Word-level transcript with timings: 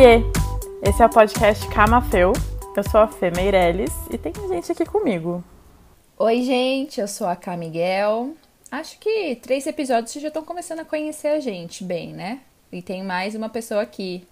Oiê! 0.00 0.22
Esse 0.82 1.02
é 1.02 1.04
o 1.04 1.10
podcast 1.10 1.68
Camafeu. 1.68 2.32
Eu 2.74 2.90
sou 2.90 3.02
a 3.02 3.06
Fê 3.06 3.30
Meirelles 3.30 3.92
e 4.10 4.16
tem 4.16 4.32
gente 4.48 4.72
aqui 4.72 4.86
comigo. 4.86 5.44
Oi, 6.16 6.40
gente, 6.40 7.02
eu 7.02 7.06
sou 7.06 7.26
a 7.26 7.36
Cá 7.36 7.54
Miguel. 7.54 8.30
Acho 8.72 8.98
que 8.98 9.36
três 9.42 9.66
episódios 9.66 10.10
vocês 10.10 10.22
já 10.22 10.28
estão 10.28 10.42
começando 10.42 10.80
a 10.80 10.86
conhecer 10.86 11.28
a 11.28 11.38
gente 11.38 11.84
bem, 11.84 12.14
né? 12.14 12.40
E 12.72 12.80
tem 12.80 13.04
mais 13.04 13.34
uma 13.34 13.50
pessoa 13.50 13.82
aqui. 13.82 14.26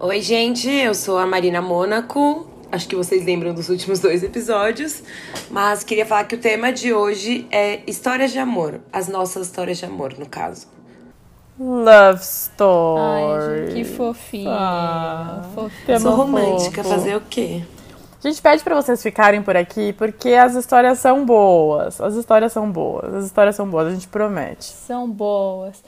Oi, 0.00 0.22
gente, 0.22 0.70
eu 0.70 0.94
sou 0.94 1.18
a 1.18 1.26
Marina 1.26 1.60
Mônaco. 1.60 2.48
Acho 2.70 2.88
que 2.88 2.96
vocês 2.96 3.22
lembram 3.22 3.52
dos 3.52 3.68
últimos 3.68 4.00
dois 4.00 4.22
episódios, 4.22 5.02
mas 5.50 5.84
queria 5.84 6.06
falar 6.06 6.24
que 6.24 6.36
o 6.36 6.40
tema 6.40 6.72
de 6.72 6.94
hoje 6.94 7.46
é 7.50 7.82
histórias 7.86 8.32
de 8.32 8.38
amor, 8.38 8.80
as 8.90 9.08
nossas 9.08 9.48
histórias 9.48 9.76
de 9.76 9.84
amor, 9.84 10.18
no 10.18 10.26
caso. 10.26 10.68
Love 11.62 12.20
Story. 12.22 13.68
Ai, 13.68 13.74
que 13.74 13.84
fofinho. 13.84 14.50
Ah, 14.50 15.42
fofinho. 15.54 16.00
Sou 16.00 16.14
romântica, 16.14 16.82
fofo. 16.82 16.96
fazer 16.96 17.16
o 17.16 17.20
quê? 17.20 17.62
A 18.22 18.28
gente 18.28 18.40
pede 18.40 18.62
para 18.62 18.74
vocês 18.74 19.02
ficarem 19.02 19.42
por 19.42 19.56
aqui 19.56 19.92
porque 19.92 20.30
as 20.30 20.54
histórias 20.54 20.98
são 20.98 21.24
boas. 21.24 22.00
As 22.00 22.14
histórias 22.14 22.52
são 22.52 22.70
boas. 22.70 23.14
As 23.14 23.24
histórias 23.26 23.56
são 23.56 23.68
boas, 23.68 23.88
a 23.88 23.90
gente 23.90 24.08
promete. 24.08 24.64
São 24.64 25.10
boas. 25.10 25.82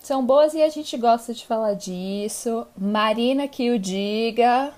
São 0.00 0.24
boas 0.24 0.54
e 0.54 0.62
a 0.62 0.68
gente 0.68 0.96
gosta 0.96 1.32
de 1.32 1.46
falar 1.46 1.74
disso. 1.74 2.66
Marina 2.76 3.46
que 3.46 3.70
o 3.70 3.78
diga. 3.78 4.72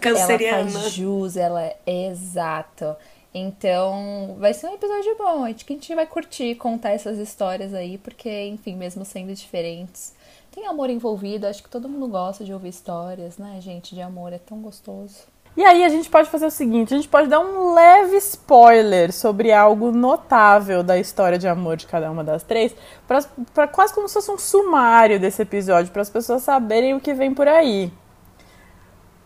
Canceriana. 0.00 0.62
Ela 0.70 0.80
faz 0.80 0.92
jus, 0.92 1.36
ela 1.36 1.62
é 1.62 1.76
exato. 1.86 2.96
Então, 3.38 4.34
vai 4.38 4.54
ser 4.54 4.66
um 4.66 4.74
episódio 4.76 5.14
bom. 5.18 5.44
Acho 5.44 5.62
que 5.62 5.74
a 5.74 5.76
gente 5.76 5.94
vai 5.94 6.06
curtir 6.06 6.54
contar 6.54 6.92
essas 6.92 7.18
histórias 7.18 7.74
aí, 7.74 7.98
porque, 7.98 8.46
enfim, 8.46 8.74
mesmo 8.74 9.04
sendo 9.04 9.34
diferentes, 9.34 10.14
tem 10.50 10.66
amor 10.66 10.88
envolvido. 10.88 11.46
Acho 11.46 11.62
que 11.62 11.68
todo 11.68 11.86
mundo 11.86 12.08
gosta 12.08 12.46
de 12.46 12.54
ouvir 12.54 12.70
histórias, 12.70 13.36
né, 13.36 13.58
gente? 13.60 13.94
De 13.94 14.00
amor, 14.00 14.32
é 14.32 14.38
tão 14.38 14.62
gostoso. 14.62 15.24
E 15.54 15.62
aí 15.62 15.84
a 15.84 15.88
gente 15.90 16.08
pode 16.08 16.30
fazer 16.30 16.46
o 16.46 16.50
seguinte, 16.50 16.94
a 16.94 16.96
gente 16.96 17.08
pode 17.08 17.28
dar 17.28 17.40
um 17.40 17.74
leve 17.74 18.16
spoiler 18.16 19.12
sobre 19.12 19.52
algo 19.52 19.92
notável 19.92 20.82
da 20.82 20.98
história 20.98 21.38
de 21.38 21.46
amor 21.46 21.76
de 21.76 21.86
cada 21.86 22.10
uma 22.10 22.24
das 22.24 22.42
três, 22.42 22.74
para 23.06 23.68
quase 23.68 23.92
como 23.92 24.08
se 24.08 24.14
fosse 24.14 24.30
um 24.30 24.38
sumário 24.38 25.20
desse 25.20 25.42
episódio, 25.42 25.92
para 25.92 26.00
as 26.02 26.10
pessoas 26.10 26.42
saberem 26.42 26.94
o 26.94 27.00
que 27.00 27.12
vem 27.12 27.34
por 27.34 27.48
aí. 27.48 27.92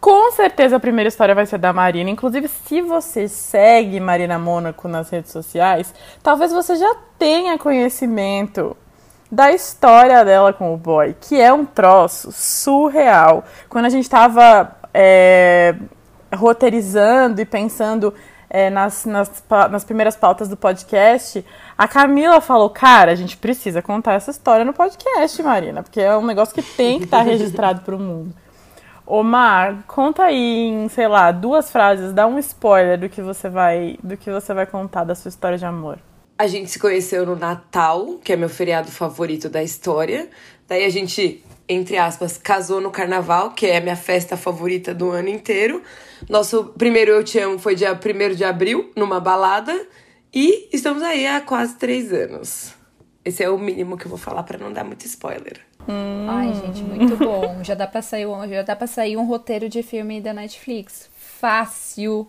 Com 0.01 0.33
certeza 0.33 0.77
a 0.77 0.81
primeira 0.81 1.09
história 1.09 1.35
vai 1.35 1.45
ser 1.45 1.59
da 1.59 1.73
Marina. 1.75 2.09
Inclusive, 2.09 2.49
se 2.49 2.81
você 2.81 3.29
segue 3.29 4.01
Marina 4.01 4.39
Mônaco 4.39 4.89
nas 4.89 5.11
redes 5.11 5.31
sociais, 5.31 5.93
talvez 6.23 6.53
você 6.53 6.75
já 6.77 6.97
tenha 7.19 7.59
conhecimento 7.59 8.75
da 9.31 9.53
história 9.53 10.25
dela 10.25 10.53
com 10.55 10.73
o 10.73 10.77
boy, 10.77 11.15
que 11.21 11.39
é 11.39 11.53
um 11.53 11.67
troço 11.67 12.33
surreal. 12.33 13.45
Quando 13.69 13.85
a 13.85 13.89
gente 13.91 14.05
estava 14.05 14.75
é, 14.95 15.75
roteirizando 16.35 17.41
e 17.41 17.45
pensando 17.45 18.15
é, 18.49 18.71
nas, 18.71 19.05
nas, 19.05 19.31
nas 19.71 19.85
primeiras 19.85 20.17
pautas 20.17 20.49
do 20.49 20.57
podcast, 20.57 21.45
a 21.77 21.87
Camila 21.87 22.41
falou: 22.41 22.71
Cara, 22.71 23.13
a 23.13 23.15
gente 23.15 23.37
precisa 23.37 23.83
contar 23.83 24.15
essa 24.15 24.31
história 24.31 24.65
no 24.65 24.73
podcast, 24.73 25.43
Marina, 25.43 25.83
porque 25.83 26.01
é 26.01 26.17
um 26.17 26.25
negócio 26.25 26.55
que 26.55 26.63
tem 26.63 26.99
que 26.99 27.05
estar 27.05 27.19
tá 27.19 27.23
registrado 27.23 27.83
para 27.83 27.95
o 27.95 27.99
mundo. 27.99 28.35
Omar, 29.13 29.85
conta 29.87 30.25
aí 30.25 30.69
em, 30.69 30.89
sei 30.89 31.09
lá, 31.09 31.33
duas 31.33 31.71
frases, 31.71 32.13
dá 32.13 32.27
um 32.27 32.39
spoiler 32.39 32.99
do 32.99 33.09
que 33.09 33.21
você 33.21 33.49
vai, 33.49 33.99
do 34.03 34.17
que 34.17 34.31
você 34.31 34.55
vai 34.55 34.67
contar 34.67 35.05
da 35.05 35.15
sua 35.15 35.29
história 35.29 35.59
de 35.59 35.65
amor. 35.65 35.99
A 36.39 36.47
gente 36.47 36.71
se 36.71 36.79
conheceu 36.79 37.27
no 37.27 37.37
Natal, 37.37 38.19
que 38.23 38.33
é 38.33 38.37
meu 38.37 38.49
feriado 38.49 38.91
favorito 38.91 39.49
da 39.49 39.63
história. 39.63 40.29
Daí 40.67 40.85
a 40.85 40.89
gente 40.91 41.45
entre 41.71 41.97
aspas, 41.97 42.37
casou 42.37 42.81
no 42.81 42.91
carnaval, 42.91 43.53
que 43.53 43.65
é 43.65 43.77
a 43.77 43.81
minha 43.81 43.95
festa 43.95 44.37
favorita 44.37 44.93
do 44.93 45.11
ano 45.11 45.29
inteiro. 45.29 45.81
Nosso 46.29 46.65
primeiro 46.65 47.13
Eu 47.13 47.23
Te 47.23 47.39
Amo 47.39 47.61
foi 47.61 47.77
dia 47.77 47.93
1 47.93 48.35
de 48.35 48.45
abril, 48.45 48.91
numa 48.97 49.21
balada. 49.21 49.87
E 50.35 50.69
estamos 50.73 51.01
aí 51.01 51.29
há 51.29 51.41
quase 51.41 51.77
três 51.77 52.13
anos. 52.13 52.75
Esse 53.31 53.45
é 53.45 53.49
o 53.49 53.57
mínimo 53.57 53.97
que 53.97 54.07
eu 54.07 54.09
vou 54.09 54.19
falar 54.19 54.43
para 54.43 54.59
não 54.59 54.73
dar 54.73 54.83
muito 54.83 55.07
spoiler. 55.07 55.61
Hum. 55.89 56.27
Ai, 56.29 56.53
gente, 56.53 56.83
muito 56.83 57.17
bom. 57.17 57.63
Já 57.63 57.77
dá 57.77 57.87
para 57.87 58.03
sair, 58.03 58.27
um, 58.27 58.49
já 58.49 58.63
dá 58.63 58.75
para 58.75 58.89
sair 58.89 59.17
um 59.17 59.25
roteiro 59.25 59.69
de 59.69 59.85
filme 59.85 60.21
da 60.21 60.35
Netflix. 60.35 61.09
Fácil, 61.15 62.27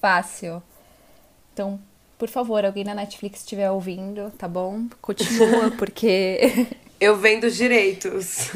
fácil. 0.00 0.62
Então, 1.52 1.78
por 2.18 2.30
favor, 2.30 2.64
alguém 2.64 2.82
na 2.82 2.94
Netflix 2.94 3.40
estiver 3.40 3.70
ouvindo, 3.70 4.32
tá 4.38 4.48
bom? 4.48 4.86
Continua, 5.02 5.70
porque 5.76 6.66
Eu 6.98 7.14
vendo 7.14 7.44
os 7.44 7.54
direitos. 7.54 8.50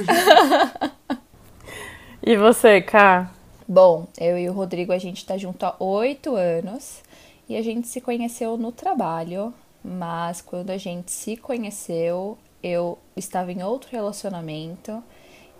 e 2.24 2.38
você, 2.38 2.80
Ká? 2.80 3.30
Bom, 3.68 4.08
eu 4.18 4.38
e 4.38 4.48
o 4.48 4.52
Rodrigo, 4.54 4.94
a 4.94 4.98
gente 4.98 5.26
tá 5.26 5.36
junto 5.36 5.66
há 5.66 5.76
oito 5.78 6.36
anos 6.36 7.02
e 7.50 7.54
a 7.54 7.60
gente 7.60 7.86
se 7.86 8.00
conheceu 8.00 8.56
no 8.56 8.72
trabalho, 8.72 9.52
mas 9.84 10.40
quando 10.40 10.70
a 10.70 10.78
gente 10.78 11.10
se 11.10 11.36
conheceu, 11.36 12.38
eu 12.62 12.98
estava 13.16 13.52
em 13.52 13.62
outro 13.62 13.90
relacionamento. 13.90 15.02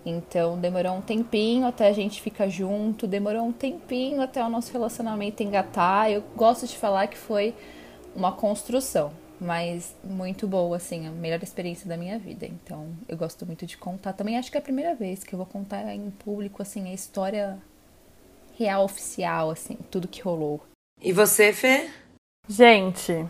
Então 0.05 0.59
demorou 0.59 0.95
um 0.95 1.01
tempinho 1.01 1.67
até 1.67 1.89
a 1.89 1.93
gente 1.93 2.21
ficar 2.21 2.49
junto, 2.49 3.07
demorou 3.07 3.43
um 3.43 3.53
tempinho 3.53 4.21
até 4.21 4.45
o 4.45 4.49
nosso 4.49 4.73
relacionamento 4.73 5.43
engatar. 5.43 6.11
Eu 6.11 6.23
gosto 6.37 6.67
de 6.67 6.77
falar 6.77 7.07
que 7.07 7.19
foi 7.19 7.55
uma 8.15 8.33
construção 8.33 9.13
mas 9.43 9.95
muito 10.05 10.47
boa, 10.47 10.77
assim, 10.77 11.09
a 11.09 11.11
melhor 11.11 11.43
experiência 11.43 11.89
da 11.89 11.97
minha 11.97 12.17
vida. 12.17 12.47
Então, 12.47 12.97
eu 13.09 13.17
gosto 13.17 13.45
muito 13.45 13.67
de 13.67 13.77
contar. 13.77 14.13
Também 14.13 14.39
acho 14.39 14.51
que 14.51 14.57
é 14.57 14.61
a 14.61 14.63
primeira 14.63 14.95
vez 14.95 15.25
que 15.25 15.35
eu 15.35 15.37
vou 15.37 15.47
contar 15.47 15.93
em 15.93 16.11
público, 16.11 16.63
assim, 16.63 16.89
a 16.89 16.95
história 16.95 17.59
real, 18.57 18.85
oficial, 18.85 19.51
assim, 19.51 19.77
tudo 19.91 20.07
que 20.07 20.23
rolou. 20.23 20.63
E 21.01 21.13
você, 21.13 21.53
Fê? 21.53 21.91
Gente, 22.49 23.27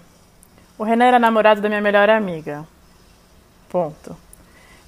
o 0.78 0.84
Renan 0.84 1.04
era 1.06 1.18
namorado 1.18 1.60
da 1.60 1.68
minha 1.68 1.80
melhor 1.80 2.08
amiga. 2.10 2.66
Ponto. 3.68 4.16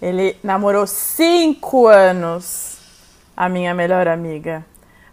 Ele 0.00 0.36
namorou 0.42 0.86
cinco 0.86 1.86
anos 1.86 2.78
a 3.36 3.48
minha 3.48 3.74
melhor 3.74 4.06
amiga. 4.06 4.64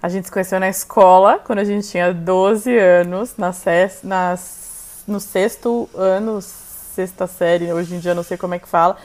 A 0.01 0.09
gente 0.09 0.25
se 0.25 0.31
conheceu 0.31 0.59
na 0.59 0.69
escola, 0.69 1.39
quando 1.39 1.59
a 1.59 1.63
gente 1.63 1.87
tinha 1.87 2.13
12 2.13 2.75
anos, 2.77 3.37
nas, 3.37 3.63
nas 4.03 5.03
no 5.07 5.19
sexto 5.19 5.89
ano, 5.95 6.41
sexta 6.41 7.27
série, 7.27 7.71
hoje 7.71 7.95
em 7.95 7.99
dia 7.99 8.13
não 8.13 8.23
sei 8.23 8.37
como 8.37 8.53
é 8.53 8.59
que 8.59 8.67
fala. 8.67 8.97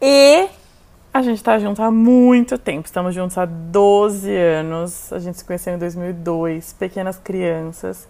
E 0.00 0.48
a 1.12 1.22
gente 1.22 1.42
tá 1.42 1.58
junto 1.58 1.82
há 1.82 1.90
muito 1.90 2.58
tempo, 2.58 2.86
estamos 2.86 3.14
juntos 3.14 3.38
há 3.38 3.46
12 3.46 4.30
anos. 4.36 5.12
A 5.12 5.18
gente 5.18 5.38
se 5.38 5.44
conheceu 5.44 5.74
em 5.74 5.78
2002, 5.78 6.74
pequenas 6.74 7.16
crianças. 7.18 8.06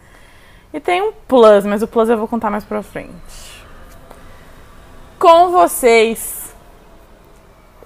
E 0.77 0.81
tem 0.81 1.01
um 1.01 1.11
plus, 1.11 1.65
mas 1.65 1.83
o 1.83 1.89
plus 1.89 2.11
eu 2.11 2.19
vou 2.19 2.29
contar 2.29 2.51
mais 2.51 2.63
pra 2.63 2.83
frente. 2.83 3.11
Com 5.19 5.51
vocês, 5.51 6.55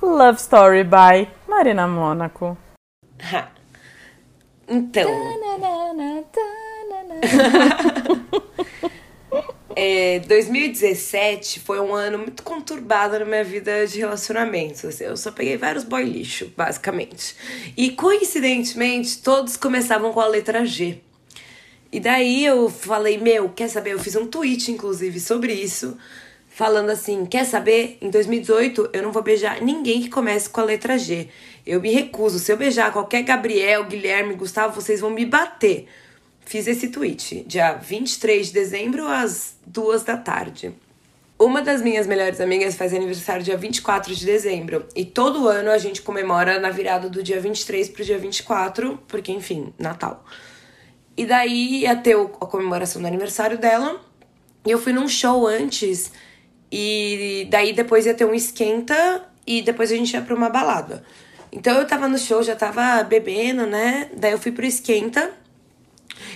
Love 0.03 0.41
Story 0.41 0.83
by 0.83 1.28
Marina 1.47 1.87
Mônaco. 1.87 2.59
então. 4.69 5.09
É, 9.77 10.19
2017 10.27 11.61
foi 11.61 11.81
um 11.81 11.95
ano 11.95 12.19
muito 12.19 12.43
conturbado 12.43 13.21
na 13.21 13.25
minha 13.25 13.45
vida 13.45 13.87
de 13.87 14.01
relacionamentos. 14.01 14.84
Assim, 14.84 15.04
eu 15.04 15.16
só 15.16 15.31
peguei 15.31 15.57
vários 15.57 15.84
boy 15.84 16.03
lixo, 16.03 16.53
basicamente. 16.57 17.37
E 17.77 17.91
coincidentemente, 17.91 19.22
todos 19.22 19.57
começavam 19.57 20.13
com 20.13 20.21
a 20.21 20.27
letra 20.27 20.66
G. 20.66 21.01
E 21.92 21.98
daí 21.98 22.45
eu 22.45 22.71
falei, 22.71 23.19
meu, 23.19 23.48
quer 23.48 23.69
saber? 23.69 23.92
Eu 23.92 23.98
fiz 23.98 24.15
um 24.16 24.27
tweet, 24.27 24.71
inclusive, 24.71 25.19
sobre 25.19 25.53
isso, 25.53 25.97
falando 26.48 26.91
assim: 26.91 27.27
quer 27.27 27.45
saber? 27.45 27.98
Em 28.01 28.10
2018 28.10 28.91
eu 28.92 29.03
não 29.03 29.13
vou 29.13 29.22
beijar 29.22 29.60
ninguém 29.60 30.01
que 30.03 30.09
comece 30.09 30.48
com 30.48 30.60
a 30.60 30.65
letra 30.65 30.98
G. 30.98 31.28
Eu 31.66 31.81
me 31.81 31.91
recuso. 31.92 32.39
Se 32.39 32.53
eu 32.53 32.57
beijar 32.57 32.92
qualquer 32.92 33.22
Gabriel, 33.22 33.84
Guilherme, 33.84 34.34
Gustavo, 34.34 34.81
vocês 34.81 35.01
vão 35.01 35.10
me 35.10 35.27
bater 35.27 35.89
fiz 36.51 36.66
esse 36.66 36.89
tweet, 36.89 37.45
dia 37.47 37.75
23 37.75 38.48
de 38.48 38.53
dezembro, 38.53 39.07
às 39.07 39.54
duas 39.65 40.03
da 40.03 40.16
tarde. 40.16 40.75
Uma 41.39 41.63
das 41.63 41.81
minhas 41.81 42.09
melhores 42.09 42.41
amigas 42.41 42.75
faz 42.75 42.92
aniversário 42.92 43.45
dia 43.45 43.57
24 43.57 44.13
de 44.13 44.27
dezembro. 44.27 44.84
E 44.97 45.04
todo 45.04 45.47
ano 45.47 45.71
a 45.71 45.78
gente 45.78 46.03
comemora 46.03 46.59
na 46.59 46.71
virada 46.71 47.09
do 47.09 47.22
dia 47.22 47.41
23 47.41 47.89
pro 47.91 48.04
dia 48.04 48.19
24, 48.19 48.98
porque, 49.07 49.31
enfim, 49.31 49.72
Natal. 49.78 50.25
E 51.21 51.27
daí 51.27 51.83
ia 51.83 51.95
ter 51.95 52.17
a 52.17 52.47
comemoração 52.47 53.03
do 53.03 53.07
aniversário 53.07 53.59
dela. 53.59 54.01
E 54.65 54.71
eu 54.71 54.78
fui 54.78 54.91
num 54.91 55.07
show 55.07 55.47
antes. 55.47 56.11
E 56.72 57.47
daí 57.51 57.75
depois 57.75 58.07
ia 58.07 58.15
ter 58.15 58.25
um 58.25 58.33
esquenta. 58.33 59.28
E 59.47 59.61
depois 59.61 59.93
a 59.93 59.97
gente 59.97 60.15
ia 60.15 60.22
pra 60.22 60.34
uma 60.34 60.49
balada. 60.49 61.05
Então 61.53 61.77
eu 61.77 61.87
tava 61.87 62.09
no 62.09 62.17
show, 62.17 62.43
já 62.43 62.57
tava 62.57 63.03
bebendo, 63.03 63.67
né? 63.67 64.09
Daí 64.17 64.33
eu 64.33 64.39
fui 64.39 64.51
pro 64.51 64.65
esquenta. 64.65 65.31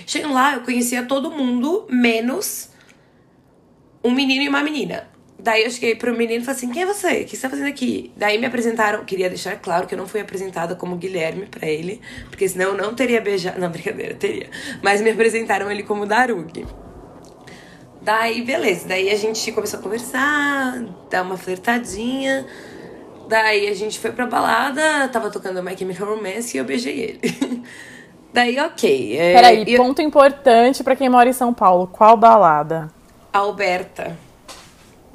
Chegando 0.07 0.35
lá, 0.35 0.57
eu 0.57 0.61
conhecia 0.61 1.03
todo 1.05 1.31
mundo, 1.31 1.87
menos 1.89 2.69
um 4.05 4.11
menino 4.11 4.43
e 4.43 4.49
uma 4.51 4.63
menina. 4.63 5.09
Daí 5.39 5.65
eu 5.65 5.71
cheguei 5.71 5.95
pro 5.95 6.17
menino 6.17 6.43
e 6.43 6.45
falei 6.45 6.57
assim: 6.57 6.71
quem 6.71 6.83
é 6.83 6.87
você? 6.87 7.23
O 7.23 7.25
que 7.25 7.37
você 7.37 7.43
tá 7.43 7.51
fazendo 7.51 7.69
aqui? 7.69 8.13
Daí 8.17 8.39
me 8.39 8.47
apresentaram, 8.47 9.05
queria 9.05 9.29
deixar 9.29 9.57
claro 9.57 9.87
que 9.87 9.95
eu 9.95 9.99
não 9.99 10.07
fui 10.07 10.21
apresentada 10.21 10.75
como 10.75 10.97
Guilherme 10.97 11.47
para 11.47 11.69
ele, 11.69 12.01
porque 12.31 12.49
senão 12.49 12.71
eu 12.71 12.77
não 12.77 12.95
teria 12.95 13.21
beijado. 13.21 13.61
Não, 13.61 13.69
brincadeira, 13.71 14.15
teria. 14.15 14.49
Mas 14.83 15.01
me 15.01 15.11
apresentaram 15.11 15.71
ele 15.71 15.83
como 15.83 16.07
Darug. 16.07 16.65
Daí, 18.01 18.43
beleza. 18.43 18.87
Daí 18.87 19.11
a 19.11 19.17
gente 19.17 19.51
começou 19.53 19.81
a 19.81 19.83
conversar, 19.83 20.85
dar 21.11 21.23
uma 21.23 21.37
flertadinha. 21.37 22.47
Daí 23.29 23.69
a 23.69 23.75
gente 23.75 23.99
foi 23.99 24.13
pra 24.13 24.27
balada, 24.27 25.09
tava 25.09 25.31
tocando 25.31 25.63
My 25.63 25.77
Chemical 25.77 26.09
Romance 26.09 26.55
e 26.55 26.61
eu 26.61 26.65
beijei 26.65 27.01
ele. 27.01 27.65
Daí, 28.33 28.59
ok. 28.59 29.17
É, 29.17 29.33
Peraí, 29.33 29.65
eu... 29.67 29.83
ponto 29.83 30.03
importante 30.03 30.83
para 30.83 30.97
quem 30.97 31.09
mora 31.09 31.29
em 31.29 31.33
São 31.33 31.55
Paulo. 31.55 31.87
Qual 31.87 32.17
balada? 32.17 32.91
Alberta. 33.33 34.17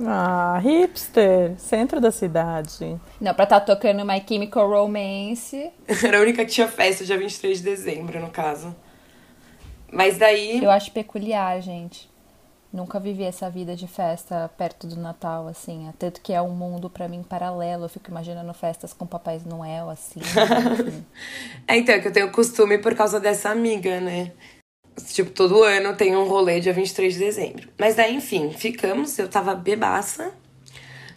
Ah, 0.05 0.59
hipster, 0.63 1.55
centro 1.57 1.99
da 1.99 2.11
cidade. 2.11 2.97
Não, 3.19 3.33
pra 3.33 3.43
estar 3.43 3.59
tá 3.59 3.75
tocando 3.75 4.05
My 4.05 4.23
Chemical 4.25 4.69
Romance. 4.69 5.71
Era 6.03 6.19
a 6.19 6.21
única 6.21 6.45
que 6.45 6.51
tinha 6.51 6.67
festa, 6.67 7.03
dia 7.03 7.17
23 7.17 7.57
de 7.57 7.63
dezembro, 7.63 8.19
no 8.19 8.29
caso. 8.29 8.75
Mas 9.91 10.17
daí. 10.17 10.63
Eu 10.63 10.71
acho 10.71 10.91
peculiar, 10.91 11.61
gente. 11.61 12.09
Nunca 12.71 12.99
vivi 12.99 13.23
essa 13.23 13.49
vida 13.49 13.75
de 13.75 13.87
festa 13.87 14.49
perto 14.55 14.85
do 14.85 14.95
Natal, 14.95 15.47
assim. 15.47 15.91
Tanto 15.97 16.21
que 16.21 16.31
é 16.31 16.41
um 16.41 16.51
mundo 16.51 16.87
para 16.87 17.07
mim 17.07 17.23
paralelo. 17.23 17.85
Eu 17.85 17.89
fico 17.89 18.11
imaginando 18.11 18.53
festas 18.53 18.93
com 18.93 19.07
Papai 19.07 19.41
Noel, 19.43 19.89
assim. 19.89 20.21
é, 21.67 21.77
então, 21.77 21.95
é 21.95 21.99
que 21.99 22.07
eu 22.07 22.13
tenho 22.13 22.31
costume 22.31 22.77
por 22.77 22.93
causa 22.93 23.19
dessa 23.19 23.49
amiga, 23.49 23.99
né? 23.99 24.31
Tipo, 25.13 25.31
todo 25.31 25.63
ano 25.63 25.95
tem 25.95 26.15
um 26.15 26.25
rolê 26.25 26.59
dia 26.59 26.73
23 26.73 27.13
de 27.13 27.19
dezembro. 27.19 27.69
Mas 27.77 27.95
daí, 27.95 28.15
enfim, 28.15 28.51
ficamos, 28.51 29.17
eu 29.17 29.27
tava 29.27 29.55
bebaça. 29.55 30.31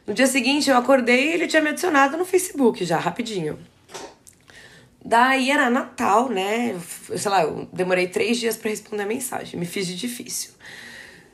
No 0.06 0.14
dia 0.14 0.26
seguinte 0.26 0.68
eu 0.68 0.76
acordei 0.76 1.30
e 1.30 1.32
ele 1.32 1.46
tinha 1.46 1.62
me 1.62 1.70
adicionado 1.70 2.16
no 2.16 2.24
Facebook 2.24 2.84
já, 2.84 2.98
rapidinho. 2.98 3.58
Daí 5.04 5.50
era 5.50 5.68
Natal, 5.68 6.28
né? 6.28 6.76
Eu, 7.08 7.18
sei 7.18 7.30
lá, 7.30 7.42
eu 7.42 7.68
demorei 7.72 8.06
três 8.06 8.38
dias 8.38 8.56
para 8.56 8.70
responder 8.70 9.02
a 9.02 9.06
mensagem, 9.06 9.58
me 9.58 9.66
fiz 9.66 9.86
de 9.86 9.96
difícil. 9.96 10.52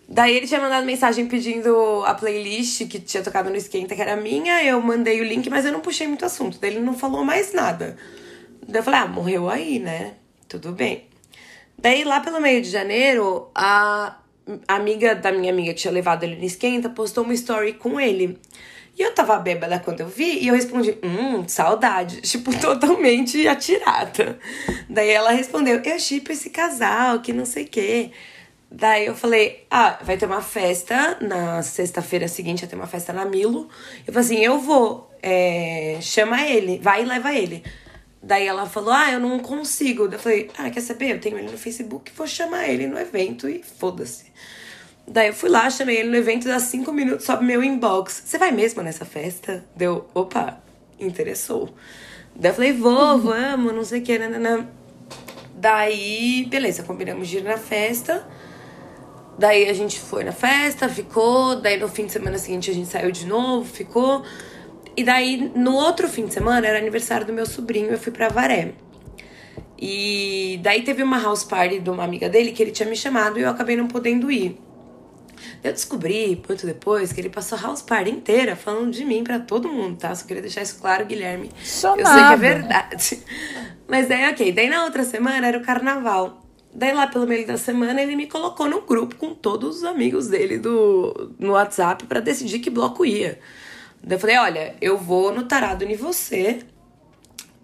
Daí 0.09 0.35
ele 0.35 0.47
tinha 0.47 0.61
mandado 0.61 0.87
mensagem 0.87 1.27
pedindo 1.27 2.03
a 2.06 2.15
playlist 2.15 2.89
que 2.89 2.99
tinha 2.99 3.23
tocado 3.23 3.50
no 3.50 3.56
Esquenta, 3.56 3.95
que 3.95 4.00
era 4.00 4.17
minha. 4.17 4.65
Eu 4.65 4.81
mandei 4.81 5.21
o 5.21 5.25
link, 5.25 5.50
mas 5.50 5.67
eu 5.67 5.73
não 5.73 5.81
puxei 5.81 6.06
muito 6.06 6.25
assunto. 6.25 6.59
Daí 6.59 6.71
ele 6.71 6.81
não 6.81 6.95
falou 6.95 7.23
mais 7.23 7.53
nada. 7.53 7.95
Daí 8.67 8.81
eu 8.81 8.83
falei, 8.83 9.00
ah, 9.00 9.06
morreu 9.06 9.50
aí, 9.50 9.79
né? 9.79 10.15
Tudo 10.49 10.73
bem. 10.73 11.07
Daí, 11.78 12.02
lá 12.02 12.20
pelo 12.20 12.40
meio 12.40 12.60
de 12.60 12.69
janeiro, 12.69 13.50
a 13.54 14.16
amiga 14.66 15.14
da 15.14 15.30
minha 15.30 15.52
amiga 15.52 15.72
que 15.72 15.80
tinha 15.80 15.92
levado 15.92 16.25
ele 16.25 16.36
no 16.36 16.44
esquenta 16.44 16.88
postou 16.88 17.25
uma 17.25 17.34
story 17.34 17.75
com 17.75 18.00
ele. 18.00 18.38
E 18.98 19.02
eu 19.02 19.14
tava 19.14 19.38
bêbada 19.38 19.78
quando 19.78 20.00
eu 20.00 20.08
vi 20.08 20.40
e 20.40 20.48
eu 20.48 20.54
respondi, 20.56 20.98
hum, 21.04 21.46
saudade. 21.46 22.20
Tipo, 22.28 22.50
totalmente 22.58 23.46
atirada. 23.46 24.38
Daí 24.88 25.10
ela 25.10 25.30
respondeu, 25.30 25.80
eu 25.84 25.98
chipo 26.00 26.32
esse 26.32 26.50
casal, 26.50 27.20
que 27.20 27.32
não 27.32 27.46
sei 27.46 27.64
o 27.64 27.69
quê. 27.69 28.10
Daí 28.70 29.06
eu 29.06 29.14
falei, 29.14 29.64
ah, 29.70 29.98
vai 30.02 30.16
ter 30.16 30.26
uma 30.26 30.42
festa 30.42 31.16
na 31.20 31.62
sexta-feira 31.62 32.26
seguinte, 32.26 32.60
vai 32.60 32.69
ter 32.69 32.76
uma 32.76 32.88
festa 32.88 33.12
na 33.12 33.25
Milo. 33.25 33.69
Eu 34.06 34.12
falei 34.12 34.26
assim, 34.26 34.44
eu 34.44 34.58
vou, 34.58 35.10
é, 35.22 35.98
chama 36.02 36.44
ele, 36.44 36.78
vai 36.82 37.02
e 37.02 37.06
leva 37.06 37.32
ele. 37.32 37.62
Daí 38.23 38.47
ela 38.47 38.67
falou: 38.67 38.93
Ah, 38.93 39.12
eu 39.12 39.20
não 39.20 39.38
consigo. 39.38 40.06
Eu 40.06 40.19
falei: 40.19 40.50
Ah, 40.59 40.70
quer 40.70 40.81
saber? 40.81 41.12
Eu 41.12 41.20
tenho 41.20 41.38
ele 41.38 41.50
no 41.50 41.59
Facebook, 41.59 42.12
vou 42.17 42.26
chamar 42.26 42.69
ele 42.69 42.87
no 42.87 42.99
evento 42.99 43.49
e 43.49 43.62
foda-se. 43.62 44.26
Daí 45.06 45.29
eu 45.29 45.35
fui 45.35 45.49
lá, 45.49 45.70
chamei 45.70 45.99
ele 45.99 46.11
no 46.11 46.17
evento, 46.17 46.47
dá 46.47 46.59
cinco 46.59 46.93
minutos, 46.93 47.25
sobe 47.25 47.44
meu 47.44 47.62
inbox. 47.62 48.23
Você 48.26 48.37
vai 48.37 48.50
mesmo 48.50 48.82
nessa 48.82 49.05
festa? 49.05 49.65
Deu, 49.75 50.06
opa, 50.12 50.61
interessou. 50.99 51.75
Daí 52.35 52.50
eu 52.50 52.55
falei: 52.55 52.73
Vou, 52.73 53.19
vamos, 53.19 53.75
não 53.75 53.85
sei 53.85 54.00
o 54.00 54.03
que, 54.03 54.19
nanana. 54.19 54.69
Daí, 55.55 56.47
beleza, 56.49 56.82
combinamos 56.82 57.29
de 57.29 57.38
ir 57.38 57.44
na 57.44 57.56
festa. 57.56 58.26
Daí 59.38 59.69
a 59.69 59.73
gente 59.73 60.00
foi 60.00 60.25
na 60.25 60.32
festa, 60.32 60.88
ficou. 60.88 61.56
Daí 61.56 61.79
no 61.79 61.88
fim 61.88 62.06
de 62.06 62.12
semana 62.12 62.38
seguinte 62.38 62.71
a 62.71 62.75
gente 62.75 62.88
saiu 62.88 63.12
de 63.12 63.25
novo, 63.25 63.64
ficou. 63.64 64.25
E 64.99 65.05
daí, 65.05 65.53
no 65.55 65.75
outro 65.75 66.09
fim 66.09 66.27
de 66.27 66.35
semana, 66.35 66.67
era 66.67 66.77
aniversário 66.77 67.25
do 67.25 67.33
meu 67.33 67.47
sobrinho, 67.47 67.89
eu 67.89 67.99
fui 67.99 68.11
pra 68.11 68.29
Varé. 68.29 68.73
E 69.81 70.59
daí 70.61 70.83
teve 70.83 71.05
uma 71.05 71.23
house 71.23 71.45
party 71.45 71.79
de 71.79 71.89
uma 71.89 72.03
amiga 72.03 72.29
dele 72.29 72.50
que 72.50 72.61
ele 72.61 72.73
tinha 72.73 72.89
me 72.89 72.97
chamado 72.97 73.39
e 73.39 73.43
eu 73.43 73.49
acabei 73.49 73.77
não 73.77 73.87
podendo 73.87 74.29
ir. 74.29 74.59
Eu 75.62 75.73
descobri, 75.73 76.43
muito 76.49 76.67
depois, 76.67 77.12
que 77.12 77.21
ele 77.21 77.29
passou 77.29 77.56
a 77.56 77.61
house 77.61 77.81
party 77.81 78.11
inteira 78.11 78.56
falando 78.56 78.91
de 78.91 79.05
mim 79.05 79.23
para 79.23 79.39
todo 79.39 79.69
mundo, 79.69 79.97
tá? 79.97 80.12
Só 80.17 80.27
queria 80.27 80.43
deixar 80.43 80.62
isso 80.62 80.81
claro, 80.81 81.06
Guilherme. 81.06 81.49
Sou 81.62 81.97
eu 81.97 82.05
sei 82.05 82.17
que 82.17 82.33
é 82.33 82.37
verdade. 82.37 83.23
Mas 83.87 84.09
daí, 84.09 84.29
ok. 84.33 84.50
Daí 84.50 84.69
na 84.69 84.83
outra 84.83 85.05
semana 85.05 85.47
era 85.47 85.59
o 85.59 85.62
carnaval. 85.62 86.43
Daí 86.75 86.93
lá 86.93 87.06
pelo 87.06 87.25
meio 87.25 87.47
da 87.47 87.56
semana 87.56 88.03
ele 88.03 88.17
me 88.17 88.27
colocou 88.27 88.69
no 88.69 88.81
grupo 88.81 89.15
com 89.15 89.33
todos 89.33 89.77
os 89.77 89.85
amigos 89.85 90.27
dele 90.27 90.59
do, 90.59 91.37
no 91.39 91.53
WhatsApp 91.53 92.05
para 92.06 92.19
decidir 92.19 92.59
que 92.59 92.69
bloco 92.69 93.06
ia. 93.06 93.39
Daí 94.03 94.17
eu 94.17 94.21
falei, 94.21 94.39
olha, 94.39 94.77
eu 94.81 94.97
vou 94.97 95.33
no 95.33 95.45
Tarado 95.45 95.85
em 95.85 95.97
você 95.97 96.65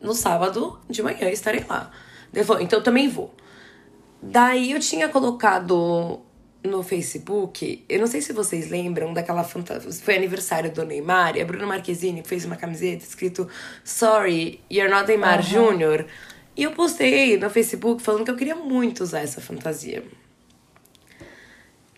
no 0.01 0.15
sábado 0.15 0.79
de 0.89 1.03
manhã, 1.03 1.31
estarei 1.31 1.65
lá. 1.69 1.91
Daí 2.33 2.41
ele 2.41 2.45
falou, 2.45 2.63
então 2.63 2.79
eu 2.79 2.83
também 2.83 3.09
vou. 3.09 3.35
Daí 4.23 4.73
eu 4.73 4.81
tinha 4.81 5.09
colocado 5.09 6.21
no 6.63 6.83
Facebook, 6.83 7.85
eu 7.89 8.01
não 8.01 8.07
sei 8.07 8.23
se 8.23 8.33
vocês 8.33 8.71
lembram 8.71 9.13
daquela 9.13 9.45
fantasia, 9.45 9.91
foi 9.93 10.17
aniversário 10.17 10.73
do 10.73 10.85
Neymar, 10.85 11.37
e 11.37 11.43
a 11.43 11.45
Bruna 11.45 11.67
Marquezine 11.67 12.23
fez 12.25 12.47
uma 12.47 12.57
camiseta 12.57 13.05
escrito 13.05 13.47
Sorry, 13.85 14.61
you're 14.71 14.91
not 14.91 15.07
Neymar 15.07 15.41
uhum. 15.41 15.77
Jr. 15.77 16.07
E 16.57 16.63
eu 16.63 16.73
postei 16.73 17.37
no 17.37 17.51
Facebook 17.51 18.03
falando 18.03 18.25
que 18.25 18.31
eu 18.31 18.37
queria 18.37 18.57
muito 18.57 19.03
usar 19.03 19.21
essa 19.21 19.41
fantasia. 19.41 20.05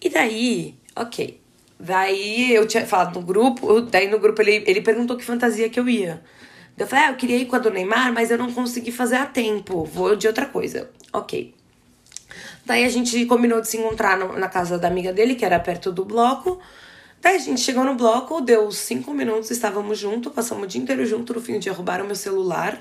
E 0.00 0.08
daí, 0.08 0.74
ok, 0.96 1.40
Daí 1.78 2.54
eu 2.54 2.66
tinha 2.66 2.86
falado 2.86 3.20
no 3.20 3.26
grupo, 3.26 3.82
daí 3.82 4.08
no 4.08 4.18
grupo 4.18 4.40
ele, 4.40 4.64
ele 4.66 4.80
perguntou 4.80 5.16
que 5.16 5.24
fantasia 5.24 5.68
que 5.68 5.78
eu 5.78 5.88
ia. 5.88 6.22
Eu 6.76 6.86
falei, 6.86 7.06
ah, 7.06 7.10
eu 7.10 7.16
queria 7.16 7.36
ir 7.38 7.46
com 7.46 7.56
a 7.56 7.58
do 7.58 7.70
Neymar, 7.70 8.12
mas 8.12 8.30
eu 8.30 8.36
não 8.36 8.52
consegui 8.52 8.92
fazer 8.92 9.16
a 9.16 9.26
tempo, 9.26 9.84
vou 9.84 10.14
de 10.14 10.26
outra 10.26 10.46
coisa. 10.46 10.90
Ok. 11.12 11.54
Daí 12.66 12.84
a 12.84 12.88
gente 12.88 13.24
combinou 13.26 13.60
de 13.60 13.68
se 13.68 13.78
encontrar 13.78 14.18
no, 14.18 14.38
na 14.38 14.48
casa 14.48 14.78
da 14.78 14.88
amiga 14.88 15.12
dele, 15.12 15.34
que 15.34 15.44
era 15.44 15.58
perto 15.58 15.92
do 15.92 16.04
bloco. 16.04 16.60
Daí 17.26 17.34
a 17.34 17.38
gente 17.40 17.60
chegou 17.60 17.82
no 17.82 17.96
bloco, 17.96 18.40
deu 18.40 18.70
cinco 18.70 19.12
minutos, 19.12 19.50
estávamos 19.50 19.98
juntos, 19.98 20.32
passamos 20.32 20.62
o 20.62 20.66
dia 20.68 20.80
inteiro 20.80 21.04
junto. 21.04 21.34
No 21.34 21.40
fim 21.40 21.54
do 21.54 21.58
dia 21.58 21.72
roubaram 21.72 22.06
meu 22.06 22.14
celular. 22.14 22.80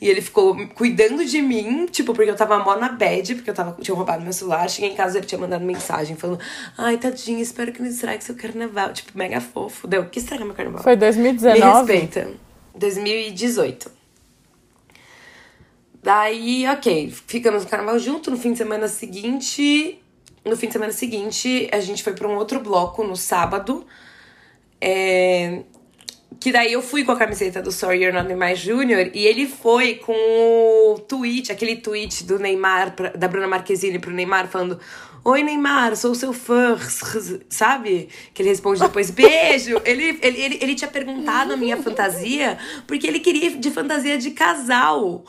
E 0.00 0.08
ele 0.08 0.20
ficou 0.20 0.56
cuidando 0.76 1.24
de 1.24 1.42
mim, 1.42 1.86
tipo, 1.86 2.14
porque 2.14 2.30
eu 2.30 2.36
tava 2.36 2.56
mó 2.60 2.76
na 2.76 2.90
bad, 2.90 3.34
porque 3.34 3.50
eu 3.50 3.54
tava, 3.54 3.76
tinha 3.82 3.92
roubado 3.92 4.22
meu 4.22 4.32
celular. 4.32 4.70
Cheguei 4.70 4.90
em 4.90 4.94
casa 4.94 5.18
ele 5.18 5.26
tinha 5.26 5.40
mandado 5.40 5.64
mensagem 5.64 6.14
falando: 6.14 6.38
Ai, 6.78 6.98
tadinho, 6.98 7.40
espero 7.40 7.72
que 7.72 7.82
não 7.82 7.88
estrague 7.88 8.22
seu 8.22 8.36
carnaval. 8.36 8.92
Tipo, 8.92 9.18
mega 9.18 9.40
fofo. 9.40 9.88
Deu, 9.88 10.04
que 10.04 10.20
estraga 10.20 10.44
meu 10.44 10.54
carnaval? 10.54 10.84
Foi 10.84 10.94
2019? 10.94 11.60
Me 11.60 11.98
respeita. 11.98 12.30
2018. 12.76 13.90
Daí, 16.00 16.64
ok, 16.68 17.12
ficamos 17.26 17.64
no 17.64 17.68
carnaval 17.68 17.98
junto. 17.98 18.30
No 18.30 18.38
fim 18.38 18.52
de 18.52 18.58
semana 18.58 18.86
seguinte, 18.86 19.99
no 20.44 20.56
fim 20.56 20.66
de 20.66 20.72
semana 20.72 20.92
seguinte, 20.92 21.68
a 21.72 21.80
gente 21.80 22.02
foi 22.02 22.14
para 22.14 22.26
um 22.26 22.36
outro 22.36 22.60
bloco 22.60 23.04
no 23.04 23.16
sábado. 23.16 23.86
É, 24.80 25.62
que 26.38 26.50
daí 26.50 26.72
eu 26.72 26.82
fui 26.82 27.04
com 27.04 27.12
a 27.12 27.16
camiseta 27.16 27.60
do 27.60 27.70
Sorry 27.70 28.02
You're 28.02 28.16
Not 28.16 28.26
Neymar 28.26 28.54
Jr. 28.54 29.10
E 29.12 29.26
ele 29.26 29.46
foi 29.46 29.96
com 29.96 30.12
o 30.14 30.98
tweet, 31.00 31.52
aquele 31.52 31.76
tweet 31.76 32.24
do 32.24 32.38
Neymar, 32.38 32.96
pra, 32.96 33.10
da 33.10 33.28
Bruna 33.28 33.46
Marquezine 33.46 33.98
pro 33.98 34.10
Neymar, 34.10 34.48
falando: 34.48 34.80
Oi, 35.22 35.42
Neymar, 35.42 35.94
sou 35.96 36.14
seu 36.14 36.32
fã, 36.32 36.78
sabe? 37.50 38.08
Que 38.32 38.40
ele 38.40 38.48
responde 38.48 38.80
depois, 38.80 39.10
beijo. 39.12 39.80
ele, 39.84 40.18
ele, 40.22 40.40
ele, 40.40 40.58
ele 40.62 40.74
tinha 40.74 40.90
perguntado 40.90 41.52
a 41.52 41.56
minha 41.56 41.76
fantasia, 41.76 42.56
porque 42.86 43.06
ele 43.06 43.20
queria 43.20 43.50
de 43.50 43.70
fantasia 43.70 44.16
de 44.16 44.30
casal. 44.30 45.24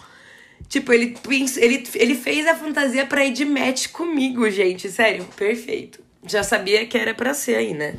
Tipo, 0.68 0.94
ele, 0.94 1.18
ele, 1.58 1.84
ele 1.96 2.16
fez 2.16 2.48
a 2.48 2.56
fantasia 2.56 3.06
pra 3.06 3.26
ir 3.26 3.34
de 3.34 3.46
match 3.46 3.88
comigo, 3.88 4.50
gente. 4.50 4.90
Sério, 4.90 5.26
perfeito. 5.36 6.00
Já 6.26 6.44
sabia 6.44 6.86
que 6.86 6.98
era 6.98 7.14
pra 7.14 7.34
ser 7.34 7.56
aí, 7.56 7.74
né? 7.74 7.96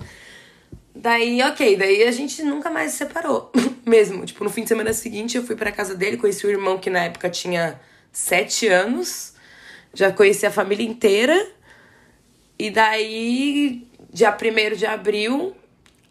Daí, 0.95 1.42
ok, 1.42 1.76
daí 1.76 2.02
a 2.02 2.11
gente 2.12 2.42
nunca 2.42 2.71
mais 2.71 2.92
se 2.92 2.99
separou. 2.99 3.50
Mesmo. 3.85 4.25
Tipo, 4.25 4.45
no 4.45 4.50
fim 4.50 4.62
de 4.62 4.69
semana 4.69 4.92
seguinte 4.92 5.37
eu 5.37 5.42
fui 5.42 5.57
pra 5.57 5.73
casa 5.73 5.95
dele, 5.95 6.16
conheci 6.16 6.47
o 6.47 6.50
irmão 6.50 6.78
que 6.78 6.90
na 6.90 7.04
época 7.04 7.28
tinha 7.28 7.81
sete 8.12 8.69
anos. 8.69 9.35
Já 9.95 10.12
conheci 10.12 10.47
a 10.47 10.50
família 10.50 10.87
inteira. 10.87 11.50
E 12.59 12.71
daí, 12.71 13.87
dia 14.12 14.31
1 14.31 14.76
de 14.76 14.87
abril, 14.87 15.54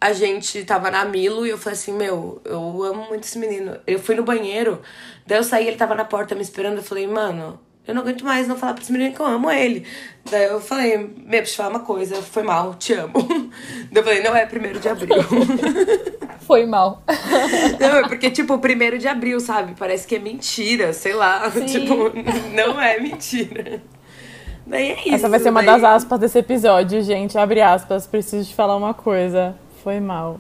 a 0.02 0.14
gente 0.14 0.64
tava 0.66 0.90
na 0.90 1.06
Milo 1.06 1.46
e 1.46 1.52
eu 1.52 1.60
falei 1.60 1.78
assim, 1.78 1.94
meu, 1.94 2.42
eu 2.44 2.84
amo 2.84 3.06
muito 3.08 3.24
esse 3.24 3.38
menino. 3.38 3.78
Eu 3.86 4.00
fui 4.00 4.16
no 4.16 4.24
banheiro, 4.24 4.82
daí 5.28 5.38
eu 5.38 5.44
saí, 5.44 5.68
ele 5.68 5.78
tava 5.78 5.94
na 5.94 6.04
porta 6.04 6.34
me 6.34 6.42
esperando, 6.42 6.78
eu 6.78 6.84
falei, 6.84 7.06
mano, 7.06 7.60
Eu 7.88 7.96
não 7.96 8.02
aguento 8.02 8.24
mais 8.24 8.48
não 8.48 8.56
falar 8.56 8.74
pra 8.74 8.84
esse 8.84 8.92
menino 8.92 9.14
que 9.14 9.20
eu 9.20 9.26
amo 9.26 9.50
ele. 9.52 9.86
Daí 10.30 10.46
eu 10.46 10.60
falei, 10.62 10.98
meu, 10.98 11.08
deixa 11.30 11.52
eu 11.52 11.56
falar 11.58 11.70
uma 11.70 11.80
coisa, 11.80 12.16
foi 12.22 12.44
mal, 12.44 12.74
te 12.76 12.94
amo. 12.94 13.14
Daí 13.92 14.02
eu 14.02 14.04
falei, 14.04 14.24
não 14.24 14.36
é 14.36 14.46
primeiro 14.46 14.80
de 14.80 14.90
abril. 14.90 15.16
Foi 16.42 16.66
mal. 16.66 17.04
Não, 17.80 17.98
é 17.98 18.08
porque, 18.10 18.30
tipo, 18.30 18.58
primeiro 18.58 18.98
de 18.98 19.08
abril, 19.08 19.40
sabe? 19.40 19.74
Parece 19.78 20.06
que 20.06 20.16
é 20.16 20.20
mentira, 20.20 20.92
sei 20.92 21.14
lá. 21.14 21.50
Sim. 21.50 21.66
Tipo, 21.66 22.12
não 22.54 22.82
é 22.82 23.00
mentira. 23.00 23.82
Daí 24.66 24.90
é 24.92 25.00
isso. 25.02 25.16
Essa 25.16 25.30
vai 25.30 25.40
ser 25.40 25.50
uma 25.50 25.64
daí... 25.64 25.80
das 25.80 25.84
aspas 25.84 26.20
desse 26.20 26.40
episódio, 26.40 27.02
gente. 27.04 27.38
Abre 27.38 27.62
aspas, 27.62 28.06
preciso 28.06 28.50
te 28.50 28.56
falar 28.56 28.76
uma 28.76 28.94
coisa. 28.94 29.56
Foi 29.84 30.00
mal. 30.00 30.40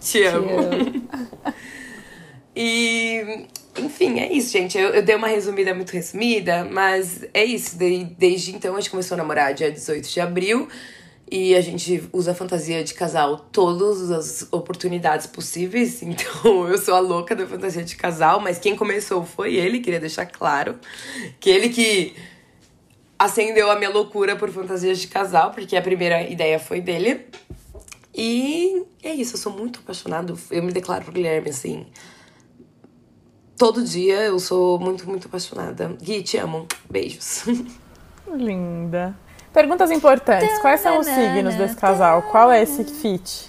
Te 0.00 0.24
amo. 0.24 0.56
E, 2.58 3.46
enfim, 3.78 4.18
é 4.18 4.32
isso, 4.32 4.50
gente. 4.50 4.78
Eu, 4.78 4.88
eu, 4.88 5.02
dei 5.02 5.14
uma 5.14 5.28
resumida 5.28 5.74
muito 5.74 5.90
resumida, 5.90 6.64
mas 6.64 7.22
é 7.34 7.44
isso. 7.44 7.76
De, 7.76 8.04
desde 8.04 8.56
então 8.56 8.74
a 8.74 8.80
gente 8.80 8.90
começou 8.90 9.14
a 9.14 9.18
namorar 9.18 9.52
dia 9.52 9.70
18 9.70 10.08
de 10.08 10.20
abril. 10.20 10.66
E 11.30 11.54
a 11.54 11.60
gente 11.60 12.04
usa 12.12 12.30
a 12.30 12.34
fantasia 12.34 12.82
de 12.82 12.94
casal 12.94 13.36
todas 13.52 14.10
as 14.10 14.48
oportunidades 14.50 15.26
possíveis. 15.26 16.00
Então 16.06 16.66
eu 16.66 16.78
sou 16.78 16.94
a 16.94 17.00
louca 17.00 17.36
da 17.36 17.46
fantasia 17.46 17.84
de 17.84 17.94
casal, 17.94 18.40
mas 18.40 18.58
quem 18.58 18.74
começou 18.74 19.22
foi 19.22 19.54
ele, 19.54 19.80
queria 19.80 20.00
deixar 20.00 20.24
claro. 20.24 20.76
Que 21.38 21.50
ele 21.50 21.68
que 21.68 22.14
acendeu 23.18 23.70
a 23.70 23.76
minha 23.76 23.90
loucura 23.90 24.34
por 24.36 24.50
fantasias 24.50 24.98
de 24.98 25.08
casal, 25.08 25.50
porque 25.50 25.76
a 25.76 25.82
primeira 25.82 26.22
ideia 26.22 26.58
foi 26.58 26.80
dele. 26.80 27.26
E 28.16 28.82
é 29.02 29.12
isso, 29.12 29.34
eu 29.34 29.38
sou 29.38 29.52
muito 29.52 29.80
apaixonado. 29.80 30.38
Eu 30.50 30.62
me 30.62 30.72
declaro 30.72 31.04
pro 31.04 31.12
Guilherme 31.12 31.50
assim. 31.50 31.86
Todo 33.58 33.84
dia 33.84 34.22
eu 34.22 34.38
sou 34.38 34.78
muito, 34.78 35.08
muito 35.08 35.28
apaixonada. 35.28 35.94
Gui, 36.00 36.22
te 36.22 36.38
amo. 36.38 36.66
Beijos. 36.88 37.44
Linda. 38.34 39.14
Perguntas 39.52 39.90
importantes. 39.90 40.58
Quais 40.58 40.80
são 40.80 40.98
os 40.98 41.06
signos 41.06 41.54
desse 41.54 41.76
casal? 41.76 42.22
Qual 42.22 42.50
é 42.50 42.62
esse 42.62 42.84
fit? 42.84 43.48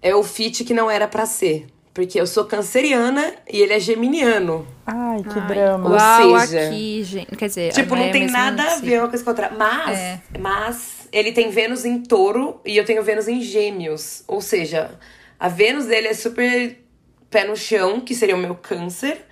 É 0.00 0.14
o 0.14 0.22
fit 0.22 0.62
que 0.64 0.74
não 0.74 0.90
era 0.90 1.08
para 1.08 1.24
ser. 1.24 1.66
Porque 1.94 2.18
eu 2.18 2.26
sou 2.26 2.44
canceriana 2.44 3.34
e 3.50 3.60
ele 3.60 3.74
é 3.74 3.80
geminiano. 3.80 4.66
Ai, 4.86 5.22
que 5.22 5.38
Ai, 5.38 5.46
drama. 5.46 5.90
Ou 5.90 6.46
seja, 6.46 6.68
aqui, 6.68 7.02
gente. 7.04 7.36
Quer 7.36 7.48
dizer, 7.48 7.72
tipo, 7.72 7.94
não 7.94 8.04
é 8.04 8.10
tem 8.10 8.30
nada 8.30 8.62
a 8.62 8.76
ver 8.76 9.00
uma 9.00 9.08
coisa 9.08 9.22
com 9.22 9.30
a 9.30 9.32
outra. 9.32 9.50
Mas, 9.50 9.98
é. 9.98 10.20
mas 10.38 11.01
ele 11.12 11.32
tem 11.32 11.50
Vênus 11.50 11.84
em 11.84 12.00
touro 12.00 12.60
e 12.64 12.76
eu 12.76 12.84
tenho 12.84 13.02
Vênus 13.02 13.28
em 13.28 13.40
gêmeos. 13.40 14.24
Ou 14.26 14.40
seja, 14.40 14.98
a 15.38 15.48
Vênus 15.48 15.86
dele 15.86 16.08
é 16.08 16.14
super 16.14 16.82
pé 17.30 17.44
no 17.44 17.56
chão, 17.56 18.00
que 18.00 18.14
seria 18.14 18.34
o 18.34 18.38
meu 18.38 18.54
câncer. 18.54 19.24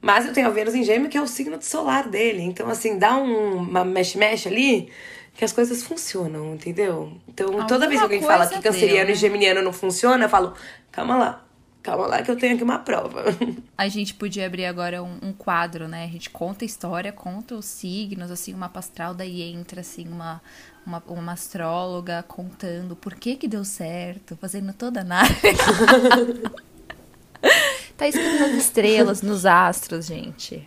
Mas 0.00 0.26
eu 0.26 0.32
tenho 0.32 0.46
a 0.46 0.50
Vênus 0.50 0.74
em 0.74 0.82
gêmeo, 0.82 1.08
que 1.10 1.18
é 1.18 1.22
o 1.22 1.26
signo 1.26 1.60
solar 1.60 2.08
dele. 2.08 2.42
Então, 2.42 2.68
assim, 2.68 2.98
dá 2.98 3.16
um, 3.16 3.56
uma 3.56 3.84
mexe-mexe 3.84 4.48
ali 4.48 4.90
que 5.34 5.44
as 5.44 5.52
coisas 5.52 5.82
funcionam, 5.82 6.54
entendeu? 6.54 7.12
Então, 7.28 7.46
Alguma 7.46 7.66
toda 7.66 7.86
vez 7.86 8.00
que 8.00 8.02
alguém 8.02 8.22
fala 8.22 8.46
que 8.46 8.60
canceriano 8.60 9.06
deu, 9.06 9.06
né? 9.06 9.12
e 9.12 9.14
geminiano 9.14 9.62
não 9.62 9.72
funciona, 9.72 10.24
eu 10.24 10.28
falo, 10.28 10.54
calma 10.90 11.16
lá. 11.16 11.44
Calma 11.80 12.06
lá 12.08 12.22
que 12.22 12.30
eu 12.30 12.36
tenho 12.36 12.54
aqui 12.54 12.64
uma 12.64 12.80
prova. 12.80 13.24
A 13.78 13.86
gente 13.88 14.14
podia 14.14 14.46
abrir 14.46 14.66
agora 14.66 15.02
um, 15.02 15.18
um, 15.22 15.32
quadro, 15.32 15.86
né? 15.86 16.04
A 16.04 16.08
gente 16.08 16.28
conta 16.28 16.64
a 16.64 16.66
história, 16.66 17.12
conta 17.12 17.54
os 17.54 17.66
signos, 17.66 18.30
assim, 18.30 18.52
uma 18.52 18.70
astral, 18.74 19.14
daí 19.14 19.40
entra, 19.42 19.80
assim, 19.80 20.06
uma, 20.08 20.42
uma, 20.88 21.02
uma 21.06 21.32
astróloga 21.32 22.24
contando 22.26 22.96
por 22.96 23.14
que 23.14 23.36
que 23.36 23.46
deu 23.46 23.64
certo, 23.64 24.36
fazendo 24.40 24.72
toda 24.72 25.00
a 25.00 25.02
análise. 25.02 25.36
tá 27.96 28.08
escrito 28.08 28.40
nas 28.40 28.52
estrelas, 28.52 29.20
nos 29.20 29.44
astros, 29.44 30.06
gente. 30.06 30.66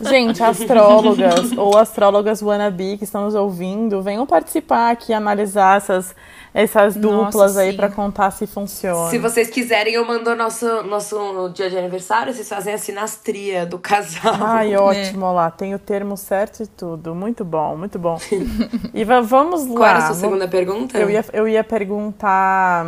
Gente, 0.00 0.42
astrólogas 0.42 1.52
ou 1.52 1.76
astrólogas 1.76 2.40
wannabe 2.40 2.96
que 2.96 3.04
estão 3.04 3.24
nos 3.24 3.34
ouvindo, 3.34 4.00
venham 4.00 4.24
participar 4.24 4.92
aqui, 4.92 5.12
analisar 5.12 5.76
essas, 5.76 6.16
essas 6.58 6.96
duplas 6.96 7.54
Nossa, 7.54 7.60
aí 7.60 7.72
para 7.72 7.88
contar 7.88 8.32
se 8.32 8.44
funciona. 8.44 9.10
Se 9.10 9.18
vocês 9.18 9.48
quiserem, 9.48 9.94
eu 9.94 10.04
mando 10.04 10.34
nosso, 10.34 10.82
nosso 10.82 11.48
dia 11.50 11.70
de 11.70 11.78
aniversário, 11.78 12.34
vocês 12.34 12.48
fazem 12.48 12.74
a 12.74 12.78
sinastria 12.78 13.64
do 13.64 13.78
casal. 13.78 14.34
Ai, 14.40 14.74
ótimo, 14.76 15.26
é. 15.26 15.30
lá, 15.30 15.50
tem 15.52 15.72
o 15.72 15.78
termo 15.78 16.16
certo 16.16 16.64
e 16.64 16.66
tudo. 16.66 17.14
Muito 17.14 17.44
bom, 17.44 17.76
muito 17.76 17.96
bom. 17.96 18.18
e 18.92 19.04
vamos 19.04 19.68
lá. 19.68 19.76
Qual 19.76 19.88
era 19.88 19.98
a 19.98 20.06
sua 20.06 20.14
segunda 20.16 20.48
pergunta? 20.48 20.98
Eu 20.98 21.08
ia, 21.08 21.24
eu 21.32 21.46
ia 21.46 21.62
perguntar 21.62 22.84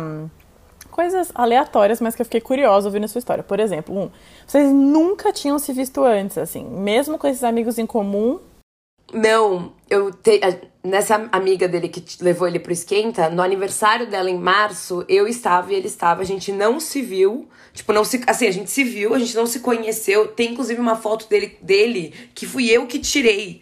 coisas 0.91 1.31
aleatórias, 1.33 2.01
mas 2.01 2.13
que 2.13 2.21
eu 2.21 2.25
fiquei 2.25 2.41
curiosa 2.41 2.89
ouvindo 2.89 3.05
a 3.05 3.07
sua 3.07 3.19
história. 3.19 3.41
Por 3.41 3.61
exemplo, 3.61 3.97
um, 3.97 4.09
vocês 4.45 4.69
nunca 4.69 5.31
tinham 5.31 5.57
se 5.57 5.71
visto 5.71 6.03
antes, 6.03 6.37
assim, 6.37 6.65
mesmo 6.65 7.17
com 7.17 7.25
esses 7.25 7.43
amigos 7.43 7.79
em 7.79 7.85
comum? 7.85 8.37
Não, 9.13 9.73
eu 9.89 10.11
te, 10.11 10.39
nessa 10.83 11.29
amiga 11.31 11.67
dele 11.67 11.89
que 11.89 12.03
levou 12.23 12.47
ele 12.47 12.59
pro 12.59 12.71
esquenta, 12.71 13.29
no 13.29 13.41
aniversário 13.41 14.09
dela 14.09 14.29
em 14.29 14.37
março, 14.37 15.05
eu 15.07 15.27
estava 15.27 15.71
e 15.71 15.75
ele 15.75 15.87
estava, 15.87 16.21
a 16.21 16.25
gente 16.25 16.51
não 16.51 16.79
se 16.79 17.01
viu, 17.01 17.47
tipo, 17.73 17.91
não 17.93 18.03
se, 18.03 18.21
assim, 18.25 18.47
a 18.47 18.51
gente 18.51 18.71
se 18.71 18.83
viu, 18.83 19.13
a 19.13 19.19
gente 19.19 19.35
não 19.35 19.45
se 19.45 19.59
conheceu. 19.59 20.27
Tem 20.29 20.51
inclusive 20.51 20.79
uma 20.79 20.95
foto 20.95 21.27
dele 21.29 21.57
dele 21.61 22.13
que 22.33 22.45
fui 22.45 22.69
eu 22.69 22.87
que 22.87 22.99
tirei. 22.99 23.61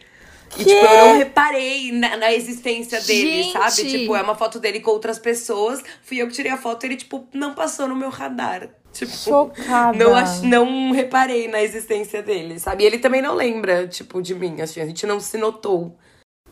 E, 0.57 0.65
tipo, 0.65 0.85
eu 0.85 1.07
não 1.07 1.17
reparei 1.17 1.91
na, 1.91 2.17
na 2.17 2.33
existência 2.33 2.99
dele, 3.01 3.43
Gente. 3.43 3.53
sabe? 3.53 3.89
Tipo, 3.89 4.15
é 4.15 4.21
uma 4.21 4.35
foto 4.35 4.59
dele 4.59 4.79
com 4.79 4.91
outras 4.91 5.19
pessoas. 5.19 5.83
Fui 6.01 6.17
eu 6.17 6.27
que 6.27 6.33
tirei 6.33 6.51
a 6.51 6.57
foto 6.57 6.83
e 6.83 6.87
ele, 6.87 6.95
tipo, 6.95 7.27
não 7.33 7.53
passou 7.53 7.87
no 7.87 7.95
meu 7.95 8.09
radar. 8.09 8.69
Tipo, 8.91 9.11
Chocada. 9.11 9.97
Não, 9.97 10.43
não 10.43 10.91
reparei 10.91 11.47
na 11.47 11.61
existência 11.61 12.21
dele, 12.21 12.59
sabe? 12.59 12.83
E 12.83 12.87
ele 12.87 12.97
também 12.97 13.21
não 13.21 13.35
lembra, 13.35 13.87
tipo, 13.87 14.21
de 14.21 14.33
mim. 14.33 14.61
Assim, 14.61 14.81
a 14.81 14.85
gente 14.85 15.05
não 15.05 15.19
se 15.19 15.37
notou. 15.37 15.95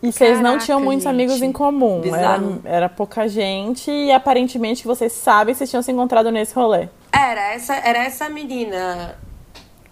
E 0.01 0.11
vocês 0.11 0.39
não 0.39 0.59
tinham 0.59 0.79
muitos 0.79 1.03
gente. 1.03 1.13
amigos 1.13 1.41
em 1.41 1.51
comum. 1.51 2.01
Era, 2.05 2.39
era, 2.63 2.89
pouca 2.89 3.27
gente 3.27 3.89
e 3.89 4.11
aparentemente 4.11 4.85
vocês 4.85 5.11
sabem 5.11 5.55
vocês 5.55 5.67
tinham 5.67 5.81
se 5.81 5.91
encontrado 5.91 6.31
nesse 6.31 6.53
rolê. 6.53 6.87
Era 7.11 7.53
essa, 7.53 7.75
era 7.75 8.03
essa 8.03 8.29
menina 8.29 9.17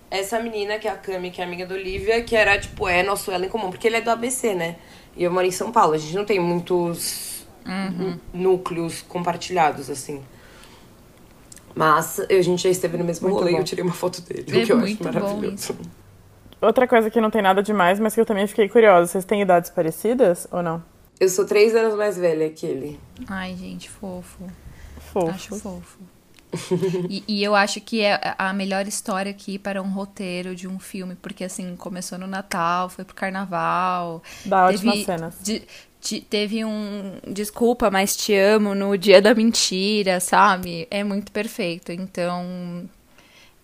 essa 0.10 0.40
menina, 0.40 0.80
que 0.80 0.88
é 0.88 0.92
a 0.92 0.96
Cami, 0.96 1.32
que 1.32 1.42
é 1.42 1.44
amiga 1.44 1.66
do 1.66 1.74
Olivia, 1.74 2.22
que 2.22 2.36
era, 2.36 2.58
tipo, 2.58 2.88
é 2.88 3.04
nosso 3.04 3.32
ela 3.32 3.46
em 3.46 3.50
comum, 3.50 3.70
porque 3.70 3.88
ele 3.88 3.98
é 3.98 4.02
do 4.02 4.10
ABC, 4.10 4.54
né? 4.54 4.78
E 5.16 5.24
eu 5.24 5.32
moro 5.32 5.46
em 5.46 5.52
São 5.52 5.72
Paulo. 5.72 5.94
A 5.94 5.98
gente 5.98 6.16
não 6.16 6.26
tem 6.26 6.40
muitos 6.40 7.46
uhum. 7.66 8.18
núcleos 8.34 9.02
compartilhados, 9.02 9.90
assim. 9.90 10.24
Mas 11.76 12.20
a 12.20 12.42
gente 12.42 12.64
já 12.64 12.70
esteve 12.70 12.98
no 12.98 13.04
mesmo 13.04 13.28
muito 13.28 13.40
rolê 13.40 13.54
e 13.54 13.58
eu 13.58 13.64
tirei 13.64 13.84
uma 13.84 13.94
foto 13.94 14.22
dele, 14.22 14.46
é 14.48 14.64
o 14.64 14.66
que 14.66 14.72
eu 14.72 14.80
acho 14.80 15.04
maravilhoso. 15.04 15.76
Outra 16.62 16.88
coisa 16.88 17.10
que 17.12 17.20
não 17.20 17.30
tem 17.30 17.42
nada 17.42 17.62
demais, 17.62 18.00
mas 18.00 18.16
que 18.16 18.22
eu 18.22 18.26
também 18.26 18.48
fiquei 18.48 18.70
curiosa. 18.70 19.12
Vocês 19.12 19.26
têm 19.26 19.42
idades 19.42 19.70
parecidas 19.70 20.48
ou 20.52 20.64
não? 20.64 20.82
Eu 21.20 21.30
sou 21.30 21.46
três 21.46 21.76
anos 21.76 21.96
mais 21.96 22.18
velha 22.18 22.50
que 22.50 22.66
ele. 22.66 23.00
Ai, 23.28 23.56
gente, 23.56 23.90
fofo. 23.90 24.44
Fofo. 25.00 25.30
Acho 25.30 25.60
fofo 25.60 26.00
e, 27.10 27.24
e, 27.28 27.44
eu 27.44 27.56
acho 27.56 27.82
que 27.82 28.02
é 28.02 28.20
a 28.38 28.54
melhor 28.54 28.88
história 28.88 29.30
aqui 29.30 29.60
para 29.60 29.82
um 29.82 29.90
roteiro 29.90 30.56
de 30.56 30.68
um 30.68 30.80
filme, 30.80 31.16
porque 31.16 31.44
assim, 31.44 31.76
começou 31.76 32.18
no 32.18 32.28
Natal, 32.28 32.90
foi 32.90 33.04
pro 33.04 33.16
carnaval. 33.16 34.24
Dá 34.46 34.66
ótimas 34.66 35.04
cenas. 35.04 35.36
De, 35.42 35.64
teve 36.30 36.64
um 36.64 37.20
desculpa, 37.28 37.90
mas 37.90 38.16
te 38.16 38.34
amo 38.36 38.74
no 38.76 38.98
dia 38.98 39.22
da 39.22 39.34
mentira, 39.34 40.20
sabe? 40.20 40.88
É 40.90 41.04
muito 41.04 41.32
perfeito. 41.32 41.92
Então, 41.92 42.88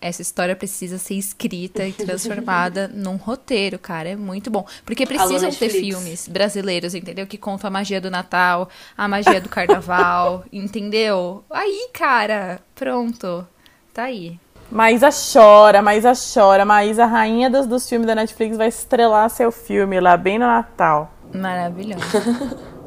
essa 0.02 0.20
história 0.20 0.56
precisa 0.56 0.98
ser 0.98 1.14
escrita 1.14 1.86
e 1.86 1.92
transformada 1.92 2.88
num 2.92 3.14
roteiro, 3.14 3.78
cara. 3.78 4.10
É 4.10 4.16
muito 4.16 4.50
bom. 4.50 4.66
Porque 4.84 5.06
precisam 5.06 5.50
ter 5.50 5.70
filmes 5.70 6.26
brasileiros, 6.26 6.94
entendeu? 6.94 7.26
Que 7.26 7.38
contam 7.38 7.68
a 7.68 7.70
magia 7.70 8.00
do 8.00 8.10
Natal, 8.10 8.68
a 8.98 9.06
magia 9.06 9.40
do 9.40 9.48
carnaval, 9.48 10.44
entendeu? 10.52 11.44
Aí, 11.48 11.88
cara, 11.92 12.60
pronto. 12.74 13.46
Tá 13.94 14.04
aí. 14.04 14.38
Maísa 14.68 15.10
chora, 15.10 15.80
Maísa 15.80 16.14
chora. 16.14 16.64
Maísa, 16.64 17.06
rainha 17.06 17.48
dos, 17.48 17.66
dos 17.66 17.88
filmes 17.88 18.06
da 18.06 18.14
Netflix, 18.14 18.56
vai 18.56 18.68
estrelar 18.68 19.30
seu 19.30 19.52
filme 19.52 20.00
lá 20.00 20.16
bem 20.16 20.38
no 20.38 20.46
Natal. 20.46 21.11
Maravilhoso. 21.34 22.02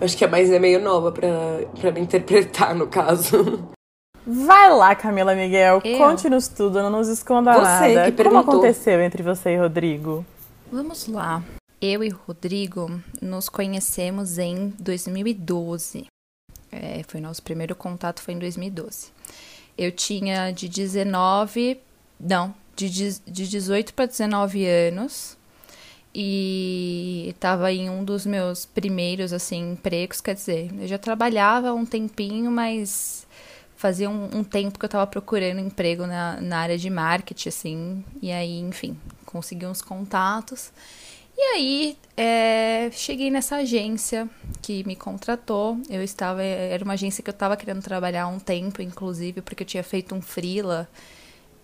Eu 0.00 0.04
acho 0.04 0.16
que 0.16 0.24
a 0.24 0.28
Maísa 0.28 0.56
é 0.56 0.58
meio 0.58 0.80
nova 0.80 1.12
pra, 1.12 1.28
pra 1.78 1.92
me 1.92 2.00
interpretar, 2.00 2.74
no 2.74 2.86
caso. 2.86 3.68
Vai 4.26 4.70
lá, 4.70 4.94
Camila 4.94 5.34
Miguel, 5.34 5.80
conte-nos 5.98 6.48
tudo, 6.48 6.82
não 6.82 6.90
nos 6.90 7.08
esconda 7.08 7.52
você 7.52 7.94
nada. 7.94 8.10
Que 8.10 8.24
Como 8.24 8.38
aconteceu 8.38 9.00
entre 9.00 9.22
você 9.22 9.50
e 9.50 9.56
Rodrigo? 9.56 10.24
Vamos 10.72 11.06
lá. 11.06 11.42
Eu 11.80 12.02
e 12.02 12.08
Rodrigo 12.08 12.90
nos 13.22 13.48
conhecemos 13.48 14.38
em 14.38 14.74
2012. 14.80 16.06
É, 16.72 17.02
foi 17.06 17.20
nosso 17.20 17.42
primeiro 17.42 17.76
contato 17.76 18.20
foi 18.20 18.34
em 18.34 18.38
2012. 18.38 19.12
Eu 19.78 19.92
tinha 19.92 20.50
de 20.50 20.68
19, 20.68 21.78
não, 22.18 22.52
de, 22.74 22.90
de 22.90 23.48
18 23.48 23.94
para 23.94 24.06
19 24.06 24.66
anos 24.66 25.36
e 26.18 27.28
estava 27.28 27.70
em 27.70 27.90
um 27.90 28.02
dos 28.02 28.24
meus 28.24 28.64
primeiros 28.64 29.34
assim 29.34 29.72
empregos, 29.72 30.18
quer 30.22 30.34
dizer, 30.34 30.70
eu 30.80 30.88
já 30.88 30.96
trabalhava 30.96 31.74
um 31.74 31.84
tempinho, 31.84 32.50
mas 32.50 33.26
fazia 33.76 34.08
um, 34.08 34.38
um, 34.38 34.42
tempo 34.42 34.78
que 34.78 34.84
eu 34.86 34.88
tava 34.88 35.06
procurando 35.06 35.60
emprego 35.60 36.06
na, 36.06 36.40
na 36.40 36.58
área 36.58 36.78
de 36.78 36.88
marketing, 36.88 37.48
assim, 37.50 38.04
e 38.22 38.32
aí, 38.32 38.60
enfim, 38.60 38.96
consegui 39.26 39.66
uns 39.66 39.82
contatos. 39.82 40.72
E 41.36 41.40
aí, 41.54 41.98
é, 42.16 42.88
cheguei 42.92 43.30
nessa 43.30 43.56
agência 43.56 44.26
que 44.62 44.82
me 44.84 44.96
contratou. 44.96 45.78
Eu 45.90 46.02
estava, 46.02 46.42
era 46.42 46.82
uma 46.82 46.94
agência 46.94 47.22
que 47.22 47.28
eu 47.28 47.32
estava 47.32 47.58
querendo 47.58 47.82
trabalhar 47.82 48.22
há 48.22 48.26
um 48.26 48.38
tempo, 48.38 48.80
inclusive, 48.80 49.42
porque 49.42 49.62
eu 49.64 49.66
tinha 49.66 49.82
feito 49.82 50.14
um 50.14 50.22
freela 50.22 50.88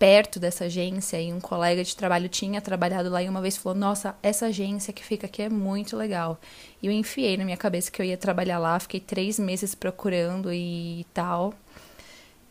perto 0.02 0.40
dessa 0.40 0.64
agência 0.64 1.20
e 1.20 1.32
um 1.32 1.38
colega 1.38 1.84
de 1.84 1.94
trabalho 1.94 2.28
tinha 2.28 2.60
trabalhado 2.60 3.08
lá 3.08 3.22
e 3.22 3.28
uma 3.28 3.40
vez 3.40 3.56
falou: 3.56 3.78
Nossa, 3.78 4.16
essa 4.20 4.46
agência 4.46 4.92
que 4.92 5.04
fica 5.04 5.28
aqui 5.28 5.42
é 5.42 5.48
muito 5.48 5.96
legal. 5.96 6.40
E 6.82 6.88
eu 6.88 6.92
enfiei 6.92 7.36
na 7.36 7.44
minha 7.44 7.56
cabeça 7.56 7.88
que 7.88 8.02
eu 8.02 8.06
ia 8.06 8.16
trabalhar 8.16 8.58
lá, 8.58 8.80
fiquei 8.80 8.98
três 8.98 9.38
meses 9.38 9.76
procurando 9.76 10.52
e 10.52 11.06
tal, 11.14 11.54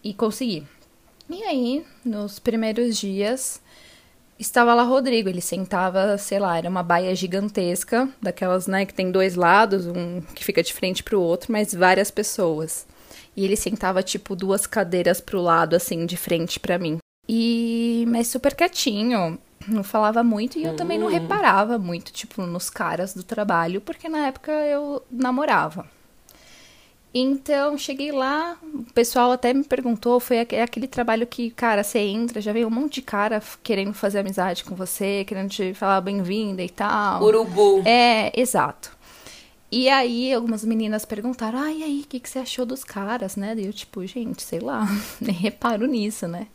e 0.01 0.13
consegui. 0.13 0.65
E 1.29 1.43
aí, 1.43 1.86
nos 2.05 2.39
primeiros 2.39 2.98
dias, 2.98 3.62
estava 4.39 4.74
lá 4.74 4.84
Rodrigo. 4.84 5.27
Ele 5.27 5.41
sentava, 5.41 6.17
sei 6.17 6.39
lá, 6.39 6.58
era 6.58 6.70
uma 6.70 6.81
baia 6.81 7.13
gigantesca, 7.13 8.08
daquelas, 8.22 8.65
né, 8.65 8.86
que 8.86 8.93
tem 8.93 9.12
dois 9.12 9.36
lados, 9.36 9.88
um 9.88 10.22
que 10.34 10.46
fica 10.46 10.63
de 10.63 10.74
frente 10.74 11.03
para 11.03 11.17
o 11.17 11.22
outro, 11.22 11.51
mas 11.51 11.74
várias 11.74 12.10
pessoas. 12.10 12.88
E 13.36 13.43
ele 13.43 13.58
sentava 13.58 14.01
tipo 14.01 14.38
duas 14.38 14.65
cadeiras 14.65 15.20
pro 15.20 15.41
lado 15.41 15.75
assim, 15.75 16.05
de 16.05 16.15
frente 16.15 16.58
para 16.58 16.79
mim. 16.79 17.00
E 17.33 18.03
mas 18.09 18.27
super 18.27 18.53
quietinho, 18.53 19.39
não 19.65 19.85
falava 19.85 20.21
muito 20.21 20.59
e 20.59 20.65
eu 20.65 20.75
também 20.75 21.00
não 21.00 21.07
hum. 21.07 21.09
reparava 21.09 21.79
muito 21.79 22.11
tipo 22.11 22.41
nos 22.41 22.69
caras 22.69 23.13
do 23.13 23.23
trabalho, 23.23 23.79
porque 23.79 24.09
na 24.09 24.27
época 24.27 24.51
eu 24.51 25.01
namorava. 25.09 25.88
Então, 27.13 27.77
cheguei 27.77 28.11
lá, 28.11 28.57
o 28.73 28.83
pessoal 28.93 29.31
até 29.31 29.53
me 29.53 29.63
perguntou, 29.63 30.19
foi 30.19 30.41
aquele 30.41 30.88
trabalho 30.88 31.25
que, 31.25 31.51
cara, 31.51 31.83
você 31.83 32.00
entra, 32.00 32.41
já 32.41 32.51
vem 32.51 32.65
um 32.65 32.69
monte 32.69 32.95
de 32.95 33.01
cara 33.01 33.41
querendo 33.63 33.93
fazer 33.93 34.19
amizade 34.19 34.65
com 34.65 34.75
você, 34.75 35.23
querendo 35.25 35.50
te 35.50 35.73
falar 35.73 36.01
bem-vinda 36.01 36.61
e 36.61 36.69
tal. 36.69 37.23
Urubu. 37.23 37.81
É, 37.85 38.38
exato. 38.38 38.91
E 39.69 39.89
aí, 39.89 40.33
algumas 40.33 40.65
meninas 40.65 41.05
perguntaram, 41.05 41.59
ah, 41.59 41.71
e 41.71 41.83
aí, 41.83 42.01
o 42.01 42.07
que, 42.07 42.19
que 42.19 42.29
você 42.29 42.39
achou 42.39 42.65
dos 42.65 42.83
caras, 42.83 43.38
né? 43.38 43.55
E 43.57 43.65
eu, 43.65 43.73
tipo, 43.73 44.05
gente, 44.05 44.41
sei 44.41 44.59
lá, 44.59 44.85
nem 45.19 45.35
reparo 45.35 45.85
nisso, 45.88 46.27
né? 46.27 46.47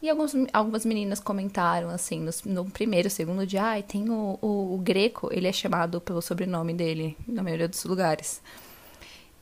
E 0.00 0.08
alguns, 0.08 0.32
algumas 0.52 0.84
meninas 0.84 1.18
comentaram, 1.18 1.88
assim, 1.88 2.20
no, 2.20 2.30
no 2.46 2.70
primeiro, 2.70 3.10
segundo 3.10 3.44
dia, 3.44 3.64
ai, 3.64 3.80
ah, 3.80 3.82
tem 3.82 4.08
o, 4.08 4.38
o, 4.40 4.74
o 4.74 4.78
Greco, 4.78 5.28
ele 5.32 5.48
é 5.48 5.52
chamado 5.52 6.00
pelo 6.00 6.22
sobrenome 6.22 6.72
dele, 6.72 7.16
na 7.26 7.42
maioria 7.42 7.66
dos 7.66 7.84
lugares 7.84 8.40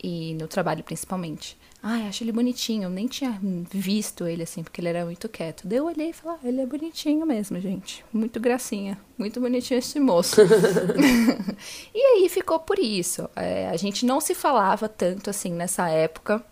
e 0.03 0.35
no 0.35 0.47
trabalho 0.47 0.85
principalmente. 0.85 1.59
Ai, 1.83 2.09
acho 2.09 2.25
ele 2.25 2.33
bonitinho. 2.33 2.85
Eu 2.85 2.91
nem 2.91 3.07
tinha 3.07 3.39
visto 3.71 4.27
ele 4.27 4.43
assim, 4.43 4.63
porque 4.63 4.81
ele 4.81 4.89
era 4.89 5.05
muito 5.05 5.29
quieto. 5.29 5.67
Daí 5.67 5.79
eu 5.79 5.87
olhei 5.87 6.11
e 6.11 6.13
falei, 6.13 6.39
ah, 6.43 6.49
ele 6.49 6.61
é 6.61 6.67
bonitinho 6.67 7.25
mesmo, 7.27 7.61
gente. 7.61 8.05
Muito 8.13 8.41
gracinha. 8.41 8.99
Muito 9.17 9.41
bonitinho 9.41 9.79
esse 9.79 10.01
moço. 10.01 10.41
e 11.95 11.99
aí 11.99 12.29
ficou 12.29 12.59
por 12.59 12.79
isso. 12.79 13.29
É, 13.37 13.69
a 13.69 13.77
gente 13.77 14.05
não 14.05 14.21
se 14.21 14.35
falava 14.35 14.89
tanto 14.89 15.31
assim 15.31 15.53
nessa 15.53 15.89
época. 15.89 16.45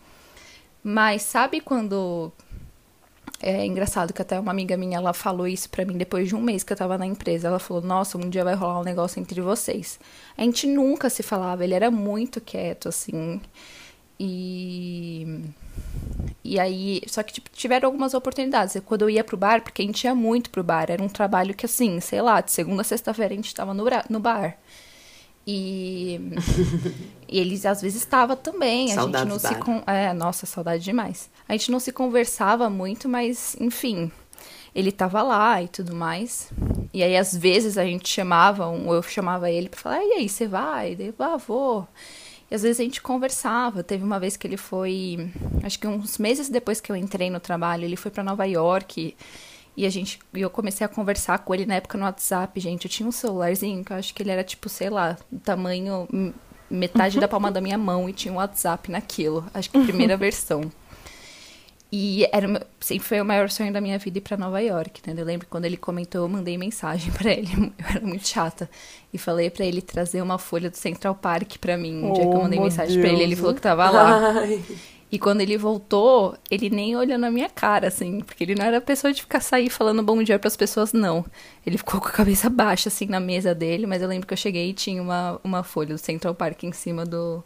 Mas 0.83 1.23
sabe 1.23 1.61
quando 1.61 2.31
é 3.45 3.67
engraçado 3.67 4.13
que 4.13 4.23
até 4.23 4.41
uma 4.41 4.51
amiga 4.51 4.75
minha, 4.77 4.97
ela 4.97 5.13
falou 5.13 5.47
isso 5.47 5.69
pra 5.69 5.85
mim 5.85 5.99
depois 5.99 6.29
de 6.29 6.35
um 6.35 6.41
mês 6.41 6.63
que 6.63 6.73
eu 6.73 6.77
tava 6.77 6.97
na 6.97 7.07
empresa. 7.07 7.49
Ela 7.49 7.59
falou, 7.59 7.83
nossa, 7.83 8.17
um 8.17 8.31
dia 8.31 8.43
vai 8.43 8.55
rolar 8.55 8.81
um 8.81 8.85
negócio 8.85 9.21
entre 9.21 9.41
vocês. 9.43 10.01
A 10.37 10.43
gente 10.43 10.67
nunca 10.67 11.11
se 11.11 11.23
falava, 11.23 11.63
ele 11.63 11.75
era 11.75 11.91
muito 11.91 12.41
quieto, 12.41 12.89
assim. 12.89 13.41
E... 14.19 15.43
E 16.43 16.61
aí, 16.61 17.03
só 17.07 17.23
que 17.23 17.35
tipo, 17.35 17.51
tiveram 17.51 17.89
algumas 17.89 18.15
oportunidades. 18.15 18.77
Quando 18.87 19.03
eu 19.03 19.11
ia 19.11 19.25
pro 19.25 19.37
bar, 19.37 19.63
porque 19.63 19.83
a 19.83 19.85
gente 19.85 20.05
ia 20.05 20.15
muito 20.15 20.51
pro 20.51 20.63
bar, 20.63 20.87
era 20.89 21.03
um 21.03 21.09
trabalho 21.09 21.55
que 21.55 21.67
assim, 21.67 22.01
sei 22.01 22.23
lá, 22.23 22.41
de 22.41 22.53
segunda 22.53 22.83
a 22.83 22.85
sexta-feira 22.85 23.33
a 23.33 23.37
gente 23.37 23.55
tava 23.55 23.75
no, 23.75 23.85
no 24.09 24.21
bar. 24.21 24.57
E, 25.47 26.21
e 27.29 27.39
eles 27.39 27.67
às 27.67 27.83
vezes 27.83 28.01
estava 28.01 28.37
também. 28.37 28.93
A 28.93 29.03
gente 29.03 29.25
não 29.27 29.39
se 29.39 29.55
con... 29.57 29.83
é, 29.87 30.13
nossa, 30.13 30.47
saudade 30.47 30.83
demais. 30.85 31.29
A 31.49 31.53
gente 31.53 31.71
não 31.71 31.79
se 31.81 31.93
conversava 31.93 32.71
muito, 32.71 33.09
mas 33.09 33.57
enfim, 33.61 34.11
ele 34.75 34.89
estava 34.89 35.23
lá 35.23 35.63
e 35.63 35.69
tudo 35.69 35.95
mais. 35.95 36.53
E 36.93 37.03
aí 37.03 37.17
às 37.17 37.37
vezes 37.37 37.77
a 37.77 37.85
gente 37.85 38.09
chamava, 38.09 38.67
ou 38.67 38.95
eu 38.95 39.03
chamava 39.03 39.51
ele 39.51 39.69
para 39.69 39.81
falar: 39.81 40.03
"E 40.05 40.13
aí, 40.13 40.29
você 40.29 40.47
vai?" 40.47 40.95
Daí, 40.95 41.15
"Ah, 41.19 41.37
vou". 41.37 41.87
E 42.51 42.55
às 42.55 42.63
vezes 42.63 42.81
a 42.81 42.85
gente 42.85 43.01
conversava. 43.03 43.83
Teve 43.83 44.05
uma 44.05 44.21
vez 44.21 44.37
que 44.37 44.47
ele 44.47 44.57
foi, 44.57 45.31
acho 45.63 45.79
que 45.79 45.87
uns 45.87 46.19
meses 46.19 46.49
depois 46.49 46.81
que 46.81 46.91
eu 46.91 46.97
entrei 46.97 47.31
no 47.31 47.41
trabalho, 47.41 47.85
ele 47.85 47.97
foi 47.97 48.11
para 48.11 48.23
Nova 48.23 48.45
York. 48.45 49.17
E 49.77 49.85
a 49.85 49.91
gente, 49.91 50.21
eu 50.33 50.49
comecei 50.49 50.85
a 50.85 50.89
conversar 50.89 51.39
com 51.41 51.53
ele 51.53 51.67
na 51.67 51.75
época 51.75 51.99
no 51.99 52.05
WhatsApp, 52.05 52.59
gente. 52.61 52.85
Eu 52.85 52.91
tinha 52.91 53.09
um 53.09 53.13
celularzinho 53.13 53.85
que 53.85 53.93
eu 53.93 53.97
acho 53.97 54.15
que 54.15 54.23
ele 54.23 54.31
era 54.31 54.45
tipo, 54.45 54.69
sei 54.69 54.89
lá, 54.89 55.17
tamanho 55.43 56.07
metade 56.71 57.19
da 57.19 57.27
palma 57.27 57.51
da 57.51 57.61
minha 57.61 57.77
mão 57.79 58.09
e 58.09 58.13
tinha 58.13 58.33
um 58.33 58.37
WhatsApp 58.37 58.91
naquilo. 58.91 59.45
Acho 59.53 59.71
que 59.71 59.77
a 59.77 59.83
primeira 59.83 60.17
versão. 60.19 60.71
E 61.97 62.27
era, 62.33 62.67
sempre 62.81 63.07
foi 63.07 63.21
o 63.21 63.25
maior 63.25 63.49
sonho 63.49 63.73
da 63.73 63.81
minha 63.81 63.97
vida 64.01 64.19
ir 64.19 64.21
para 64.21 64.37
Nova 64.37 64.61
York, 64.61 65.01
né? 65.07 65.15
Eu 65.17 65.25
lembro 65.25 65.47
quando 65.49 65.65
ele 65.65 65.77
comentou, 65.77 66.23
eu 66.23 66.29
mandei 66.29 66.59
mensagem 66.59 67.13
para 67.13 67.31
ele, 67.31 67.49
eu 67.79 67.87
era 67.89 68.01
muito 68.05 68.27
chata, 68.27 68.69
e 69.13 69.17
falei 69.17 69.49
para 69.49 69.65
ele 69.65 69.81
trazer 69.81 70.21
uma 70.21 70.37
folha 70.37 70.69
do 70.69 70.77
Central 70.77 71.15
Park 71.15 71.57
para 71.61 71.77
mim. 71.77 72.03
Um 72.03 72.11
oh, 72.11 72.15
dia 72.15 72.27
que 72.29 72.35
eu 72.35 72.43
mandei 72.43 72.59
mensagem 72.59 73.01
para 73.01 73.11
ele, 73.11 73.23
ele 73.23 73.37
falou 73.37 73.55
que 73.55 73.61
tava 73.61 73.89
lá. 73.91 74.41
Ai. 74.41 74.61
E 75.13 75.21
quando 75.21 75.41
ele 75.41 75.57
voltou, 75.57 76.37
ele 76.51 76.69
nem 76.69 76.97
olhou 76.97 77.17
na 77.17 77.31
minha 77.31 77.49
cara, 77.49 77.87
assim, 77.87 78.23
porque 78.23 78.43
ele 78.43 78.57
não 78.57 78.65
era 78.65 78.79
a 78.79 78.81
pessoa 78.81 79.13
de 79.13 79.23
ficar 79.23 79.39
sair 79.39 79.71
falando 79.71 80.03
bom 80.03 80.21
dia 80.21 80.37
para 80.37 80.49
as 80.49 80.57
pessoas, 80.57 80.93
não. 80.93 81.25
Ele 81.65 81.79
ficou 81.79 82.01
com 82.01 82.09
a 82.09 82.11
cabeça 82.11 82.51
baixa, 82.51 82.89
assim, 82.89 83.07
na 83.07 83.21
mesa 83.21 83.55
dele, 83.55 83.87
mas 83.87 84.03
eu 84.03 84.09
lembro 84.09 84.27
que 84.27 84.33
eu 84.33 84.37
cheguei 84.37 84.71
e 84.71 84.73
tinha 84.73 85.01
uma, 85.01 85.39
uma 85.45 85.63
folha 85.63 85.95
do 85.95 85.99
Central 85.99 86.35
Park 86.35 86.65
em 86.65 86.73
cima 86.73 87.05
do, 87.05 87.41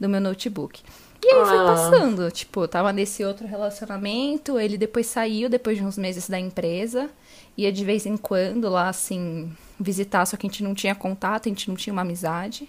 do 0.00 0.08
meu 0.08 0.22
notebook. 0.22 0.82
E 1.22 1.28
aí 1.28 1.40
ah. 1.40 1.46
foi 1.46 1.58
passando, 1.58 2.30
tipo, 2.30 2.66
tava 2.68 2.92
nesse 2.92 3.24
outro 3.24 3.46
relacionamento, 3.46 4.58
ele 4.58 4.76
depois 4.76 5.06
saiu, 5.06 5.48
depois 5.48 5.78
de 5.78 5.84
uns 5.84 5.96
meses 5.96 6.28
da 6.28 6.38
empresa, 6.38 7.10
ia 7.56 7.72
de 7.72 7.84
vez 7.84 8.06
em 8.06 8.16
quando 8.16 8.68
lá, 8.68 8.88
assim, 8.88 9.50
visitar, 9.78 10.26
só 10.26 10.36
que 10.36 10.46
a 10.46 10.50
gente 10.50 10.62
não 10.62 10.74
tinha 10.74 10.94
contato, 10.94 11.46
a 11.46 11.48
gente 11.48 11.68
não 11.68 11.76
tinha 11.76 11.92
uma 11.92 12.02
amizade. 12.02 12.68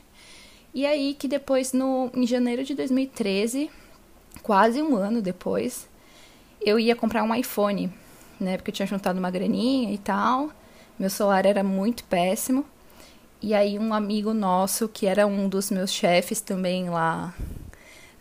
E 0.74 0.86
aí 0.86 1.14
que 1.14 1.28
depois, 1.28 1.74
no, 1.74 2.12
em 2.14 2.26
janeiro 2.26 2.64
de 2.64 2.76
2013 2.76 3.70
quase 4.44 4.82
um 4.82 4.96
ano 4.96 5.22
depois, 5.22 5.88
eu 6.62 6.80
ia 6.80 6.96
comprar 6.96 7.24
um 7.24 7.34
iPhone, 7.34 7.92
né? 8.40 8.58
Porque 8.58 8.72
eu 8.72 8.76
tinha 8.76 8.88
juntado 8.88 9.20
uma 9.20 9.32
graninha 9.32 9.92
e 9.94 9.98
tal. 9.98 10.52
Meu 10.98 11.10
celular 11.10 11.46
era 11.46 11.64
muito 11.64 12.04
péssimo. 12.04 12.66
E 13.42 13.54
aí 13.54 13.78
um 13.78 13.94
amigo 13.94 14.34
nosso, 14.34 14.88
que 14.88 15.06
era 15.06 15.28
um 15.28 15.48
dos 15.48 15.70
meus 15.70 15.92
chefes 15.92 16.42
também 16.42 16.90
lá 16.90 17.34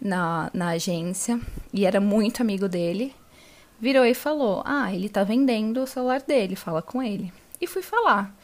na, 0.00 0.50
na 0.52 0.70
agência, 0.70 1.40
e 1.72 1.85
era 1.85 2.00
muito 2.00 2.42
amigo 2.42 2.68
dele, 2.68 3.14
virou 3.78 4.04
e 4.04 4.14
falou: 4.14 4.62
Ah, 4.64 4.92
ele 4.94 5.09
tá 5.09 5.24
vendendo 5.24 5.82
o 5.82 5.87
celular 5.87 6.20
dele, 6.22 6.56
fala 6.56 6.82
com 6.82 7.02
ele. 7.02 7.32
E 7.61 7.66
fui 7.66 7.82
falar. 7.82 8.35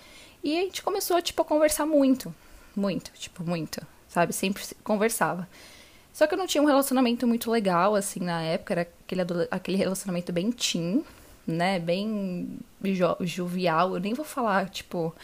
E 0.42 0.58
a 0.58 0.62
gente 0.62 0.82
começou, 0.82 1.20
tipo, 1.22 1.42
a 1.42 1.44
conversar 1.44 1.86
muito. 1.86 2.34
Muito, 2.74 3.12
tipo, 3.12 3.44
muito. 3.44 3.80
Sabe? 4.08 4.32
Sempre 4.32 4.62
conversava. 4.82 5.48
Só 6.12 6.26
que 6.26 6.34
eu 6.34 6.38
não 6.38 6.46
tinha 6.46 6.62
um 6.62 6.66
relacionamento 6.66 7.26
muito 7.26 7.50
legal, 7.50 7.94
assim, 7.94 8.20
na 8.20 8.42
época. 8.42 8.74
Era 8.74 8.82
aquele, 8.82 9.22
aquele 9.50 9.76
relacionamento 9.76 10.32
bem 10.32 10.50
teen, 10.50 11.04
né? 11.46 11.78
Bem 11.78 12.58
jo 12.84 13.16
jovial. 13.20 13.94
Eu 13.94 14.00
nem 14.00 14.14
vou 14.14 14.24
falar, 14.24 14.68
tipo, 14.68 15.14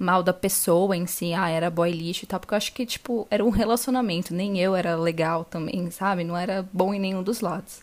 mal 0.00 0.22
da 0.22 0.32
pessoa 0.32 0.96
em 0.96 1.06
si. 1.06 1.34
Ah, 1.34 1.50
era 1.50 1.70
boy 1.70 1.92
lixo 1.92 2.24
e 2.24 2.26
tal. 2.26 2.40
Porque 2.40 2.54
eu 2.54 2.56
acho 2.56 2.72
que, 2.72 2.86
tipo, 2.86 3.28
era 3.30 3.44
um 3.44 3.50
relacionamento. 3.50 4.34
Nem 4.34 4.58
eu 4.58 4.74
era 4.74 4.96
legal 4.96 5.44
também, 5.44 5.90
sabe? 5.90 6.24
Não 6.24 6.36
era 6.36 6.66
bom 6.72 6.94
em 6.94 6.98
nenhum 6.98 7.22
dos 7.22 7.40
lados. 7.40 7.82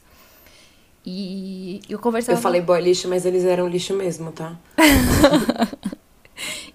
E 1.06 1.80
eu 1.88 1.99
conversava... 1.99 2.38
Eu 2.38 2.41
falei 2.41 2.60
boy 2.60 2.82
lixo, 2.82 3.08
mas 3.08 3.25
eles 3.25 3.45
eram 3.45 3.67
lixo 3.67 3.93
mesmo, 3.93 4.32
tá? 4.32 4.58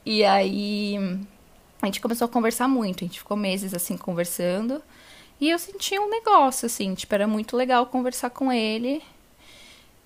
e 0.06 0.24
aí... 0.24 0.96
A 1.82 1.86
gente 1.86 2.00
começou 2.00 2.26
a 2.26 2.28
conversar 2.28 2.68
muito. 2.68 3.02
A 3.02 3.06
gente 3.06 3.18
ficou 3.18 3.36
meses, 3.36 3.74
assim, 3.74 3.96
conversando. 3.96 4.80
E 5.40 5.50
eu 5.50 5.58
senti 5.58 5.98
um 5.98 6.08
negócio, 6.08 6.66
assim, 6.66 6.94
tipo, 6.94 7.12
era 7.12 7.26
muito 7.26 7.56
legal 7.56 7.84
conversar 7.86 8.30
com 8.30 8.52
ele. 8.52 9.02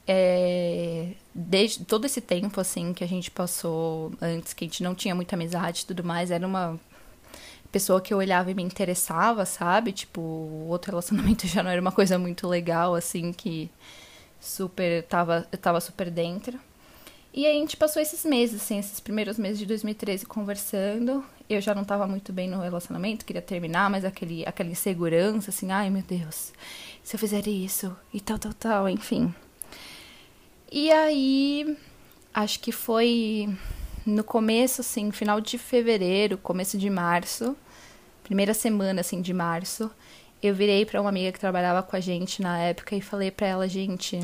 É, 0.07 1.11
desde 1.39 1.85
todo 1.85 2.07
esse 2.07 2.21
tempo, 2.21 2.59
assim, 2.59 2.95
que 2.95 3.05
a 3.05 3.07
gente 3.07 3.31
passou 3.31 4.11
antes, 4.23 4.55
que 4.55 4.65
a 4.65 4.67
gente 4.67 4.83
não 4.83 4.95
tinha 4.95 5.15
muita 5.15 5.37
amizade 5.37 5.83
e 5.83 5.87
tudo 5.87 6.03
mais, 6.03 6.31
era 6.31 6.47
uma 6.47 6.81
pessoa 7.71 8.01
que 8.01 8.15
eu 8.15 8.19
olhava 8.19 8.51
e 8.51 8.55
me 8.55 8.63
interessava, 8.63 9.45
sabe? 9.45 9.93
Tipo, 9.93 10.21
o 10.23 10.69
outro 10.69 10.93
relacionamento 10.93 11.45
já 11.49 11.63
não 11.63 11.71
era 11.71 11.81
uma 11.81 11.93
coisa 11.93 12.19
muito 12.19 12.49
legal, 12.49 12.95
assim, 12.95 13.35
que 13.35 13.71
super, 14.41 15.03
tava, 15.05 15.47
eu 15.53 15.59
tava 15.59 15.79
super 15.79 16.11
dentro. 16.11 16.59
E 17.35 17.45
aí 17.45 17.55
a 17.55 17.61
gente 17.61 17.77
passou 17.77 18.01
esses 18.01 18.25
meses, 18.25 18.63
assim, 18.63 18.79
esses 18.79 18.99
primeiros 18.99 19.39
meses 19.39 19.59
de 19.59 19.67
2013 19.67 20.25
conversando. 20.25 21.23
Eu 21.51 21.61
já 21.61 21.75
não 21.75 21.83
estava 21.83 22.07
muito 22.07 22.33
bem 22.33 22.49
no 22.49 22.63
relacionamento, 22.63 23.27
queria 23.27 23.43
terminar, 23.43 23.91
mas 23.91 24.07
aquele, 24.07 24.47
aquela 24.47 24.71
insegurança, 24.71 25.51
assim, 25.51 25.71
ai 25.71 25.91
meu 25.91 26.03
Deus, 26.03 26.53
se 27.05 27.15
eu 27.15 27.21
fizer 27.21 27.47
isso 27.47 27.95
e 28.13 28.23
tal, 28.23 28.39
tal, 28.39 28.55
tal, 28.55 28.89
enfim. 28.89 29.35
E 30.71 30.91
aí, 30.91 31.77
acho 32.35 32.59
que 32.61 32.73
foi 32.73 33.49
no 34.05 34.25
começo, 34.25 34.81
assim, 34.81 35.11
final 35.13 35.41
de 35.41 35.59
fevereiro, 35.59 36.37
começo 36.39 36.77
de 36.77 36.91
março, 36.91 37.57
primeira 38.25 38.53
semana, 38.53 39.01
assim, 39.01 39.23
de 39.23 39.33
março, 39.33 39.91
eu 40.43 40.55
virei 40.55 40.85
para 40.85 41.01
uma 41.01 41.11
amiga 41.11 41.33
que 41.33 41.41
trabalhava 41.41 41.83
com 41.83 41.97
a 41.97 42.01
gente 42.01 42.43
na 42.43 42.59
época 42.59 42.97
e 42.97 43.01
falei 43.01 43.31
para 43.31 43.47
ela, 43.47 43.69
gente, 43.69 44.19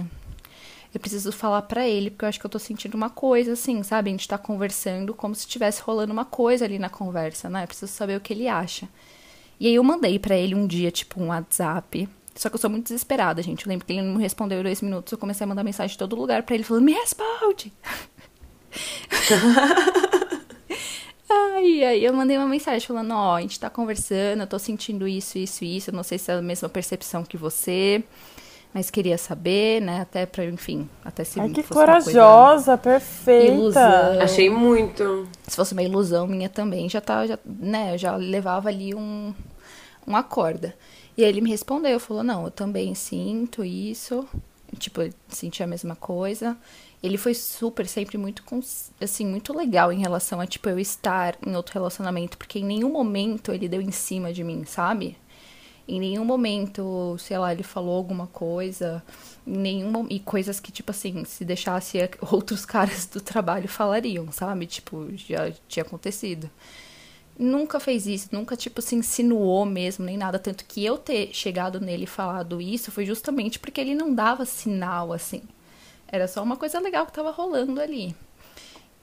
eu 0.92 1.00
preciso 1.00 1.32
falar 1.32 1.62
para 1.62 1.86
ele, 1.88 2.10
porque 2.10 2.24
eu 2.24 2.28
acho 2.28 2.40
que 2.40 2.46
eu 2.46 2.50
tô 2.50 2.58
sentindo 2.58 2.94
uma 2.96 3.08
coisa, 3.08 3.52
assim, 3.52 3.82
sabe? 3.82 4.10
A 4.10 4.12
gente 4.12 4.28
tá 4.28 4.36
conversando 4.36 5.14
como 5.14 5.34
se 5.34 5.42
estivesse 5.42 5.80
rolando 5.80 6.12
uma 6.12 6.24
coisa 6.24 6.64
ali 6.64 6.78
na 6.78 6.90
conversa, 6.90 7.48
né? 7.48 7.64
Eu 7.64 7.68
preciso 7.68 7.90
saber 7.92 8.16
o 8.16 8.20
que 8.20 8.32
ele 8.32 8.48
acha. 8.48 8.88
E 9.58 9.66
aí 9.68 9.74
eu 9.74 9.84
mandei 9.84 10.18
para 10.18 10.36
ele 10.36 10.54
um 10.54 10.66
dia, 10.66 10.90
tipo, 10.90 11.22
um 11.22 11.28
WhatsApp. 11.28 12.08
Só 12.34 12.48
que 12.48 12.56
eu 12.56 12.60
sou 12.60 12.70
muito 12.70 12.84
desesperada, 12.84 13.42
gente. 13.42 13.66
Eu 13.66 13.70
lembro 13.70 13.86
que 13.86 13.92
ele 13.92 14.02
não 14.02 14.16
me 14.16 14.22
respondeu 14.22 14.60
em 14.60 14.62
dois 14.62 14.80
minutos. 14.80 15.12
Eu 15.12 15.18
comecei 15.18 15.44
a 15.44 15.48
mandar 15.48 15.62
mensagem 15.62 15.92
de 15.92 15.98
todo 15.98 16.16
lugar 16.16 16.42
para 16.42 16.54
ele 16.54 16.64
falando, 16.64 16.84
me 16.84 16.92
responde! 16.92 17.72
Ai, 21.30 21.84
aí 21.84 22.04
eu 22.04 22.12
mandei 22.12 22.36
uma 22.36 22.46
mensagem 22.46 22.86
falando, 22.86 23.12
ó, 23.12 23.32
oh, 23.32 23.36
a 23.36 23.40
gente 23.40 23.58
tá 23.58 23.70
conversando, 23.70 24.40
eu 24.40 24.46
tô 24.46 24.58
sentindo 24.58 25.08
isso, 25.08 25.38
isso, 25.38 25.64
isso, 25.64 25.90
eu 25.90 25.94
não 25.94 26.02
sei 26.02 26.18
se 26.18 26.30
é 26.30 26.34
a 26.34 26.42
mesma 26.42 26.68
percepção 26.68 27.24
que 27.24 27.38
você, 27.38 28.04
mas 28.74 28.90
queria 28.90 29.16
saber, 29.16 29.80
né, 29.80 30.02
até 30.02 30.26
pra, 30.26 30.44
enfim, 30.44 30.88
até 31.02 31.24
se 31.24 31.40
Ai, 31.40 31.48
que 31.48 31.62
corajosa, 31.62 32.76
perfeita. 32.76 33.52
Ilusão. 33.52 34.20
Achei 34.20 34.50
muito. 34.50 35.26
Se 35.46 35.56
fosse 35.56 35.72
uma 35.72 35.82
ilusão 35.82 36.26
minha 36.26 36.50
também, 36.50 36.88
já 36.88 37.00
tá, 37.00 37.26
já, 37.26 37.38
né, 37.44 37.94
eu 37.94 37.98
já 37.98 38.14
levava 38.16 38.68
ali 38.68 38.94
um, 38.94 39.32
uma 40.06 40.22
corda. 40.22 40.74
E 41.16 41.22
ele 41.22 41.40
me 41.40 41.50
respondeu, 41.50 42.00
falou, 42.00 42.22
não, 42.22 42.44
eu 42.44 42.50
também 42.50 42.94
sinto 42.94 43.64
isso, 43.64 44.26
tipo, 44.78 45.00
senti 45.28 45.62
a 45.62 45.66
mesma 45.66 45.94
coisa, 45.94 46.56
ele 47.02 47.18
foi 47.18 47.34
super, 47.34 47.86
sempre 47.86 48.16
muito, 48.16 48.42
assim, 49.00 49.26
muito 49.26 49.52
legal 49.52 49.92
em 49.92 50.00
relação 50.00 50.40
a, 50.40 50.46
tipo, 50.46 50.68
eu 50.68 50.78
estar 50.78 51.36
em 51.46 51.54
outro 51.54 51.74
relacionamento, 51.74 52.38
porque 52.38 52.60
em 52.60 52.64
nenhum 52.64 52.90
momento 52.90 53.52
ele 53.52 53.68
deu 53.68 53.82
em 53.82 53.90
cima 53.90 54.32
de 54.32 54.42
mim, 54.42 54.64
sabe? 54.64 55.18
Em 55.86 55.98
nenhum 55.98 56.24
momento, 56.24 57.16
sei 57.18 57.36
lá, 57.38 57.52
ele 57.52 57.64
falou 57.64 57.96
alguma 57.96 58.28
coisa, 58.28 59.02
em 59.46 59.58
nenhum 59.58 60.06
e 60.08 60.20
coisas 60.20 60.60
que, 60.60 60.70
tipo 60.70 60.92
assim, 60.92 61.24
se 61.24 61.44
deixasse 61.44 61.98
outros 62.30 62.64
caras 62.64 63.06
do 63.06 63.20
trabalho 63.20 63.68
falariam, 63.68 64.30
sabe? 64.30 64.66
Tipo, 64.66 65.08
já 65.16 65.52
tinha 65.68 65.82
acontecido. 65.82 66.48
Nunca 67.42 67.80
fez 67.80 68.06
isso, 68.06 68.28
nunca, 68.32 68.56
tipo, 68.56 68.80
se 68.80 68.94
insinuou 68.94 69.64
mesmo, 69.64 70.04
nem 70.04 70.16
nada. 70.16 70.38
Tanto 70.38 70.64
que 70.64 70.84
eu 70.84 70.96
ter 70.96 71.32
chegado 71.32 71.80
nele 71.80 72.04
e 72.04 72.06
falado 72.06 72.60
isso 72.60 72.90
foi 72.92 73.04
justamente 73.04 73.58
porque 73.58 73.80
ele 73.80 73.94
não 73.94 74.14
dava 74.14 74.44
sinal, 74.44 75.12
assim. 75.12 75.42
Era 76.06 76.28
só 76.28 76.42
uma 76.42 76.56
coisa 76.56 76.78
legal 76.78 77.06
que 77.06 77.12
tava 77.12 77.30
rolando 77.30 77.80
ali. 77.80 78.14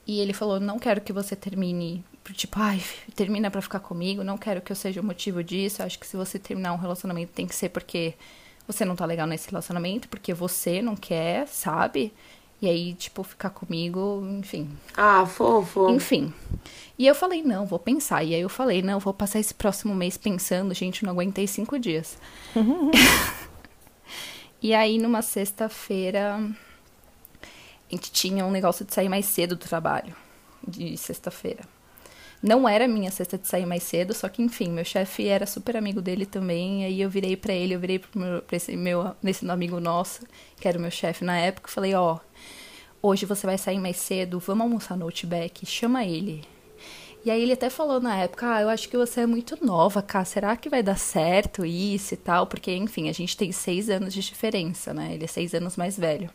E 0.08 0.20
ele 0.20 0.34
falou: 0.34 0.60
Não 0.60 0.80
quero 0.80 1.02
que 1.02 1.14
você 1.14 1.36
termine. 1.36 2.04
Tipo, 2.34 2.60
ai, 2.60 2.82
termina 3.16 3.50
pra 3.52 3.62
ficar 3.62 3.80
comigo. 3.80 4.24
Não 4.24 4.38
quero 4.38 4.62
que 4.62 4.72
eu 4.72 4.76
seja 4.76 5.02
o 5.02 5.04
motivo 5.04 5.44
disso. 5.44 5.84
Acho 5.84 6.00
que 6.00 6.08
se 6.08 6.16
você 6.16 6.38
terminar 6.40 6.74
um 6.74 6.78
relacionamento 6.78 7.32
tem 7.34 7.48
que 7.48 7.56
ser 7.56 7.70
porque 7.70 8.14
você 8.68 8.86
não 8.86 8.96
tá 8.96 9.06
legal 9.06 9.26
nesse 9.26 9.50
relacionamento, 9.50 10.08
porque 10.08 10.34
você 10.34 10.82
não 10.82 10.96
quer, 10.96 11.48
sabe? 11.48 12.14
E 12.62 12.68
aí, 12.68 12.94
tipo, 12.94 13.24
ficar 13.24 13.52
comigo, 13.52 14.22
enfim. 14.38 14.70
Ah, 14.96 15.26
fofo. 15.26 15.90
Enfim. 15.90 16.34
E 16.98 17.08
eu 17.08 17.16
falei, 17.16 17.42
não, 17.42 17.66
vou 17.66 17.80
pensar. 17.80 18.24
E 18.24 18.36
aí 18.36 18.42
eu 18.42 18.50
falei, 18.50 18.82
não, 18.82 19.00
vou 19.00 19.14
passar 19.14 19.40
esse 19.40 19.54
próximo 19.54 19.96
mês 19.96 20.18
pensando. 20.18 20.74
Gente, 20.74 21.06
não 21.06 21.14
aguentei 21.14 21.48
cinco 21.48 21.80
dias. 21.80 22.18
e 24.62 24.74
aí, 24.74 24.98
numa 24.98 25.22
sexta-feira, 25.22 26.36
a 26.36 27.96
gente 27.96 28.12
tinha 28.12 28.46
um 28.46 28.52
negócio 28.52 28.84
de 28.84 28.94
sair 28.94 29.08
mais 29.08 29.26
cedo 29.26 29.56
do 29.56 29.66
trabalho, 29.66 30.14
de 30.68 30.98
sexta-feira. 30.98 31.64
Não 32.42 32.68
era 32.70 32.88
minha 32.88 33.12
sexta 33.12 33.38
de 33.38 33.48
sair 33.48 33.66
mais 33.66 33.84
cedo, 33.84 34.14
só 34.14 34.30
que 34.30 34.42
enfim, 34.42 34.70
meu 34.70 34.86
chefe 34.86 35.28
era 35.28 35.46
super 35.46 35.76
amigo 35.76 36.02
dele 36.02 36.26
também, 36.26 36.86
aí 36.86 37.02
eu 37.02 37.10
virei 37.10 37.36
para 37.36 37.54
ele, 37.54 37.76
eu 37.76 37.80
virei 37.80 38.00
pro 38.00 38.18
meu, 38.18 38.42
pra 38.42 38.56
esse 38.56 38.78
meu, 38.78 39.14
nesse 39.22 39.50
amigo 39.50 39.78
nosso, 39.82 40.26
que 40.60 40.66
era 40.68 40.78
o 40.78 40.82
meu 40.82 40.92
chefe 40.92 41.26
na 41.26 41.38
época, 41.38 41.70
falei, 41.70 41.94
ó, 41.94 42.16
oh, 42.16 43.10
hoje 43.10 43.26
você 43.26 43.46
vai 43.46 43.58
sair 43.58 43.78
mais 43.78 43.98
cedo, 43.98 44.40
vamos 44.40 44.64
almoçar 44.64 44.98
no 44.98 45.04
Outback, 45.06 45.66
chama 45.66 46.06
ele. 46.06 46.46
E 47.26 47.30
aí 47.30 47.42
ele 47.42 47.52
até 47.52 47.70
falou 47.70 48.00
na 48.00 48.16
época, 48.16 48.56
ah, 48.56 48.62
eu 48.62 48.70
acho 48.70 48.88
que 48.88 48.96
você 48.96 49.22
é 49.22 49.26
muito 49.26 49.58
nova, 49.64 50.02
cara, 50.02 50.24
será 50.24 50.56
que 50.56 50.70
vai 50.70 50.82
dar 50.82 50.98
certo 50.98 51.66
isso 51.66 52.14
e 52.14 52.18
tal? 52.18 52.48
Porque, 52.48 52.74
enfim, 52.74 53.10
a 53.10 53.14
gente 53.14 53.36
tem 53.36 53.52
seis 53.52 53.90
anos 53.90 54.14
de 54.14 54.22
diferença, 54.22 54.94
né? 54.94 55.14
Ele 55.14 55.26
é 55.26 55.28
seis 55.28 55.54
anos 55.54 55.76
mais 55.76 55.98
velho. 55.98 56.30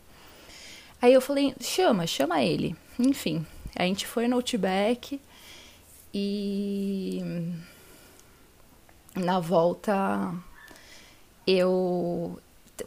Aí 1.00 1.14
eu 1.14 1.22
falei, 1.22 1.54
chama, 1.58 2.06
chama 2.06 2.42
ele. 2.42 2.76
Enfim, 2.98 3.46
a 3.74 3.84
gente 3.84 4.06
foi 4.06 4.28
no 4.28 4.36
Outback 4.36 5.18
e 6.14 7.20
na 9.16 9.40
volta 9.40 10.33
eu 11.46 12.38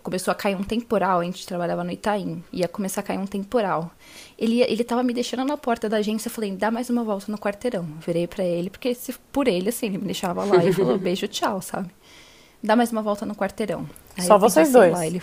começou 0.02 0.32
a 0.32 0.36
cair 0.36 0.56
um 0.56 0.63
temporal, 0.63 1.20
a 1.20 1.24
gente 1.24 1.46
trabalhava 1.46 1.84
no 1.84 1.92
Itaim, 1.92 2.44
ia 2.52 2.68
começar 2.68 3.02
a 3.02 3.04
cair 3.04 3.18
um 3.18 3.28
temporal. 3.28 3.92
Ele 4.38 4.62
ele 4.62 4.84
tava 4.84 5.04
me 5.04 5.13
deixando 5.13 5.46
na 5.46 5.58
porta 5.58 5.90
da 5.90 5.98
agência, 5.98 6.30
eu 6.30 6.32
falei, 6.32 6.56
dá 6.56 6.72
mais 6.72 6.90
uma 6.90 7.04
volta 7.04 7.32
no 7.32 7.38
quarteirão. 7.38 7.86
Virei 8.06 8.28
para 8.28 8.44
ele, 8.44 8.70
porque 8.70 8.96
se 8.96 9.13
por 9.32 9.48
ele 9.48 9.70
assim, 9.70 9.88
ele 9.88 9.98
me 9.98 10.06
deixava 10.06 10.46
lá 10.46 10.63
e 10.63 10.72
falou, 10.72 10.98
beijo, 11.00 11.28
tchau, 11.28 11.62
sabe? 11.62 11.90
Dá 12.63 12.76
mais 12.76 12.92
uma 12.92 13.02
volta 13.02 13.26
no 13.26 13.36
quarteirão. 13.36 13.88
Aí 14.18 14.26
Só 14.26 14.38
vocês 14.38 14.72
dois. 14.72 14.92
Lá, 14.92 15.06
ele, 15.06 15.22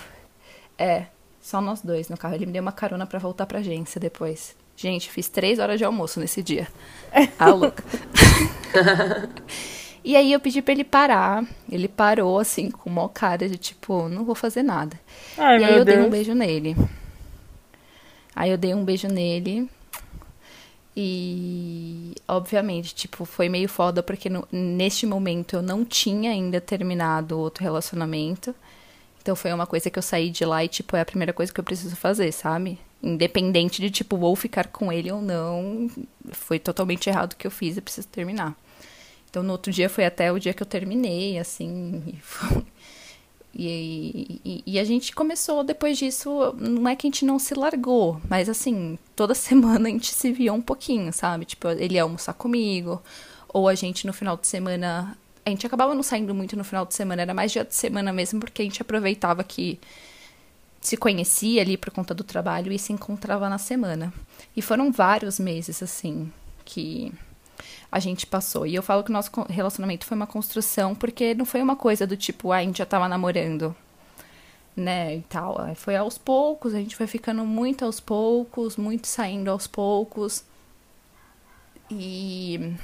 é, 0.78 1.06
só 1.40 1.60
nós 1.60 1.80
dois 1.80 2.08
no 2.08 2.16
carro. 2.16 2.34
Ele 2.34 2.46
me 2.46 2.52
deu 2.52 2.62
uma 2.62 2.72
carona 2.72 3.06
para 3.06 3.18
voltar 3.18 3.46
pra 3.46 3.58
agência 3.58 4.00
depois. 4.00 4.54
Gente, 4.76 5.10
fiz 5.10 5.28
três 5.28 5.58
horas 5.58 5.78
de 5.78 5.84
almoço 5.84 6.18
nesse 6.20 6.42
dia. 6.42 6.68
Ah, 7.38 7.50
louca. 7.50 7.84
e 10.04 10.16
aí 10.16 10.32
eu 10.32 10.40
pedi 10.40 10.60
pra 10.60 10.72
ele 10.72 10.84
parar. 10.84 11.44
Ele 11.70 11.86
parou, 11.88 12.38
assim, 12.38 12.70
com 12.70 12.90
uma 12.90 13.08
cara 13.08 13.48
de 13.48 13.56
tipo, 13.56 14.08
não 14.08 14.24
vou 14.24 14.34
fazer 14.34 14.62
nada. 14.62 14.98
Ai, 15.38 15.60
e 15.60 15.64
aí 15.64 15.76
eu 15.76 15.84
Deus. 15.84 15.96
dei 15.98 16.06
um 16.06 16.10
beijo 16.10 16.34
nele. 16.34 16.76
Aí 18.34 18.50
eu 18.50 18.58
dei 18.58 18.74
um 18.74 18.84
beijo 18.84 19.06
nele. 19.06 19.68
E, 20.96 22.14
obviamente, 22.28 22.94
tipo, 22.94 23.24
foi 23.24 23.48
meio 23.48 23.68
foda 23.68 24.02
porque 24.02 24.28
no, 24.30 24.46
neste 24.52 25.06
momento 25.06 25.56
eu 25.56 25.62
não 25.62 25.84
tinha 25.84 26.30
ainda 26.30 26.60
terminado 26.60 27.38
outro 27.38 27.64
relacionamento. 27.64 28.54
Então 29.20 29.34
foi 29.34 29.52
uma 29.52 29.66
coisa 29.66 29.88
que 29.90 29.98
eu 29.98 30.02
saí 30.02 30.30
de 30.30 30.44
lá 30.44 30.62
e, 30.64 30.68
tipo, 30.68 30.96
é 30.96 31.00
a 31.00 31.04
primeira 31.04 31.32
coisa 31.32 31.52
que 31.52 31.58
eu 31.58 31.64
preciso 31.64 31.96
fazer, 31.96 32.30
sabe? 32.32 32.78
Independente 33.04 33.82
de, 33.82 33.90
tipo, 33.90 34.16
vou 34.16 34.34
ficar 34.34 34.68
com 34.68 34.90
ele 34.90 35.12
ou 35.12 35.20
não, 35.20 35.90
foi 36.32 36.58
totalmente 36.58 37.08
errado 37.08 37.34
o 37.34 37.36
que 37.36 37.46
eu 37.46 37.50
fiz 37.50 37.76
e 37.76 37.82
preciso 37.82 38.08
terminar. 38.08 38.56
Então 39.28 39.42
no 39.42 39.52
outro 39.52 39.70
dia 39.70 39.90
foi 39.90 40.06
até 40.06 40.32
o 40.32 40.38
dia 40.38 40.54
que 40.54 40.62
eu 40.62 40.66
terminei, 40.66 41.38
assim, 41.38 42.02
e 42.08 42.16
foi... 42.20 42.64
E, 43.56 44.40
e, 44.44 44.62
e, 44.66 44.78
a 44.80 44.84
gente 44.84 45.14
começou 45.14 45.62
depois 45.62 45.96
disso, 45.96 46.52
não 46.58 46.88
é 46.88 46.96
que 46.96 47.06
a 47.06 47.08
gente 47.08 47.24
não 47.24 47.38
se 47.38 47.54
largou, 47.54 48.20
mas 48.28 48.48
assim, 48.48 48.98
toda 49.14 49.32
semana 49.34 49.88
a 49.88 49.92
gente 49.92 50.12
se 50.12 50.32
via 50.32 50.52
um 50.52 50.60
pouquinho, 50.60 51.12
sabe? 51.12 51.44
Tipo, 51.44 51.68
ele 51.68 51.94
ia 51.94 52.02
almoçar 52.02 52.34
comigo, 52.34 53.00
ou 53.48 53.68
a 53.68 53.74
gente 53.76 54.08
no 54.08 54.12
final 54.12 54.36
de 54.36 54.48
semana 54.48 55.16
a 55.46 55.50
gente 55.50 55.66
acabava 55.66 55.94
não 55.94 56.02
saindo 56.02 56.34
muito 56.34 56.56
no 56.56 56.64
final 56.64 56.86
de 56.86 56.94
semana, 56.94 57.22
era 57.22 57.34
mais 57.34 57.52
dia 57.52 57.64
de 57.64 57.74
semana 57.74 58.12
mesmo, 58.12 58.40
porque 58.40 58.62
a 58.62 58.64
gente 58.64 58.80
aproveitava 58.80 59.44
que 59.44 59.78
se 60.86 60.98
conhecia 60.98 61.62
ali 61.62 61.78
por 61.78 61.90
conta 61.90 62.12
do 62.12 62.22
trabalho 62.22 62.70
e 62.70 62.78
se 62.78 62.92
encontrava 62.92 63.48
na 63.48 63.56
semana. 63.56 64.12
E 64.54 64.60
foram 64.60 64.92
vários 64.92 65.38
meses, 65.38 65.82
assim, 65.82 66.30
que 66.62 67.10
a 67.90 67.98
gente 67.98 68.26
passou. 68.26 68.66
E 68.66 68.74
eu 68.74 68.82
falo 68.82 69.02
que 69.02 69.10
o 69.10 69.12
nosso 69.12 69.30
relacionamento 69.48 70.04
foi 70.04 70.14
uma 70.14 70.26
construção, 70.26 70.94
porque 70.94 71.34
não 71.34 71.46
foi 71.46 71.62
uma 71.62 71.74
coisa 71.74 72.06
do 72.06 72.18
tipo, 72.18 72.52
ah, 72.52 72.58
a 72.58 72.62
gente 72.62 72.78
já 72.78 72.86
tava 72.86 73.08
namorando, 73.08 73.74
né, 74.76 75.16
e 75.16 75.22
tal. 75.22 75.56
Foi 75.74 75.96
aos 75.96 76.18
poucos, 76.18 76.74
a 76.74 76.78
gente 76.78 76.96
foi 76.96 77.06
ficando 77.06 77.46
muito 77.46 77.82
aos 77.82 77.98
poucos, 77.98 78.76
muito 78.76 79.06
saindo 79.06 79.50
aos 79.50 79.66
poucos. 79.66 80.44
E 81.90 82.74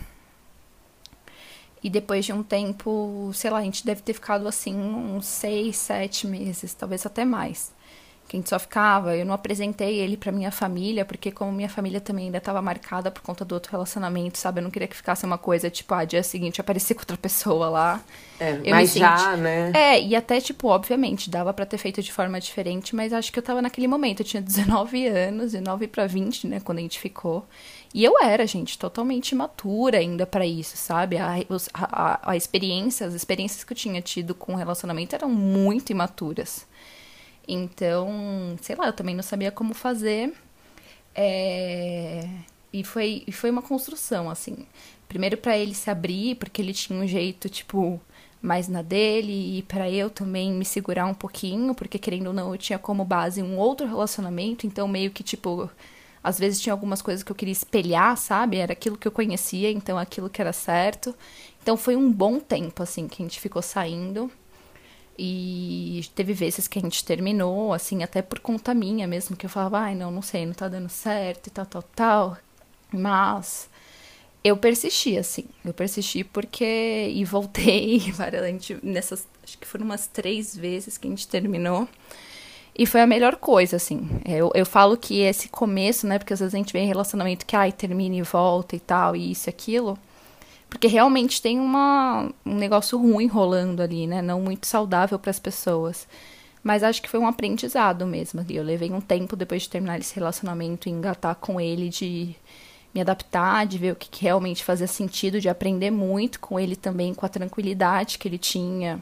e 1.82 1.88
depois 1.90 2.24
de 2.24 2.32
um 2.32 2.42
tempo, 2.42 3.30
sei 3.34 3.50
lá, 3.50 3.58
a 3.58 3.62
gente 3.62 3.84
deve 3.84 4.02
ter 4.02 4.12
ficado 4.14 4.46
assim 4.48 4.74
uns 4.74 5.26
seis, 5.26 5.76
sete 5.76 6.26
meses, 6.26 6.74
talvez 6.74 7.04
até 7.06 7.24
mais 7.24 7.72
que 8.30 8.36
a 8.36 8.38
gente 8.38 8.48
só 8.48 8.60
ficava. 8.60 9.16
Eu 9.16 9.26
não 9.26 9.34
apresentei 9.34 9.98
ele 9.98 10.16
para 10.16 10.30
minha 10.30 10.52
família, 10.52 11.04
porque 11.04 11.32
como 11.32 11.50
minha 11.50 11.68
família 11.68 12.00
também 12.00 12.26
ainda 12.26 12.38
estava 12.38 12.62
marcada 12.62 13.10
por 13.10 13.22
conta 13.22 13.44
do 13.44 13.52
outro 13.52 13.72
relacionamento, 13.72 14.38
sabe? 14.38 14.60
Eu 14.60 14.62
não 14.62 14.70
queria 14.70 14.86
que 14.86 14.94
ficasse 14.94 15.26
uma 15.26 15.36
coisa 15.36 15.68
tipo, 15.68 15.92
ah, 15.92 16.04
dia 16.04 16.22
seguinte 16.22 16.60
aparecer 16.60 16.94
com 16.94 17.00
outra 17.00 17.16
pessoa 17.16 17.68
lá. 17.68 18.00
É, 18.38 18.60
eu 18.64 18.70
mas 18.70 18.90
senti... 18.90 19.00
já, 19.00 19.36
né? 19.36 19.72
É, 19.74 20.00
e 20.00 20.14
até, 20.14 20.40
tipo, 20.40 20.68
obviamente, 20.68 21.28
dava 21.28 21.52
para 21.52 21.66
ter 21.66 21.76
feito 21.76 22.00
de 22.00 22.12
forma 22.12 22.38
diferente, 22.38 22.94
mas 22.94 23.12
acho 23.12 23.32
que 23.32 23.38
eu 23.40 23.42
tava 23.42 23.60
naquele 23.60 23.88
momento. 23.88 24.20
Eu 24.20 24.26
tinha 24.26 24.40
19 24.40 25.08
anos, 25.08 25.50
19 25.50 25.88
para 25.88 26.06
20, 26.06 26.46
né, 26.46 26.60
quando 26.60 26.78
a 26.78 26.82
gente 26.82 27.00
ficou. 27.00 27.44
E 27.92 28.04
eu 28.04 28.14
era, 28.22 28.46
gente, 28.46 28.78
totalmente 28.78 29.32
imatura 29.32 29.98
ainda 29.98 30.24
para 30.24 30.46
isso, 30.46 30.76
sabe? 30.76 31.18
A, 31.18 31.34
a, 31.74 32.30
a 32.30 32.36
experiência, 32.36 33.08
as 33.08 33.14
experiências 33.14 33.64
que 33.64 33.72
eu 33.72 33.76
tinha 33.76 34.00
tido 34.00 34.36
com 34.36 34.54
o 34.54 34.56
relacionamento 34.56 35.16
eram 35.16 35.28
muito 35.28 35.90
imaturas. 35.90 36.64
Então, 37.48 38.56
sei 38.62 38.76
lá, 38.76 38.86
eu 38.86 38.92
também 38.92 39.14
não 39.14 39.22
sabia 39.22 39.50
como 39.50 39.74
fazer. 39.74 40.32
É... 41.14 42.28
e 42.72 42.84
foi, 42.84 43.24
e 43.26 43.32
foi 43.32 43.50
uma 43.50 43.62
construção, 43.62 44.30
assim. 44.30 44.66
Primeiro 45.08 45.36
para 45.36 45.58
ele 45.58 45.74
se 45.74 45.90
abrir, 45.90 46.36
porque 46.36 46.62
ele 46.62 46.72
tinha 46.72 46.98
um 46.98 47.06
jeito, 47.06 47.48
tipo, 47.48 48.00
mais 48.40 48.68
na 48.68 48.82
dele, 48.82 49.58
e 49.58 49.62
para 49.62 49.90
eu 49.90 50.08
também 50.10 50.52
me 50.52 50.64
segurar 50.64 51.06
um 51.06 51.14
pouquinho, 51.14 51.74
porque 51.74 51.98
querendo 51.98 52.28
ou 52.28 52.32
não, 52.32 52.52
eu 52.52 52.58
tinha 52.58 52.78
como 52.78 53.04
base 53.04 53.42
um 53.42 53.58
outro 53.58 53.86
relacionamento, 53.86 54.66
então 54.66 54.86
meio 54.88 55.10
que, 55.10 55.22
tipo, 55.22 55.70
às 56.22 56.38
vezes 56.38 56.60
tinha 56.60 56.72
algumas 56.72 57.02
coisas 57.02 57.22
que 57.22 57.32
eu 57.32 57.36
queria 57.36 57.52
espelhar, 57.52 58.16
sabe? 58.16 58.58
Era 58.58 58.72
aquilo 58.72 58.96
que 58.98 59.08
eu 59.08 59.12
conhecia, 59.12 59.70
então 59.70 59.98
aquilo 59.98 60.30
que 60.30 60.40
era 60.40 60.52
certo. 60.52 61.14
Então 61.62 61.76
foi 61.76 61.96
um 61.96 62.10
bom 62.12 62.38
tempo, 62.40 62.82
assim, 62.82 63.08
que 63.08 63.22
a 63.22 63.24
gente 63.26 63.40
ficou 63.40 63.62
saindo. 63.62 64.30
E 65.18 66.02
teve 66.14 66.32
vezes 66.32 66.66
que 66.66 66.78
a 66.78 66.82
gente 66.82 67.04
terminou, 67.04 67.74
assim, 67.74 68.02
até 68.02 68.22
por 68.22 68.40
conta 68.40 68.72
minha 68.72 69.06
mesmo, 69.06 69.36
que 69.36 69.44
eu 69.44 69.50
falava, 69.50 69.80
ai, 69.80 69.94
não, 69.94 70.10
não 70.10 70.22
sei, 70.22 70.46
não 70.46 70.54
tá 70.54 70.66
dando 70.68 70.88
certo 70.88 71.48
e 71.48 71.50
tal, 71.50 71.66
tal, 71.66 71.82
tal. 71.82 72.38
Mas 72.92 73.68
eu 74.42 74.56
persisti, 74.56 75.18
assim. 75.18 75.44
Eu 75.64 75.74
persisti 75.74 76.24
porque. 76.24 77.10
E 77.14 77.24
voltei 77.24 78.00
nessas. 78.82 79.26
Acho 79.44 79.58
que 79.58 79.66
foram 79.66 79.84
umas 79.84 80.06
três 80.06 80.56
vezes 80.56 80.96
que 80.96 81.06
a 81.06 81.10
gente 81.10 81.28
terminou. 81.28 81.88
E 82.76 82.86
foi 82.86 83.00
a 83.02 83.06
melhor 83.06 83.36
coisa, 83.36 83.76
assim. 83.76 84.08
Eu, 84.24 84.50
eu 84.54 84.64
falo 84.64 84.96
que 84.96 85.20
esse 85.20 85.48
começo, 85.48 86.06
né? 86.06 86.18
Porque 86.18 86.32
às 86.32 86.40
vezes 86.40 86.54
a 86.54 86.58
gente 86.58 86.72
vê 86.72 86.78
em 86.80 86.86
relacionamento 86.86 87.44
que, 87.44 87.56
ai, 87.56 87.72
termina 87.72 88.16
e 88.16 88.22
volta 88.22 88.74
e 88.76 88.80
tal, 88.80 89.14
e 89.14 89.32
isso 89.32 89.48
e 89.48 89.50
aquilo. 89.50 89.98
Porque 90.70 90.86
realmente 90.86 91.42
tem 91.42 91.58
uma, 91.58 92.32
um 92.46 92.54
negócio 92.54 92.96
ruim 92.96 93.26
rolando 93.26 93.82
ali, 93.82 94.06
né? 94.06 94.22
Não 94.22 94.40
muito 94.40 94.66
saudável 94.66 95.18
para 95.18 95.30
as 95.30 95.38
pessoas. 95.38 96.06
Mas 96.62 96.82
acho 96.82 97.02
que 97.02 97.08
foi 97.08 97.18
um 97.18 97.26
aprendizado 97.26 98.06
mesmo. 98.06 98.44
Eu 98.48 98.62
levei 98.62 98.90
um 98.92 99.00
tempo 99.00 99.34
depois 99.34 99.62
de 99.62 99.68
terminar 99.68 99.98
esse 99.98 100.14
relacionamento 100.14 100.88
e 100.88 100.92
engatar 100.92 101.34
com 101.34 101.60
ele 101.60 101.88
de 101.88 102.36
me 102.94 103.00
adaptar, 103.00 103.66
de 103.66 103.78
ver 103.78 103.92
o 103.92 103.96
que, 103.96 104.08
que 104.08 104.22
realmente 104.22 104.64
fazia 104.64 104.86
sentido, 104.86 105.40
de 105.40 105.48
aprender 105.48 105.90
muito 105.90 106.40
com 106.40 106.58
ele 106.58 106.76
também, 106.76 107.14
com 107.14 107.24
a 107.24 107.28
tranquilidade 107.28 108.18
que 108.18 108.26
ele 108.26 108.38
tinha, 108.38 109.00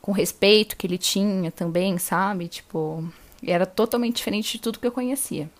com 0.00 0.12
o 0.12 0.14
respeito 0.14 0.76
que 0.76 0.86
ele 0.86 0.98
tinha 0.98 1.50
também, 1.50 1.98
sabe? 1.98 2.48
Tipo, 2.48 3.04
era 3.44 3.66
totalmente 3.66 4.16
diferente 4.16 4.52
de 4.52 4.58
tudo 4.60 4.78
que 4.78 4.86
eu 4.86 4.92
conhecia. 4.92 5.50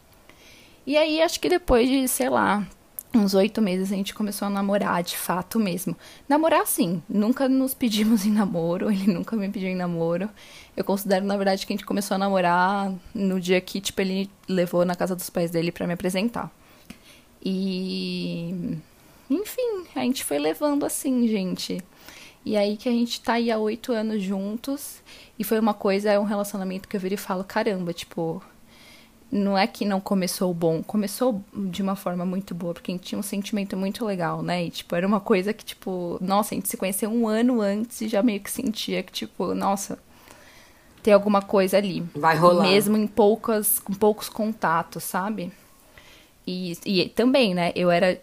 E 0.86 0.96
aí, 0.96 1.20
acho 1.20 1.40
que 1.40 1.48
depois 1.48 1.88
de, 1.88 2.06
sei 2.06 2.30
lá, 2.30 2.66
uns 3.16 3.34
oito 3.34 3.60
meses, 3.62 3.92
a 3.92 3.96
gente 3.96 4.14
começou 4.14 4.46
a 4.46 4.50
namorar 4.50 5.02
de 5.02 5.16
fato 5.16 5.58
mesmo. 5.58 5.96
Namorar, 6.28 6.66
sim. 6.66 7.02
Nunca 7.08 7.48
nos 7.48 7.74
pedimos 7.74 8.24
em 8.26 8.30
namoro, 8.30 8.90
ele 8.92 9.12
nunca 9.12 9.36
me 9.36 9.48
pediu 9.48 9.68
em 9.68 9.76
namoro. 9.76 10.28
Eu 10.76 10.84
considero, 10.84 11.24
na 11.24 11.36
verdade, 11.36 11.66
que 11.66 11.72
a 11.72 11.76
gente 11.76 11.86
começou 11.86 12.14
a 12.14 12.18
namorar 12.18 12.92
no 13.14 13.40
dia 13.40 13.60
que, 13.60 13.80
tipo, 13.80 14.00
ele 14.00 14.30
levou 14.48 14.84
na 14.84 14.94
casa 14.94 15.16
dos 15.16 15.30
pais 15.30 15.50
dele 15.50 15.72
para 15.72 15.86
me 15.86 15.94
apresentar. 15.94 16.50
E. 17.44 18.78
Enfim, 19.28 19.84
a 19.94 20.00
gente 20.00 20.24
foi 20.24 20.38
levando 20.38 20.84
assim, 20.84 21.26
gente. 21.26 21.82
E 22.44 22.56
aí 22.56 22.76
que 22.76 22.88
a 22.88 22.92
gente 22.92 23.20
tá 23.20 23.34
aí 23.34 23.50
há 23.50 23.58
oito 23.58 23.92
anos 23.92 24.22
juntos. 24.22 25.02
E 25.38 25.44
foi 25.44 25.58
uma 25.58 25.74
coisa, 25.74 26.10
é 26.10 26.18
um 26.18 26.24
relacionamento 26.24 26.88
que 26.88 26.96
eu 26.96 27.00
viro 27.00 27.14
e 27.14 27.18
falo, 27.18 27.44
caramba, 27.44 27.92
tipo. 27.92 28.42
Não 29.30 29.58
é 29.58 29.66
que 29.66 29.84
não 29.84 30.00
começou 30.00 30.54
bom, 30.54 30.82
começou 30.82 31.42
de 31.52 31.82
uma 31.82 31.96
forma 31.96 32.24
muito 32.24 32.54
boa, 32.54 32.72
porque 32.72 32.92
a 32.92 32.94
gente 32.94 33.04
tinha 33.04 33.18
um 33.18 33.22
sentimento 33.22 33.76
muito 33.76 34.04
legal, 34.04 34.40
né? 34.40 34.64
E, 34.64 34.70
tipo, 34.70 34.94
era 34.94 35.06
uma 35.06 35.18
coisa 35.18 35.52
que, 35.52 35.64
tipo, 35.64 36.16
nossa, 36.20 36.54
a 36.54 36.56
gente 36.56 36.68
se 36.68 36.76
conheceu 36.76 37.10
um 37.10 37.26
ano 37.26 37.60
antes 37.60 38.00
e 38.00 38.08
já 38.08 38.22
meio 38.22 38.40
que 38.40 38.50
sentia 38.50 39.02
que, 39.02 39.12
tipo, 39.12 39.52
nossa, 39.52 39.98
tem 41.02 41.12
alguma 41.12 41.42
coisa 41.42 41.76
ali. 41.76 42.04
Vai 42.14 42.36
rolar. 42.36 42.68
Mesmo 42.68 42.96
em 42.96 43.06
poucas, 43.06 43.78
com 43.78 43.92
poucos 43.92 44.28
contatos, 44.28 45.04
sabe? 45.04 45.52
E, 46.46 46.78
e 46.84 47.08
também, 47.08 47.54
né, 47.54 47.72
eu 47.74 47.90
era. 47.90 48.20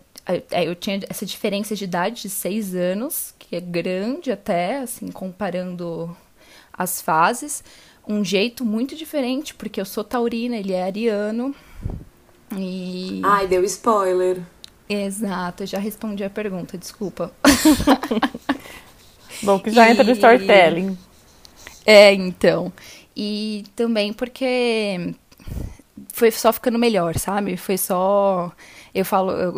Eu 0.51 0.73
tinha 0.73 1.01
essa 1.09 1.25
diferença 1.25 1.75
de 1.75 1.83
idade 1.83 2.21
de 2.21 2.29
seis 2.29 2.73
anos, 2.73 3.33
que 3.37 3.57
é 3.57 3.59
grande 3.59 4.31
até, 4.31 4.77
assim, 4.79 5.11
comparando 5.11 6.15
as 6.71 7.01
fases. 7.01 7.61
Um 8.07 8.23
jeito 8.23 8.65
muito 8.65 8.95
diferente, 8.95 9.53
porque 9.53 9.79
eu 9.79 9.85
sou 9.85 10.03
taurina, 10.03 10.57
ele 10.57 10.73
é 10.73 10.83
ariano. 10.83 11.55
E. 12.57 13.21
Ai, 13.23 13.47
deu 13.47 13.63
spoiler. 13.63 14.41
Exato, 14.89 15.63
eu 15.63 15.67
já 15.67 15.79
respondi 15.79 16.23
a 16.23 16.29
pergunta, 16.29 16.77
desculpa. 16.77 17.31
Bom, 19.41 19.59
que 19.59 19.71
já 19.71 19.87
e... 19.87 19.91
entra 19.91 20.03
no 20.03 20.11
storytelling. 20.11 20.97
É, 21.85 22.13
então. 22.13 22.71
E 23.15 23.63
também 23.75 24.11
porque 24.11 25.13
foi 26.13 26.31
só 26.31 26.51
ficando 26.53 26.79
melhor, 26.79 27.17
sabe? 27.17 27.57
Foi 27.57 27.77
só. 27.77 28.51
Eu 28.93 29.05
falo, 29.05 29.31
eu, 29.31 29.53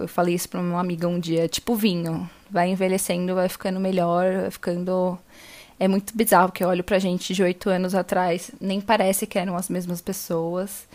eu 0.00 0.08
falei 0.08 0.34
isso 0.34 0.48
pra 0.48 0.60
uma 0.60 0.80
amiga 0.80 1.08
um 1.08 1.18
dia, 1.18 1.48
tipo 1.48 1.74
vinho. 1.74 2.28
Vai 2.50 2.70
envelhecendo, 2.70 3.34
vai 3.34 3.48
ficando 3.48 3.80
melhor, 3.80 4.42
vai 4.42 4.50
ficando. 4.50 5.18
É 5.78 5.86
muito 5.88 6.16
bizarro 6.16 6.52
que 6.52 6.64
eu 6.64 6.68
olho 6.68 6.84
pra 6.84 6.98
gente 6.98 7.34
de 7.34 7.42
oito 7.42 7.68
anos 7.68 7.94
atrás, 7.94 8.50
nem 8.60 8.80
parece 8.80 9.26
que 9.26 9.38
eram 9.38 9.56
as 9.56 9.68
mesmas 9.68 10.00
pessoas. 10.00 10.88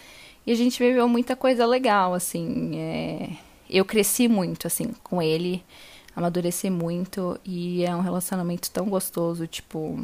E 0.46 0.52
a 0.52 0.56
gente 0.56 0.82
viveu 0.82 1.08
muita 1.08 1.36
coisa 1.36 1.66
legal, 1.66 2.14
assim. 2.14 2.78
É... 2.80 3.30
Eu 3.70 3.86
cresci 3.86 4.28
muito, 4.28 4.68
assim, 4.68 4.94
com 5.04 5.22
ele, 5.22 5.64
amadureci 6.16 6.70
muito, 6.70 7.40
e 7.46 7.86
é 7.86 7.96
um 7.96 8.02
relacionamento 8.02 8.70
tão 8.72 8.88
gostoso, 8.90 9.48
tipo 9.48 9.98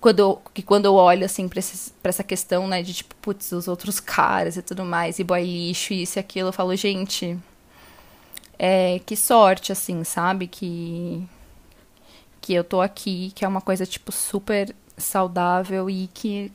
quando 0.00 0.18
eu, 0.20 0.42
que 0.54 0.62
quando 0.62 0.86
eu 0.86 0.94
olho 0.94 1.24
assim 1.26 1.48
pra, 1.48 1.58
esse, 1.58 1.92
pra 2.02 2.08
essa 2.08 2.24
questão, 2.24 2.66
né, 2.66 2.82
de 2.82 2.94
tipo, 2.94 3.14
putz, 3.16 3.52
os 3.52 3.68
outros 3.68 4.00
caras 4.00 4.56
e 4.56 4.62
tudo 4.62 4.84
mais, 4.84 5.18
e 5.18 5.24
boy 5.24 5.42
lixo, 5.42 5.92
isso 5.92 6.18
e 6.18 6.20
aquilo, 6.20 6.48
eu 6.48 6.52
falo, 6.52 6.74
gente, 6.74 7.38
é, 8.58 9.00
que 9.06 9.16
sorte, 9.16 9.72
assim, 9.72 10.04
sabe? 10.04 10.46
Que, 10.46 11.22
que 12.40 12.54
eu 12.54 12.64
tô 12.64 12.80
aqui, 12.80 13.32
que 13.34 13.44
é 13.44 13.48
uma 13.48 13.60
coisa, 13.60 13.84
tipo, 13.86 14.10
super 14.12 14.74
saudável 14.96 15.88
e 15.88 16.08
que 16.12 16.52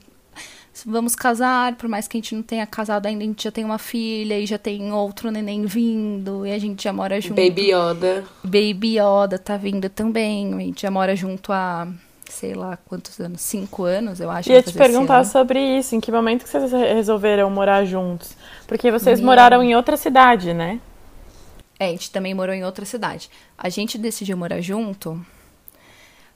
vamos 0.86 1.16
casar, 1.16 1.76
por 1.76 1.88
mais 1.88 2.08
que 2.08 2.18
a 2.18 2.20
gente 2.20 2.36
não 2.36 2.42
tenha 2.42 2.66
casado 2.66 3.06
ainda, 3.06 3.24
a 3.24 3.28
gente 3.28 3.44
já 3.44 3.52
tem 3.52 3.64
uma 3.64 3.78
filha 3.78 4.38
e 4.38 4.46
já 4.46 4.58
tem 4.58 4.92
outro 4.92 5.32
neném 5.32 5.66
vindo 5.66 6.46
e 6.46 6.52
a 6.52 6.60
gente 6.60 6.84
já 6.84 6.92
mora 6.92 7.22
junto. 7.22 7.36
Baby 7.36 7.72
Yoda. 7.72 8.24
Baby 8.44 8.98
Yoda 9.00 9.38
tá 9.38 9.56
vindo 9.56 9.90
também, 9.90 10.54
a 10.54 10.60
gente 10.60 10.82
já 10.82 10.92
mora 10.92 11.16
junto 11.16 11.54
a 11.54 11.88
sei 12.30 12.54
lá 12.54 12.78
quantos 12.86 13.20
anos, 13.20 13.42
cinco 13.42 13.84
anos, 13.84 14.20
eu 14.20 14.30
acho. 14.30 14.52
Ia 14.52 14.62
te 14.62 14.74
perguntar 14.74 15.24
sobre 15.24 15.60
isso, 15.78 15.96
em 15.96 16.02
que 16.02 16.12
momento 16.12 16.44
que 16.44 16.50
vocês 16.50 16.72
resolveram 16.72 17.50
morar 17.50 17.86
juntos? 17.86 18.36
Porque 18.68 18.92
vocês 18.92 19.20
Minha... 19.20 19.28
moraram 19.28 19.64
em 19.64 19.76
outra 19.76 19.96
cidade, 19.96 20.54
né? 20.54 20.80
É, 21.80 21.86
a 21.86 21.90
gente 21.90 22.12
também 22.12 22.34
morou 22.34 22.54
em 22.54 22.64
outra 22.64 22.86
cidade. 22.86 23.30
A 23.58 23.70
gente 23.70 23.98
decidiu 23.98 24.36
morar 24.36 24.60
junto. 24.62 25.24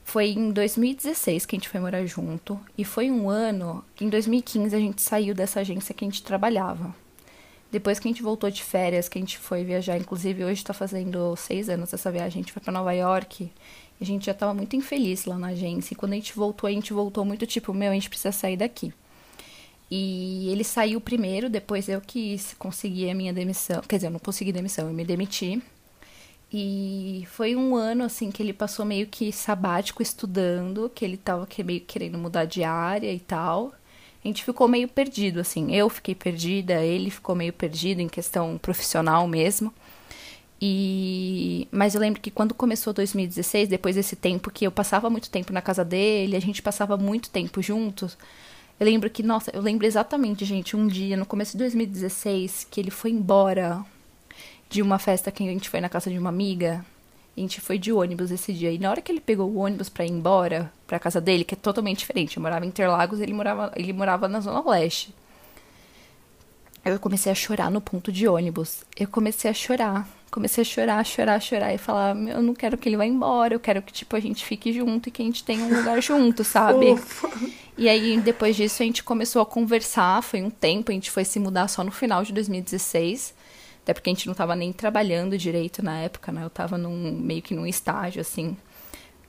Foi 0.09 0.29
em 0.29 0.51
2016 0.51 1.45
que 1.45 1.55
a 1.55 1.59
gente 1.59 1.69
foi 1.69 1.79
morar 1.79 2.03
junto. 2.03 2.59
E 2.75 2.83
foi 2.83 3.11
um 3.11 3.29
ano 3.29 3.85
que 3.95 4.03
em 4.03 4.09
2015 4.09 4.75
a 4.75 4.79
gente 4.79 5.03
saiu 5.03 5.35
dessa 5.35 5.59
agência 5.59 5.93
que 5.93 6.03
a 6.03 6.07
gente 6.07 6.23
trabalhava. 6.23 6.95
Depois 7.71 7.99
que 7.99 8.07
a 8.07 8.11
gente 8.11 8.23
voltou 8.23 8.49
de 8.49 8.63
férias, 8.63 9.07
que 9.07 9.19
a 9.19 9.21
gente 9.21 9.37
foi 9.37 9.63
viajar, 9.63 9.99
inclusive 9.99 10.43
hoje 10.43 10.61
está 10.61 10.73
fazendo 10.73 11.35
seis 11.35 11.69
anos 11.69 11.93
essa 11.93 12.11
viagem, 12.11 12.39
a 12.39 12.43
gente 12.43 12.51
foi 12.51 12.59
para 12.59 12.73
Nova 12.73 12.91
York. 12.91 13.51
A 14.01 14.03
gente 14.03 14.25
já 14.25 14.33
tava 14.33 14.51
muito 14.51 14.75
infeliz 14.75 15.25
lá 15.25 15.37
na 15.37 15.49
agência. 15.49 15.93
E 15.93 15.95
quando 15.95 16.13
a 16.13 16.15
gente 16.15 16.33
voltou, 16.33 16.67
a 16.67 16.71
gente 16.71 16.91
voltou 16.91 17.23
muito 17.23 17.45
tipo, 17.45 17.71
meu, 17.71 17.91
a 17.91 17.93
gente 17.93 18.09
precisa 18.09 18.31
sair 18.31 18.57
daqui. 18.57 18.91
E 19.91 20.49
ele 20.49 20.63
saiu 20.63 20.99
primeiro, 20.99 21.51
depois 21.51 21.87
eu 21.87 22.01
quis 22.01 22.55
conseguir 22.57 23.11
a 23.11 23.13
minha 23.13 23.31
demissão. 23.31 23.79
Quer 23.87 23.97
dizer, 23.97 24.07
eu 24.07 24.11
não 24.11 24.19
consegui 24.19 24.51
demissão, 24.51 24.87
eu 24.87 24.93
me 24.93 25.05
demiti. 25.05 25.61
E 26.51 27.27
foi 27.27 27.55
um 27.55 27.75
ano, 27.75 28.03
assim, 28.03 28.31
que 28.31 28.41
ele 28.41 28.53
passou 28.53 28.85
meio 28.85 29.05
que 29.07 29.31
sabático 29.31 30.01
estudando, 30.01 30.89
que 30.93 31.05
ele 31.05 31.17
tava 31.17 31.47
meio 31.63 31.81
querendo 31.81 32.17
mudar 32.17 32.45
de 32.45 32.63
área 32.63 33.11
e 33.13 33.19
tal. 33.19 33.73
A 34.23 34.27
gente 34.27 34.43
ficou 34.43 34.67
meio 34.67 34.87
perdido, 34.87 35.39
assim. 35.39 35.73
Eu 35.75 35.89
fiquei 35.89 36.15
perdida, 36.15 36.83
ele 36.83 37.09
ficou 37.09 37.35
meio 37.35 37.53
perdido 37.53 38.01
em 38.01 38.09
questão 38.09 38.57
profissional 38.57 39.27
mesmo. 39.27 39.73
E 40.61 41.67
mas 41.71 41.95
eu 41.95 42.01
lembro 42.01 42.19
que 42.19 42.31
quando 42.31 42.53
começou 42.53 42.91
2016, 42.93 43.69
depois 43.69 43.95
desse 43.95 44.15
tempo 44.15 44.51
que 44.51 44.65
eu 44.67 44.71
passava 44.71 45.09
muito 45.09 45.29
tempo 45.29 45.53
na 45.53 45.61
casa 45.61 45.85
dele, 45.85 46.35
a 46.35 46.41
gente 46.41 46.61
passava 46.61 46.97
muito 46.97 47.29
tempo 47.29 47.61
juntos. 47.61 48.17
Eu 48.79 48.85
lembro 48.85 49.09
que, 49.09 49.23
nossa, 49.23 49.51
eu 49.53 49.61
lembro 49.61 49.85
exatamente, 49.85 50.45
gente, 50.45 50.75
um 50.75 50.87
dia 50.87 51.17
no 51.17 51.25
começo 51.25 51.53
de 51.53 51.59
2016 51.59 52.67
que 52.69 52.79
ele 52.79 52.91
foi 52.91 53.11
embora 53.11 53.85
de 54.69 54.81
uma 54.81 54.99
festa 54.99 55.31
que 55.31 55.43
a 55.43 55.51
gente 55.51 55.69
foi 55.69 55.81
na 55.81 55.89
casa 55.89 56.09
de 56.09 56.17
uma 56.17 56.29
amiga. 56.29 56.85
A 57.35 57.39
gente 57.39 57.59
foi 57.59 57.77
de 57.77 57.91
ônibus 57.91 58.31
esse 58.31 58.53
dia. 58.53 58.71
E 58.71 58.77
na 58.77 58.89
hora 58.91 59.01
que 59.01 59.11
ele 59.11 59.19
pegou 59.19 59.49
o 59.49 59.57
ônibus 59.57 59.89
para 59.89 60.05
ir 60.05 60.11
embora 60.11 60.71
para 60.85 60.99
casa 60.99 61.19
dele, 61.19 61.43
que 61.43 61.55
é 61.55 61.57
totalmente 61.57 61.99
diferente, 61.99 62.37
eu 62.37 62.43
morava 62.43 62.65
em 62.65 62.69
Interlagos, 62.69 63.19
ele 63.19 63.33
morava, 63.33 63.71
ele 63.75 63.93
morava 63.93 64.27
na 64.27 64.39
zona 64.39 64.67
leste. 64.69 65.13
Eu 66.85 66.99
comecei 66.99 67.31
a 67.31 67.35
chorar 67.35 67.69
no 67.71 67.81
ponto 67.81 68.11
de 68.11 68.27
ônibus. 68.27 68.83
Eu 68.97 69.07
comecei 69.07 69.49
a 69.49 69.53
chorar 69.53 70.07
comecei 70.29 70.61
a 70.61 70.65
chorar, 70.65 71.03
chorar, 71.05 71.41
chorar 71.41 71.73
e 71.73 71.77
falar: 71.77 72.15
eu 72.15 72.41
não 72.41 72.53
quero 72.53 72.77
que 72.77 72.87
ele 72.87 72.97
vá 72.97 73.05
embora, 73.05 73.53
eu 73.53 73.59
quero 73.59 73.81
que 73.81 73.91
tipo 73.91 74.15
a 74.15 74.19
gente 74.19 74.45
fique 74.45 74.71
junto 74.71 75.09
e 75.09 75.11
que 75.11 75.21
a 75.21 75.25
gente 75.25 75.43
tenha 75.43 75.63
um 75.63 75.75
lugar 75.75 76.01
junto, 76.01 76.43
sabe? 76.45 76.95
E 77.77 77.89
aí 77.89 78.19
depois 78.19 78.55
disso 78.55 78.81
a 78.81 78.85
gente 78.85 79.03
começou 79.03 79.41
a 79.41 79.45
conversar, 79.45 80.21
foi 80.21 80.41
um 80.41 80.49
tempo, 80.49 80.91
a 80.91 80.93
gente 80.93 81.11
foi 81.11 81.25
se 81.25 81.39
mudar 81.39 81.67
só 81.67 81.83
no 81.83 81.91
final 81.91 82.23
de 82.23 82.31
2016. 82.33 83.38
Até 83.89 83.95
porque 83.95 84.11
a 84.11 84.13
gente 84.13 84.27
não 84.27 84.35
tava 84.35 84.55
nem 84.55 84.71
trabalhando 84.71 85.35
direito 85.35 85.83
na 85.83 85.97
época, 86.01 86.31
né? 86.31 86.43
Eu 86.43 86.49
tava 86.51 86.77
num, 86.77 87.11
meio 87.11 87.41
que 87.41 87.55
num 87.55 87.65
estágio, 87.65 88.21
assim, 88.21 88.55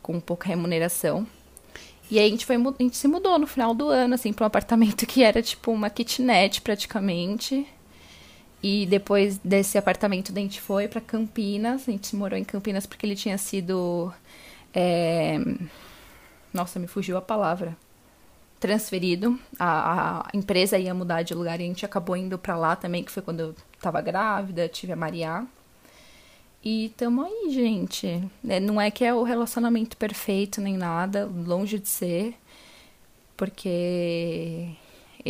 com 0.03 0.21
pouca 0.21 0.49
remuneração. 0.49 1.27
E 2.11 2.19
aí 2.19 2.27
a 2.27 2.29
gente, 2.29 2.45
foi, 2.45 2.57
a 2.57 2.83
gente 2.83 2.95
se 2.95 3.09
mudou 3.09 3.39
no 3.39 3.47
final 3.47 3.73
do 3.73 3.89
ano, 3.89 4.17
assim, 4.17 4.35
pra 4.35 4.45
um 4.45 4.47
apartamento 4.49 5.07
que 5.07 5.23
era 5.23 5.41
tipo 5.41 5.73
uma 5.73 5.89
kitnet 5.89 6.61
praticamente. 6.61 7.67
E 8.63 8.85
depois 8.85 9.39
desse 9.39 9.79
apartamento 9.79 10.31
a 10.31 10.39
gente 10.39 10.61
foi 10.61 10.87
para 10.87 11.01
Campinas. 11.01 11.89
A 11.89 11.93
gente 11.93 12.15
morou 12.15 12.39
em 12.39 12.45
Campinas 12.45 12.85
porque 12.85 13.07
ele 13.07 13.17
tinha 13.17 13.39
sido. 13.39 14.13
É... 14.75 15.39
Nossa, 16.53 16.79
me 16.79 16.87
fugiu 16.87 17.17
a 17.17 17.23
palavra. 17.23 17.75
Transferido. 18.59 19.41
A, 19.59 20.29
a, 20.29 20.37
empresa 20.37 20.77
ia 20.77 20.93
mudar 20.93 21.23
de 21.23 21.33
lugar 21.33 21.59
e 21.61 21.65
a 21.65 21.67
gente 21.67 21.87
acabou 21.87 22.15
indo 22.15 22.39
para 22.39 22.59
lá 22.59 22.77
também, 22.77 23.03
que 23.03 23.11
foi 23.11 23.23
quando 23.23 23.41
eu 23.41 23.55
tava 23.81 24.01
grávida, 24.01 24.69
tive 24.69 24.93
a 24.93 24.97
Maria. 24.97 25.47
E 26.65 26.93
tamo 26.97 27.23
aí, 27.23 27.51
gente. 27.51 28.23
É, 28.47 28.61
não 28.61 28.81
é 28.81 28.91
que 28.91 29.05
é 29.05 29.15
o 29.15 29.23
relacionamento 29.23 29.97
perfeito 29.97 30.61
nem 30.61 30.77
nada, 30.77 31.27
longe 31.27 31.79
de 31.79 31.89
ser. 31.89 32.35
Porque 33.37 34.77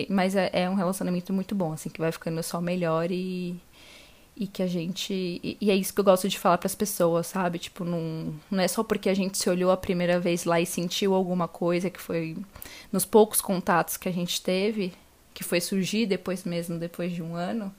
mas 0.08 0.36
é, 0.36 0.50
é, 0.52 0.70
um 0.70 0.74
relacionamento 0.74 1.32
muito 1.32 1.54
bom, 1.54 1.72
assim, 1.72 1.88
que 1.88 2.00
vai 2.00 2.12
ficando 2.12 2.42
só 2.42 2.60
melhor 2.60 3.10
e, 3.10 3.56
e 4.36 4.46
que 4.46 4.62
a 4.62 4.66
gente. 4.66 5.12
E, 5.42 5.70
é 5.70 5.74
isso 5.74 5.92
que 5.92 6.00
eu 6.00 6.04
gosto 6.04 6.28
de 6.28 6.38
falar 6.38 6.58
para 6.58 6.66
as 6.66 6.74
pessoas, 6.74 7.26
sabe? 7.26 7.58
Tipo, 7.58 7.84
não, 7.84 8.34
não 8.50 8.60
é 8.60 8.68
só 8.68 8.82
porque 8.84 9.08
a 9.08 9.14
gente 9.14 9.38
se 9.38 9.50
olhou 9.50 9.70
a 9.70 9.76
primeira 9.76 10.20
vez 10.20 10.44
lá 10.44 10.60
e 10.60 10.66
sentiu 10.66 11.14
alguma 11.14 11.48
coisa, 11.48 11.90
que 11.90 12.00
foi 12.00 12.36
nos 12.92 13.04
poucos 13.04 13.40
contatos 13.40 13.96
que 13.96 14.08
a 14.08 14.12
gente 14.12 14.40
teve, 14.42 14.92
que 15.34 15.42
foi 15.44 15.60
surgir 15.60 16.06
depois 16.06 16.44
mesmo, 16.44 16.78
depois 16.78 17.12
de 17.12 17.22
um 17.22 17.34
ano, 17.34 17.74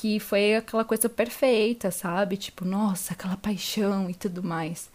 que 0.00 0.18
foi 0.18 0.54
aquela 0.54 0.82
coisa 0.82 1.10
perfeita, 1.10 1.90
sabe? 1.90 2.38
Tipo, 2.38 2.64
nossa, 2.64 3.12
aquela 3.12 3.36
paixão 3.36 4.08
e 4.08 4.14
tudo 4.14 4.42
mais. 4.42 4.88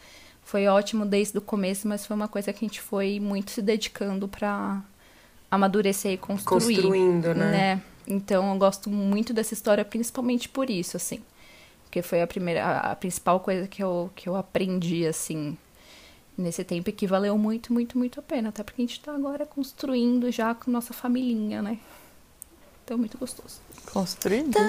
Foi 0.44 0.66
ótimo 0.66 1.06
desde 1.06 1.38
o 1.38 1.42
começo, 1.42 1.88
mas 1.88 2.08
foi 2.08 2.16
uma 2.16 2.28
coisa 2.28 2.52
que 2.52 2.66
a 2.66 2.68
gente 2.68 2.82
foi 2.82 3.20
muito 3.20 3.52
se 3.52 3.62
dedicando 3.62 4.28
para 4.28 4.82
amadurecer 5.52 6.14
e 6.14 6.18
construir. 6.18 6.78
Construindo, 6.78 7.36
né? 7.36 7.52
né? 7.52 7.82
Então 8.08 8.52
eu 8.52 8.58
gosto 8.58 8.90
muito 8.90 9.32
dessa 9.32 9.54
história, 9.54 9.86
principalmente 9.86 10.50
por 10.50 10.72
isso, 10.72 10.98
assim. 10.98 11.20
Porque 11.84 12.02
foi 12.02 12.24
a 12.24 12.26
primeira, 12.26 12.66
a, 12.66 12.92
a 12.94 12.96
principal 12.96 13.40
coisa 13.40 13.68
que 13.68 13.84
eu, 13.84 14.10
que 14.16 14.28
eu 14.28 14.36
aprendi, 14.36 15.06
assim, 15.06 15.56
nesse 16.36 16.64
tempo 16.64 16.90
e 16.90 16.94
que 16.94 17.06
valeu 17.06 17.38
muito, 17.38 17.72
muito, 17.72 17.96
muito 17.96 18.20
a 18.20 18.24
pena. 18.24 18.50
Até 18.50 18.64
porque 18.64 18.82
a 18.82 18.86
gente 18.88 19.00
tá 19.02 19.14
agora 19.14 19.46
construindo 19.46 20.32
já 20.32 20.56
com 20.56 20.72
nossa 20.72 20.96
familhinha, 20.96 21.62
né? 21.62 21.78
Então, 22.86 23.00
muito 23.00 23.18
gostoso. 23.18 23.60
Construindo? 23.92 24.54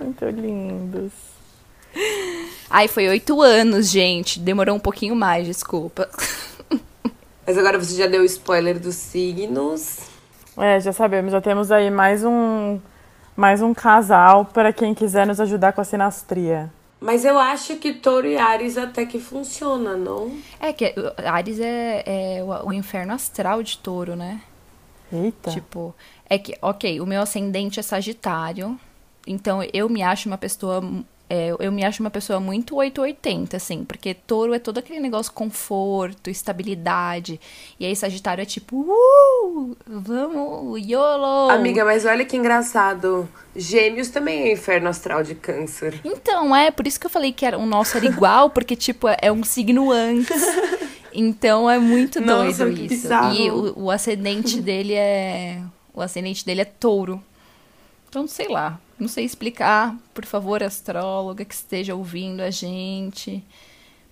Muito 0.00 0.24
lindos. 0.24 1.12
Ai, 2.68 2.88
foi 2.88 3.08
oito 3.08 3.40
anos, 3.40 3.90
gente. 3.90 4.40
Demorou 4.40 4.74
um 4.74 4.80
pouquinho 4.80 5.14
mais, 5.14 5.46
desculpa. 5.46 6.10
Mas 7.46 7.56
agora 7.56 7.78
você 7.78 7.94
já 7.94 8.08
deu 8.08 8.22
o 8.22 8.24
spoiler 8.24 8.80
dos 8.80 8.96
signos. 8.96 10.00
É, 10.56 10.80
já 10.80 10.92
sabemos. 10.92 11.30
Já 11.30 11.40
temos 11.40 11.70
aí 11.70 11.92
mais 11.92 12.24
um, 12.24 12.80
mais 13.36 13.62
um 13.62 13.72
casal 13.72 14.46
para 14.46 14.72
quem 14.72 14.94
quiser 14.94 15.28
nos 15.28 15.38
ajudar 15.38 15.72
com 15.72 15.80
a 15.80 15.84
sinastria. 15.84 16.72
Mas 17.04 17.22
eu 17.22 17.38
acho 17.38 17.76
que 17.76 17.92
Touro 17.92 18.26
e 18.26 18.38
Ares 18.38 18.78
até 18.78 19.04
que 19.04 19.18
funciona, 19.18 19.94
não? 19.94 20.34
É 20.58 20.72
que 20.72 20.94
Ares 21.22 21.60
é, 21.60 22.02
é 22.06 22.42
o, 22.42 22.68
o 22.68 22.72
inferno 22.72 23.12
astral 23.12 23.62
de 23.62 23.76
Touro, 23.76 24.16
né? 24.16 24.40
Eita. 25.12 25.50
Tipo, 25.50 25.94
é 26.30 26.38
que, 26.38 26.56
ok, 26.62 27.02
o 27.02 27.06
meu 27.06 27.20
ascendente 27.20 27.78
é 27.78 27.82
Sagitário. 27.82 28.80
Então 29.26 29.62
eu 29.74 29.86
me 29.90 30.02
acho 30.02 30.30
uma 30.30 30.38
pessoa 30.38 30.82
é, 31.28 31.54
eu 31.58 31.72
me 31.72 31.84
acho 31.84 32.02
uma 32.02 32.10
pessoa 32.10 32.38
muito 32.38 32.76
880, 32.76 33.56
assim, 33.56 33.84
porque 33.84 34.12
touro 34.12 34.52
é 34.52 34.58
todo 34.58 34.78
aquele 34.78 35.00
negócio 35.00 35.32
conforto, 35.32 36.28
estabilidade. 36.28 37.40
E 37.80 37.86
aí 37.86 37.96
Sagitário 37.96 38.42
é 38.42 38.44
tipo, 38.44 38.76
uh, 38.76 39.76
vamos, 39.86 40.86
YOLO! 40.86 41.50
Amiga, 41.50 41.84
mas 41.84 42.04
olha 42.04 42.24
que 42.24 42.36
engraçado. 42.36 43.28
Gêmeos 43.56 44.08
também 44.08 44.42
é 44.42 44.52
inferno 44.52 44.88
astral 44.88 45.22
de 45.22 45.34
câncer. 45.34 45.98
Então, 46.04 46.54
é, 46.54 46.70
por 46.70 46.86
isso 46.86 47.00
que 47.00 47.06
eu 47.06 47.10
falei 47.10 47.32
que 47.32 47.46
era, 47.46 47.58
o 47.58 47.64
nosso 47.64 47.96
era 47.96 48.04
igual, 48.04 48.50
porque, 48.50 48.76
tipo, 48.76 49.06
é 49.08 49.32
um 49.32 49.42
signo 49.42 49.90
antes. 49.90 50.42
Então 51.16 51.70
é 51.70 51.78
muito 51.78 52.20
Nossa, 52.20 52.64
doido 52.64 52.80
isso. 52.80 52.88
Bizarro. 52.88 53.34
E 53.36 53.48
o, 53.48 53.84
o 53.84 53.90
ascendente 53.90 54.60
dele 54.60 54.94
é. 54.94 55.62
O 55.94 56.00
ascendente 56.00 56.44
dele 56.44 56.62
é 56.62 56.64
touro. 56.64 57.22
Então, 58.08 58.26
sei 58.26 58.48
lá. 58.48 58.80
Não 59.04 59.08
sei 59.08 59.26
explicar, 59.26 59.94
por 60.14 60.24
favor, 60.24 60.62
astróloga 60.62 61.44
que 61.44 61.52
esteja 61.52 61.94
ouvindo 61.94 62.40
a 62.40 62.50
gente, 62.50 63.44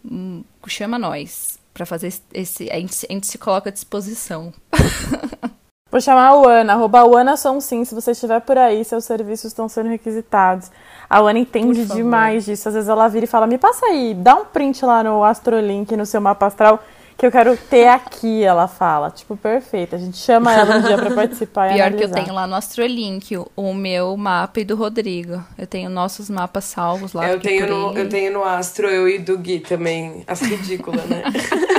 hum, 0.04 0.44
chama 0.66 0.98
nós 0.98 1.58
para 1.72 1.86
fazer 1.86 2.12
esse. 2.34 2.70
A 2.70 2.78
gente, 2.78 3.06
a 3.08 3.12
gente, 3.14 3.26
se 3.26 3.38
coloca 3.38 3.70
à 3.70 3.72
disposição. 3.72 4.52
Vou 5.90 5.98
chamar 5.98 6.28
a 6.28 6.60
Ana, 6.60 6.74
arroba 6.74 7.00
a 7.00 7.20
Ana 7.20 7.38
Som 7.38 7.58
Sim, 7.58 7.86
se 7.86 7.94
você 7.94 8.10
estiver 8.10 8.42
por 8.42 8.58
aí, 8.58 8.84
seus 8.84 9.06
serviços 9.06 9.46
estão 9.46 9.66
sendo 9.66 9.88
requisitados. 9.88 10.70
A 11.08 11.20
Ana 11.20 11.38
entende 11.38 11.86
demais 11.86 12.44
disso. 12.44 12.68
Às 12.68 12.74
vezes 12.74 12.90
ela 12.90 13.08
vira 13.08 13.24
e 13.24 13.26
fala: 13.26 13.46
me 13.46 13.56
passa 13.56 13.86
aí, 13.86 14.12
dá 14.12 14.34
um 14.34 14.44
print 14.44 14.84
lá 14.84 15.02
no 15.02 15.24
Astrolink, 15.24 15.96
no 15.96 16.04
seu 16.04 16.20
mapa 16.20 16.44
astral 16.44 16.84
que 17.22 17.26
eu 17.26 17.30
quero 17.30 17.56
ter 17.56 17.86
aqui, 17.86 18.42
ela 18.42 18.66
fala. 18.66 19.08
Tipo, 19.08 19.36
perfeito. 19.36 19.94
A 19.94 19.98
gente 19.98 20.16
chama 20.16 20.52
ela 20.52 20.78
um 20.78 20.82
dia 20.82 20.98
pra 20.98 21.12
participar 21.14 21.68
Pior 21.68 21.78
e 21.78 21.80
analisar. 21.80 21.96
que 21.96 22.18
eu 22.18 22.24
tenho 22.24 22.34
lá 22.34 22.48
no 22.48 22.56
Astrolink 22.56 23.36
o, 23.36 23.48
o 23.54 23.72
meu 23.72 24.16
mapa 24.16 24.58
e 24.58 24.64
do 24.64 24.74
Rodrigo. 24.74 25.40
Eu 25.56 25.64
tenho 25.64 25.88
nossos 25.88 26.28
mapas 26.28 26.64
salvos 26.64 27.12
lá. 27.12 27.30
Eu 27.30 27.38
tenho, 27.38 27.68
no, 27.68 27.96
eu 27.96 28.08
tenho 28.08 28.32
no 28.32 28.42
Astro, 28.42 28.88
eu 28.88 29.08
e 29.08 29.20
do 29.20 29.38
Gui 29.38 29.60
também. 29.60 30.24
As 30.26 30.40
ridículas, 30.40 31.04
né? 31.06 31.22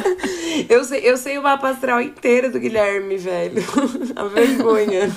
eu, 0.69 0.82
sei, 0.86 1.01
eu 1.03 1.17
sei 1.17 1.38
o 1.38 1.43
mapa 1.43 1.71
astral 1.71 1.99
inteiro 1.99 2.49
do 2.49 2.58
Guilherme, 2.58 3.17
velho. 3.17 3.62
A 4.15 4.23
vergonha. 4.23 5.12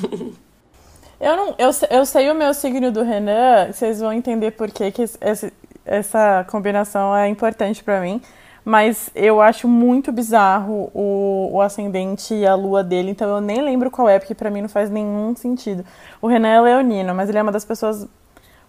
Eu, 1.20 1.36
não, 1.36 1.54
eu, 1.56 1.70
eu 1.88 2.04
sei 2.04 2.28
o 2.32 2.34
meu 2.34 2.52
signo 2.52 2.90
do 2.90 3.04
Renan, 3.04 3.70
vocês 3.72 4.00
vão 4.00 4.12
entender 4.12 4.50
por 4.50 4.72
que, 4.72 4.90
que 4.90 5.02
esse, 5.02 5.52
essa 5.84 6.44
combinação 6.50 7.14
é 7.16 7.28
importante 7.28 7.84
para 7.84 8.00
mim. 8.00 8.20
Mas 8.68 9.10
eu 9.14 9.40
acho 9.40 9.68
muito 9.68 10.10
bizarro 10.10 10.90
o, 10.92 11.50
o 11.52 11.60
ascendente 11.60 12.34
e 12.34 12.44
a 12.44 12.56
lua 12.56 12.82
dele, 12.82 13.12
então 13.12 13.28
eu 13.36 13.40
nem 13.40 13.62
lembro 13.62 13.92
qual 13.92 14.08
é, 14.08 14.18
porque 14.18 14.34
pra 14.34 14.50
mim 14.50 14.60
não 14.60 14.68
faz 14.68 14.90
nenhum 14.90 15.36
sentido. 15.36 15.84
O 16.20 16.26
Renan 16.26 16.48
é 16.48 16.60
leonino, 16.60 17.14
mas 17.14 17.28
ele 17.28 17.38
é 17.38 17.42
uma 17.42 17.52
das 17.52 17.64
pessoas 17.64 18.08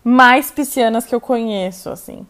mais 0.04 0.52
piscianas 0.52 1.04
que 1.08 1.16
eu 1.16 1.20
conheço, 1.20 1.90
assim. 1.90 2.28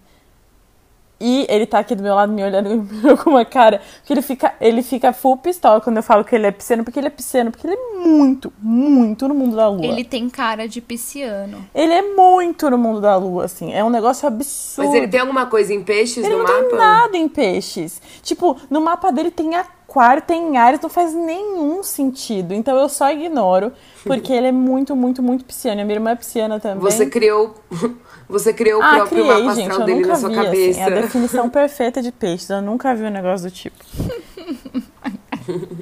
E 1.20 1.48
ele 1.50 1.66
tá 1.66 1.80
aqui 1.80 1.96
do 1.96 2.04
meu 2.04 2.14
lado 2.14 2.32
me 2.32 2.44
olhando 2.44 2.88
com 3.24 3.32
uma 3.32 3.44
cara. 3.44 3.82
Porque 4.00 4.14
ele 4.14 4.22
fica, 4.22 4.54
ele 4.62 4.84
fica 4.84 5.12
full 5.12 5.38
pistola 5.38 5.82
quando 5.82 5.98
eu 5.98 6.04
falo 6.04 6.24
que 6.24 6.36
ele 6.36 6.48
é 6.48 6.52
pisciano, 6.52 6.84
porque 6.84 7.00
ele 7.00 7.08
é 7.08 7.12
pisciano, 7.12 7.52
porque 7.52 7.66
ele 7.66 7.76
é 7.76 7.98
muito, 7.98 8.54
muito 8.62 9.28
no 9.28 9.34
mundo 9.34 9.56
da 9.56 9.68
lua. 9.68 9.86
Ele 9.86 10.04
tem 10.04 10.30
cara 10.30 10.68
de 10.68 10.80
pisciano. 10.80 11.66
Ele 11.74 11.94
é 11.94 12.02
muito 12.02 12.70
no 12.70 12.78
mundo 12.78 13.02
da 13.02 13.16
lua, 13.16 13.46
assim. 13.46 13.74
É 13.74 13.84
um 13.84 13.90
negócio 13.90 14.28
absurdo. 14.28 14.88
Mas 14.88 14.96
ele 14.96 15.08
tem 15.08 15.20
alguma 15.20 15.48
coisa 15.48 15.74
em 15.74 15.84
peixes 15.84 16.24
ele 16.24 16.36
no 16.36 16.44
não 16.44 16.46
mapa? 16.46 16.64
Tem 16.70 16.78
nada 16.78 17.18
em 17.18 17.28
peixes. 17.28 18.02
Tipo, 18.22 18.58
no 18.70 18.82
mapa 18.82 19.12
dele 19.12 19.32
tem 19.32 19.56
aquário, 19.98 20.22
tem 20.22 20.58
Ares, 20.58 20.80
não 20.80 20.90
faz 20.90 21.14
nenhum 21.14 21.82
sentido. 21.82 22.54
Então 22.54 22.78
eu 22.78 22.88
só 22.88 23.12
ignoro, 23.12 23.74
porque 24.04 24.32
ele 24.32 24.48
é 24.48 24.52
muito, 24.52 24.96
muito, 24.96 25.24
muito 25.24 25.44
pisciano. 25.44 25.82
A 25.82 25.84
minha 25.84 25.96
irmã 25.96 26.12
é 26.12 26.16
pisciana 26.16 26.60
também. 26.60 26.80
Você 26.80 27.08
criou. 27.08 27.56
Você 28.30 28.52
criou 28.52 28.82
ah, 28.82 28.92
o 28.92 28.96
próprio 28.96 29.24
criei, 29.24 29.44
mapa 29.44 29.56
gente, 29.56 29.70
astral 29.70 29.86
dele 29.86 30.00
nunca 30.00 30.10
na 30.10 30.16
sua 30.18 30.30
vi, 30.30 30.36
cabeça. 30.36 30.82
Assim, 30.82 30.82
a 30.82 31.02
definição 31.02 31.48
perfeita 31.50 32.02
de 32.02 32.12
peixes. 32.12 32.50
Eu 32.50 32.62
nunca 32.62 32.94
vi 32.94 33.06
um 33.06 33.10
negócio 33.10 33.50
do 33.50 33.56
tipo. 33.56 33.78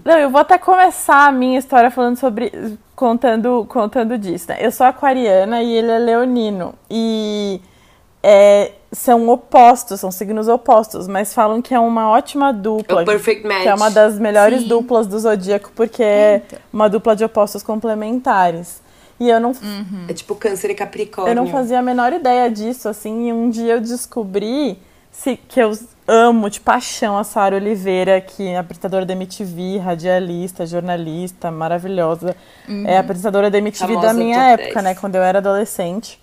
Não, 0.05 0.15
eu 0.19 0.29
vou 0.29 0.39
até 0.39 0.59
começar 0.59 1.27
a 1.27 1.31
minha 1.31 1.57
história 1.57 1.89
falando 1.89 2.17
sobre. 2.17 2.77
contando, 2.95 3.65
contando 3.67 4.15
disso, 4.15 4.45
né? 4.49 4.57
Eu 4.59 4.71
sou 4.71 4.85
aquariana 4.85 5.63
e 5.63 5.73
ele 5.73 5.89
é 5.89 5.97
leonino. 5.97 6.75
E 6.87 7.59
é, 8.27 8.71
são 8.91 9.29
opostos, 9.29 9.99
são 9.99 10.09
signos 10.09 10.47
opostos, 10.47 11.07
mas 11.07 11.31
falam 11.31 11.61
que 11.61 11.75
é 11.75 11.79
uma 11.79 12.09
ótima 12.09 12.51
dupla. 12.51 13.01
É 13.01 13.03
o 13.03 13.05
perfect 13.05 13.45
match. 13.45 13.61
Que 13.61 13.67
é 13.67 13.75
uma 13.75 13.91
das 13.91 14.17
melhores 14.17 14.61
Sim. 14.63 14.67
duplas 14.67 15.05
do 15.05 15.19
zodíaco, 15.19 15.71
porque 15.75 16.01
é 16.01 16.41
uma 16.73 16.89
dupla 16.89 17.15
de 17.15 17.23
opostos 17.23 17.61
complementares. 17.61 18.81
E 19.19 19.29
eu 19.29 19.39
não, 19.39 19.53
É 20.09 20.13
tipo 20.13 20.33
câncer 20.33 20.71
e 20.71 20.75
capricórnio. 20.75 21.31
eu 21.31 21.35
não 21.35 21.47
fazia 21.47 21.77
a 21.77 21.81
menor 21.83 22.11
ideia 22.13 22.49
disso, 22.49 22.89
assim, 22.89 23.27
e 23.29 23.33
um 23.33 23.47
dia 23.47 23.75
eu 23.75 23.79
descobri 23.81 24.77
se, 25.11 25.37
que 25.37 25.61
eu 25.61 25.71
amo 26.07 26.49
de 26.49 26.59
paixão 26.59 27.17
a 27.17 27.23
Sara 27.23 27.55
Oliveira, 27.55 28.19
que 28.19 28.47
é 28.47 28.57
apresentadora 28.57 29.05
da 29.05 29.13
MTV, 29.13 29.77
radialista, 29.77 30.65
jornalista, 30.65 31.51
maravilhosa. 31.51 32.35
É 32.85 32.97
apresentadora 32.97 33.51
da 33.51 33.57
MTV 33.59 33.87
Famosa 33.93 34.07
da 34.07 34.13
minha 34.13 34.43
época, 34.49 34.73
10. 34.73 34.83
né, 34.83 34.95
quando 34.95 35.15
eu 35.15 35.21
era 35.23 35.37
adolescente. 35.37 36.19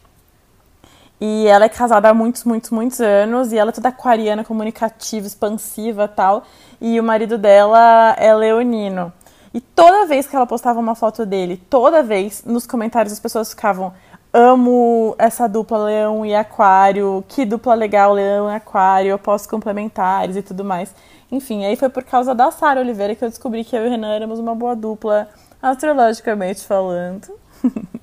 E 1.25 1.47
ela 1.47 1.67
é 1.67 1.69
casada 1.69 2.09
há 2.09 2.15
muitos, 2.15 2.43
muitos, 2.43 2.71
muitos 2.71 3.01
anos, 3.01 3.53
e 3.53 3.57
ela 3.57 3.71
é 3.71 3.73
toda 3.73 3.91
aquariana, 3.91 4.43
comunicativa, 4.43 5.25
expansiva 5.25 6.09
tal. 6.09 6.43
E 6.81 6.99
o 6.99 7.05
marido 7.05 7.39
dela 7.39 8.13
é 8.19 8.35
leonino. 8.35 9.13
E 9.55 9.61
toda 9.61 10.05
vez 10.05 10.27
que 10.27 10.35
ela 10.35 10.49
postava 10.49 10.81
uma 10.81 10.97
foto 10.97 11.25
dele, 11.25 11.63
toda 11.71 12.03
vez, 12.03 12.43
nos 12.45 12.67
comentários 12.67 13.13
as 13.13 13.21
pessoas 13.21 13.51
ficavam 13.51 13.93
amo 14.33 15.15
essa 15.17 15.49
dupla 15.49 15.85
Leão 15.85 16.27
e 16.27 16.35
Aquário, 16.35 17.25
que 17.29 17.45
dupla 17.45 17.75
legal 17.75 18.13
Leão 18.15 18.51
e 18.51 18.57
Aquário, 18.57 19.11
eu 19.11 19.19
posso 19.19 19.49
complementares 19.49 20.35
e 20.35 20.43
tudo 20.43 20.65
mais. 20.65 20.93
Enfim, 21.31 21.65
aí 21.65 21.77
foi 21.77 21.89
por 21.89 22.03
causa 22.03 22.35
da 22.35 22.51
Sara 22.51 22.81
Oliveira 22.81 23.15
que 23.15 23.25
eu 23.25 23.29
descobri 23.29 23.65
que 23.65 23.77
eu 23.77 23.85
e 23.85 23.87
o 23.87 23.91
Renan 23.91 24.13
éramos 24.13 24.41
uma 24.41 24.57
boa 24.57 24.75
dupla, 24.75 25.29
astrologicamente 25.63 26.67
falando. 26.67 27.29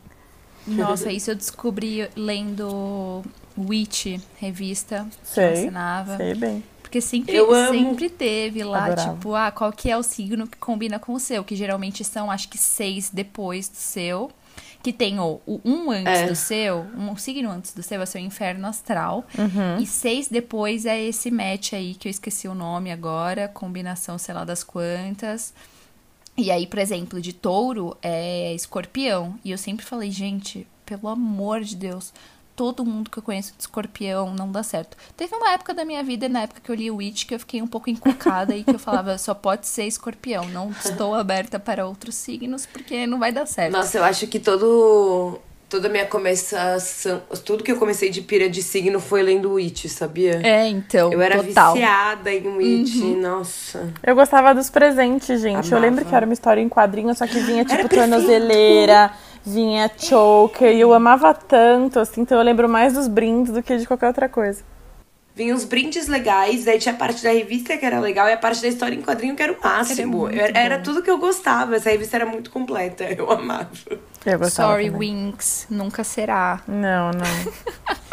Nossa, 0.70 1.12
isso 1.12 1.32
eu 1.32 1.36
descobri 1.36 2.10
lendo 2.16 3.24
Witch, 3.58 4.20
revista 4.38 5.08
sei, 5.24 5.44
que 5.48 5.54
eu 5.54 5.60
assinava. 5.62 6.18
Sei 6.18 6.34
bem. 6.36 6.64
Porque 6.82 7.02
sempre, 7.02 7.36
sempre 7.70 8.10
teve 8.10 8.64
lá, 8.64 8.86
Adorava. 8.86 9.14
tipo, 9.14 9.36
ah, 9.36 9.52
qual 9.52 9.72
que 9.72 9.92
é 9.92 9.98
o 9.98 10.02
signo 10.02 10.48
que 10.48 10.58
combina 10.58 10.98
com 10.98 11.14
o 11.14 11.20
seu? 11.20 11.44
Que 11.44 11.56
geralmente 11.56 12.04
são, 12.04 12.32
acho 12.32 12.50
que, 12.50 12.58
seis 12.58 13.12
depois 13.14 13.70
do 13.70 13.76
seu. 13.76 14.32
Que 14.82 14.92
tem 14.94 15.20
o, 15.20 15.40
o 15.46 15.60
um 15.66 15.92
antes 15.92 16.08
É. 16.08 16.28
do 16.28 16.36
seu, 16.36 16.88
um 16.98 17.16
signo 17.18 17.52
antes 17.52 17.74
do 17.74 17.84
seu 17.84 18.02
é 18.02 18.06
seu 18.06 18.20
inferno 18.20 18.66
astral. 18.66 19.26
Uhum. 19.38 19.78
E 19.80 19.86
seis 19.86 20.30
depois 20.30 20.86
é 20.86 21.00
esse 21.04 21.30
match 21.30 21.74
aí, 21.74 21.94
que 21.94 22.08
eu 22.08 22.10
esqueci 22.10 22.48
o 22.48 22.56
nome 22.56 22.92
agora, 22.92 23.48
combinação, 23.50 24.18
sei 24.18 24.34
lá, 24.34 24.44
das 24.46 24.64
quantas. 24.64 25.54
E 26.40 26.50
aí, 26.50 26.66
por 26.66 26.80
exemplo, 26.80 27.20
de 27.20 27.34
touro 27.34 27.98
é 28.02 28.54
escorpião. 28.54 29.38
E 29.44 29.52
eu 29.52 29.58
sempre 29.58 29.86
falei, 29.86 30.10
gente, 30.10 30.66
pelo 30.86 31.10
amor 31.10 31.62
de 31.62 31.76
Deus, 31.76 32.14
todo 32.56 32.86
mundo 32.86 33.10
que 33.10 33.18
eu 33.18 33.24
conheço 33.24 33.54
de 33.56 33.62
escorpião 33.62 34.34
não 34.34 34.52
dá 34.52 34.64
certo. 34.64 34.98
Teve 35.16 35.36
uma 35.36 35.52
época 35.52 35.74
da 35.74 35.84
minha 35.86 36.04
vida, 36.04 36.28
na 36.28 36.42
época 36.42 36.62
que 36.62 36.70
eu 36.72 36.76
li 36.76 36.90
Witch, 36.90 37.26
que 37.26 37.36
eu 37.36 37.40
fiquei 37.40 37.62
um 37.62 37.68
pouco 37.68 37.90
encucada 37.90 38.56
e 38.56 38.64
que 38.64 38.72
eu 38.72 38.80
falava, 38.80 39.18
só 39.18 39.34
pode 39.34 39.68
ser 39.68 39.86
escorpião. 39.86 40.48
Não 40.50 40.72
estou 40.72 41.14
aberta 41.14 41.60
para 41.60 41.86
outros 41.86 42.16
signos, 42.16 42.66
porque 42.66 43.06
não 43.06 43.20
vai 43.20 43.32
dar 43.32 43.46
certo. 43.46 43.74
Nossa, 43.74 43.98
eu 43.98 44.04
acho 44.04 44.28
que 44.28 44.40
todo. 44.40 45.40
Toda 45.70 45.88
a 45.88 45.92
minha 45.92 46.06
começação. 46.08 47.22
Tudo 47.46 47.64
que 47.64 47.72
eu 47.72 47.78
comecei 47.78 48.10
de 48.10 48.22
pira 48.24 48.50
de 48.50 48.64
signo 48.64 49.00
foi 49.00 49.22
lendo 49.22 49.54
Witch, 49.54 49.86
sabia? 49.86 50.42
É, 50.44 50.68
então, 50.68 51.14
Eu 51.14 51.22
era 51.22 51.44
total. 51.44 51.74
viciada 51.74 52.34
em 52.34 52.48
Witch, 52.48 52.96
nossa. 53.22 53.94
Eu 54.02 54.16
gostava 54.16 54.56
dos 54.56 54.72
presentes, 54.72 55.40
gente. 55.40 55.72
Eu 55.72 55.78
Amava. 55.78 55.80
lembro 55.80 56.06
que 56.06 56.16
era 56.16 56.26
uma 56.26 56.34
história 56.34 56.60
em 56.60 56.68
quadrinho, 56.68 57.14
só 57.14 57.28
que 57.28 57.40
vinha 57.42 57.64
tipo 57.64 57.88
tornozeleira, 57.88 59.12
vinha 59.46 59.92
choker, 59.96 60.74
e 60.74 60.80
eu 60.80 60.92
amava 60.92 61.36
tanto, 61.36 62.00
assim, 62.00 62.22
então 62.22 62.40
eu 62.40 62.44
lembro 62.44 62.68
mais 62.68 62.94
dos 62.94 63.08
brindes 63.08 63.54
do 63.54 63.62
que 63.62 63.78
de 63.78 63.86
qualquer 63.86 64.08
outra 64.08 64.28
coisa. 64.28 64.64
Vinha 65.36 65.56
uns 65.56 65.64
brindes 65.64 66.08
legais, 66.08 66.68
aí 66.68 66.78
tinha 66.80 66.94
a 66.94 66.98
parte 66.98 67.24
da 67.24 67.32
revista 67.32 67.78
que 67.78 67.86
era 67.86 67.98
legal 68.00 68.28
e 68.28 68.34
a 68.34 68.38
parte 68.38 68.62
da 68.62 68.68
história 68.68 68.94
em 68.94 69.02
quadrinho 69.02 69.36
que 69.38 69.42
era 69.44 69.54
o 69.54 69.58
máximo. 69.64 70.28
Era, 70.28 70.60
era 70.60 70.80
tudo 70.80 71.02
que 71.02 71.10
eu 71.10 71.18
gostava. 71.18 71.78
Essa 71.78 71.92
revista 71.92 72.18
era 72.18 72.26
muito 72.26 72.50
completa, 72.52 73.06
eu 73.18 73.32
amava. 73.32 73.70
Sorry, 74.50 74.92
também. 74.92 75.00
Winx, 75.00 75.66
nunca 75.70 76.04
será. 76.04 76.62
Não, 76.68 77.12
não. 77.12 77.54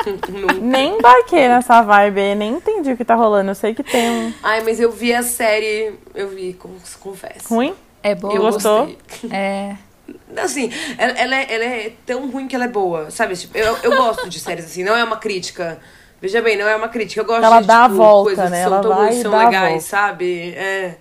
nem 0.62 0.96
embarquei 0.98 1.48
nessa 1.48 1.82
vibe 1.82 2.20
aí, 2.20 2.34
nem 2.34 2.54
entendi 2.54 2.92
o 2.92 2.96
que 2.96 3.04
tá 3.04 3.14
rolando. 3.14 3.50
Eu 3.50 3.54
sei 3.54 3.74
que 3.74 3.82
tem 3.82 4.08
um 4.10 4.32
Ai, 4.42 4.62
mas 4.62 4.78
eu 4.78 4.90
vi 4.92 5.12
a 5.14 5.22
série, 5.22 5.94
eu 6.14 6.28
vi, 6.28 6.54
con- 6.54 6.76
confesso. 7.00 7.52
ruim. 7.52 7.74
É 8.02 8.14
bom. 8.14 8.30
Eu 8.30 8.42
Gostou? 8.42 8.86
gostei. 8.86 9.30
É. 9.30 9.76
Assim, 10.40 10.70
ela, 10.96 11.12
ela 11.18 11.34
é, 11.36 11.54
ela 11.54 11.64
é 11.64 11.92
tão 12.06 12.30
ruim 12.30 12.46
que 12.46 12.54
ela 12.54 12.66
é 12.66 12.68
boa, 12.68 13.10
sabe? 13.10 13.34
Tipo, 13.36 13.58
eu, 13.58 13.76
eu 13.82 13.96
gosto 13.96 14.28
de 14.28 14.38
séries 14.38 14.64
assim, 14.66 14.84
não 14.84 14.96
é 14.96 15.02
uma 15.02 15.16
crítica. 15.16 15.80
Veja 16.20 16.40
bem, 16.40 16.56
não 16.56 16.68
é 16.68 16.76
uma 16.76 16.88
crítica. 16.88 17.20
Eu 17.22 17.24
gosto 17.24 17.42
Ela 17.44 17.60
de 17.60 17.66
dá 17.66 17.80
a 17.84 17.88
tipo, 17.88 17.96
volta, 17.96 18.34
coisas 18.36 18.50
né? 18.50 18.58
que 18.58 18.64
são 18.64 18.72
Ela 18.74 18.82
tão 18.82 18.94
vai 18.94 19.08
ruins, 19.08 19.22
são 19.22 19.34
a 19.34 19.44
legais, 19.44 19.84
sabe? 19.84 20.54
É. 20.54 20.96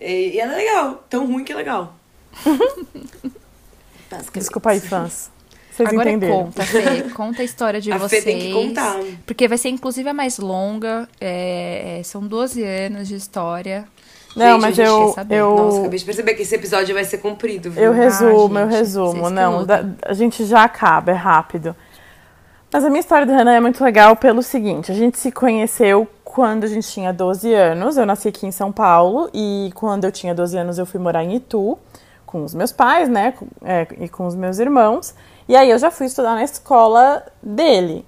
E, 0.00 0.30
e 0.34 0.40
ela 0.40 0.54
é 0.54 0.56
legal. 0.56 1.04
Tão 1.10 1.26
ruim 1.26 1.44
que 1.44 1.52
é 1.52 1.56
legal. 1.56 1.94
Desculpa 4.34 4.70
aí, 4.70 4.80
fãs. 4.80 5.30
Vocês 5.70 5.88
Agora 5.88 6.08
entenderam. 6.08 6.44
conta, 6.44 6.62
Fê. 6.64 7.02
Conta 7.14 7.42
a 7.42 7.44
história 7.44 7.80
de 7.80 7.90
A 7.90 7.98
vocês. 7.98 8.22
Fê 8.22 8.30
tem 8.30 8.40
que 8.40 8.52
contar. 8.52 8.96
Porque 9.26 9.48
vai 9.48 9.58
ser 9.58 9.70
inclusive 9.70 10.08
a 10.08 10.14
mais 10.14 10.38
longa. 10.38 11.08
é, 11.20 12.00
são 12.04 12.22
12 12.26 12.62
anos 12.62 13.08
de 13.08 13.16
história. 13.16 13.84
Não, 14.36 14.52
Gente, 14.52 14.60
mas 14.62 14.78
eu, 14.78 15.14
eu, 15.30 15.56
Nossa, 15.56 15.80
acabei 15.80 15.98
de 15.98 16.04
perceber 16.04 16.34
que 16.34 16.42
esse 16.42 16.54
episódio 16.54 16.92
vai 16.94 17.04
ser 17.04 17.18
comprido, 17.18 17.70
viu? 17.70 17.82
eu 17.84 17.92
resumo, 17.92 18.58
Ah, 18.58 18.62
eu 18.62 18.70
gente, 18.70 18.78
resumo. 18.78 19.12
vocês 19.12 19.28
que 19.28 19.34
Não, 19.34 19.64
da- 19.64 19.84
a 20.06 20.12
gente 20.12 20.44
já 20.44 20.64
acaba, 20.64 21.12
é 21.12 21.14
rápido. 21.14 21.74
Mas 22.72 22.84
a 22.84 22.88
minha 22.88 22.98
história 23.00 23.24
do 23.24 23.32
Renan 23.32 23.52
é 23.52 23.60
muito 23.60 23.82
legal 23.84 24.16
pelo 24.16 24.42
seguinte: 24.42 24.90
a 24.90 24.94
gente 24.94 25.18
se 25.18 25.30
conheceu 25.30 26.08
quando 26.24 26.64
a 26.64 26.66
gente 26.66 26.88
tinha 26.88 27.12
12 27.12 27.52
anos. 27.54 27.96
Eu 27.96 28.04
nasci 28.06 28.26
aqui 28.28 28.44
em 28.46 28.50
São 28.50 28.72
Paulo 28.72 29.30
e 29.32 29.70
quando 29.76 30.04
eu 30.04 30.10
tinha 30.10 30.34
12 30.34 30.56
anos 30.58 30.78
eu 30.78 30.86
fui 30.86 30.98
morar 31.00 31.22
em 31.22 31.36
Itu 31.36 31.78
com 32.34 32.42
os 32.42 32.52
meus 32.52 32.72
pais, 32.72 33.08
né? 33.08 33.32
é, 33.62 33.86
e 34.00 34.08
com 34.08 34.26
os 34.26 34.34
meus 34.34 34.58
irmãos. 34.58 35.14
E 35.48 35.54
aí 35.54 35.70
eu 35.70 35.78
já 35.78 35.88
fui 35.88 36.06
estudar 36.06 36.34
na 36.34 36.42
escola 36.42 37.22
dele. 37.40 38.04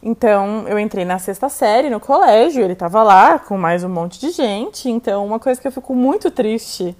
Então 0.00 0.68
eu 0.68 0.78
entrei 0.78 1.04
na 1.04 1.18
sexta 1.18 1.48
série 1.48 1.90
no 1.90 1.98
colégio, 1.98 2.62
ele 2.62 2.76
tava 2.76 3.02
lá 3.02 3.36
com 3.36 3.58
mais 3.58 3.82
um 3.82 3.88
monte 3.88 4.20
de 4.20 4.30
gente. 4.30 4.88
Então 4.88 5.26
uma 5.26 5.40
coisa 5.40 5.60
que 5.60 5.66
eu 5.66 5.72
fico 5.72 5.92
muito 5.92 6.30
triste 6.30 6.96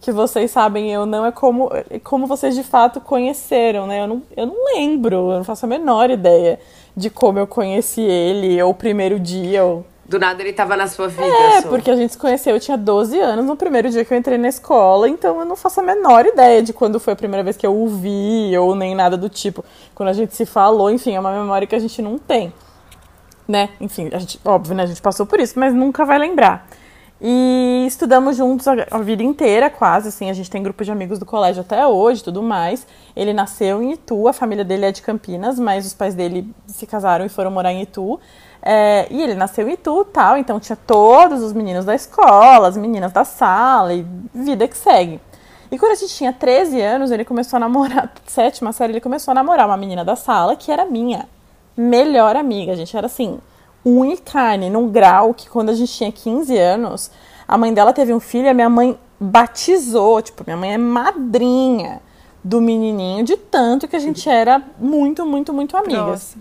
que 0.00 0.10
vocês 0.10 0.50
sabem, 0.50 0.90
eu 0.90 1.04
não 1.04 1.26
é 1.26 1.32
como, 1.32 1.68
é 1.90 1.98
como 1.98 2.26
vocês 2.26 2.54
de 2.54 2.62
fato 2.62 3.02
conheceram, 3.02 3.86
né? 3.86 4.00
Eu 4.00 4.06
não, 4.06 4.22
eu 4.34 4.46
não 4.46 4.64
lembro, 4.74 5.30
eu 5.30 5.36
não 5.36 5.44
faço 5.44 5.66
a 5.66 5.68
menor 5.68 6.08
ideia 6.10 6.58
de 6.96 7.10
como 7.10 7.38
eu 7.38 7.46
conheci 7.46 8.00
ele, 8.00 8.62
ou 8.62 8.70
o 8.70 8.74
primeiro 8.74 9.20
dia, 9.20 9.62
ou... 9.62 9.84
Do 10.06 10.18
nada 10.18 10.42
ele 10.42 10.52
tava 10.52 10.76
na 10.76 10.86
sua 10.86 11.08
vida. 11.08 11.24
É, 11.24 11.62
só. 11.62 11.68
porque 11.68 11.90
a 11.90 11.96
gente 11.96 12.12
se 12.12 12.18
conheceu, 12.18 12.54
eu 12.54 12.60
tinha 12.60 12.76
12 12.76 13.18
anos 13.18 13.44
no 13.46 13.56
primeiro 13.56 13.88
dia 13.88 14.04
que 14.04 14.12
eu 14.12 14.18
entrei 14.18 14.36
na 14.36 14.48
escola, 14.48 15.08
então 15.08 15.38
eu 15.40 15.46
não 15.46 15.56
faço 15.56 15.80
a 15.80 15.82
menor 15.82 16.26
ideia 16.26 16.62
de 16.62 16.74
quando 16.74 17.00
foi 17.00 17.14
a 17.14 17.16
primeira 17.16 17.42
vez 17.42 17.56
que 17.56 17.66
eu 17.66 17.74
o 17.74 17.88
vi, 17.88 18.56
ou 18.58 18.74
nem 18.74 18.94
nada 18.94 19.16
do 19.16 19.30
tipo. 19.30 19.64
Quando 19.94 20.10
a 20.10 20.12
gente 20.12 20.34
se 20.34 20.44
falou, 20.44 20.90
enfim, 20.90 21.14
é 21.14 21.20
uma 21.20 21.32
memória 21.32 21.66
que 21.66 21.74
a 21.74 21.78
gente 21.78 22.02
não 22.02 22.18
tem. 22.18 22.52
Né? 23.48 23.70
Enfim, 23.80 24.10
a 24.12 24.18
gente, 24.18 24.38
óbvio, 24.44 24.74
né? 24.74 24.82
A 24.82 24.86
gente 24.86 25.00
passou 25.00 25.26
por 25.26 25.40
isso, 25.40 25.58
mas 25.58 25.74
nunca 25.74 26.04
vai 26.04 26.18
lembrar. 26.18 26.66
E 27.26 27.86
estudamos 27.86 28.36
juntos 28.36 28.68
a, 28.68 28.74
a 28.90 28.98
vida 28.98 29.22
inteira, 29.22 29.70
quase, 29.70 30.08
assim, 30.08 30.28
a 30.28 30.34
gente 30.34 30.50
tem 30.50 30.62
grupo 30.62 30.84
de 30.84 30.92
amigos 30.92 31.18
do 31.18 31.24
colégio 31.24 31.62
até 31.62 31.86
hoje, 31.86 32.22
tudo 32.22 32.42
mais. 32.42 32.86
Ele 33.16 33.32
nasceu 33.32 33.82
em 33.82 33.92
Itu, 33.92 34.28
a 34.28 34.34
família 34.34 34.62
dele 34.62 34.84
é 34.84 34.92
de 34.92 35.00
Campinas, 35.00 35.58
mas 35.58 35.86
os 35.86 35.94
pais 35.94 36.14
dele 36.14 36.46
se 36.66 36.86
casaram 36.86 37.24
e 37.24 37.30
foram 37.30 37.50
morar 37.50 37.72
em 37.72 37.80
Itu. 37.80 38.20
É, 38.60 39.06
e 39.10 39.22
ele 39.22 39.34
nasceu 39.34 39.66
em 39.66 39.72
Itu 39.72 40.04
tal, 40.04 40.36
então 40.36 40.60
tinha 40.60 40.76
todos 40.76 41.42
os 41.42 41.54
meninos 41.54 41.86
da 41.86 41.94
escola, 41.94 42.68
as 42.68 42.76
meninas 42.76 43.10
da 43.10 43.24
sala, 43.24 43.94
e 43.94 44.04
vida 44.34 44.68
que 44.68 44.76
segue. 44.76 45.18
E 45.72 45.78
quando 45.78 45.92
a 45.92 45.94
gente 45.94 46.14
tinha 46.14 46.30
13 46.30 46.78
anos, 46.82 47.10
ele 47.10 47.24
começou 47.24 47.56
a 47.56 47.60
namorar, 47.60 48.12
sétima 48.28 48.70
série, 48.70 48.92
ele 48.92 49.00
começou 49.00 49.32
a 49.32 49.34
namorar 49.34 49.66
uma 49.66 49.78
menina 49.78 50.04
da 50.04 50.14
sala 50.14 50.56
que 50.56 50.70
era 50.70 50.84
minha 50.84 51.26
melhor 51.74 52.36
amiga. 52.36 52.72
A 52.72 52.76
gente 52.76 52.94
era 52.94 53.06
assim, 53.06 53.38
unha 53.84 54.14
e 54.14 54.18
carne, 54.18 54.70
num 54.70 54.88
grau 54.88 55.34
que 55.34 55.48
quando 55.48 55.70
a 55.70 55.74
gente 55.74 55.92
tinha 55.92 56.10
15 56.10 56.56
anos, 56.56 57.10
a 57.46 57.58
mãe 57.58 57.72
dela 57.72 57.92
teve 57.92 58.12
um 58.12 58.20
filho 58.20 58.46
e 58.46 58.48
a 58.48 58.54
minha 58.54 58.70
mãe 58.70 58.98
batizou, 59.20 60.20
tipo, 60.22 60.42
minha 60.46 60.56
mãe 60.56 60.74
é 60.74 60.78
madrinha 60.78 62.00
do 62.42 62.60
menininho, 62.60 63.24
de 63.24 63.36
tanto 63.36 63.88
que 63.88 63.96
a 63.96 63.98
gente 63.98 64.28
era 64.28 64.62
muito, 64.78 65.24
muito, 65.24 65.52
muito 65.52 65.76
amigas. 65.76 66.36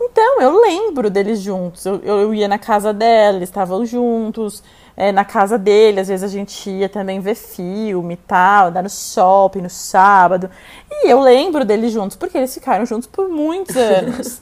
Então, 0.00 0.40
eu 0.40 0.60
lembro 0.60 1.10
deles 1.10 1.40
juntos. 1.40 1.84
Eu, 1.86 1.96
eu 2.02 2.34
ia 2.34 2.48
na 2.48 2.58
casa 2.58 2.92
dela, 2.92 3.36
eles 3.36 3.48
estavam 3.48 3.84
juntos. 3.84 4.62
é, 4.96 5.10
na 5.10 5.24
casa 5.24 5.58
dele, 5.58 6.00
às 6.00 6.08
vezes 6.08 6.22
a 6.22 6.28
gente 6.28 6.70
ia 6.70 6.88
também 6.88 7.20
ver 7.20 7.34
filme 7.34 8.14
e 8.14 8.16
tal, 8.16 8.70
dar 8.70 8.82
no 8.82 8.90
shopping 8.90 9.62
no 9.62 9.70
sábado. 9.70 10.48
E 10.90 11.10
eu 11.10 11.20
lembro 11.20 11.64
deles 11.64 11.92
juntos, 11.92 12.16
porque 12.16 12.38
eles 12.38 12.54
ficaram 12.54 12.86
juntos 12.86 13.08
por 13.08 13.28
muitos 13.28 13.74
anos. 13.76 14.40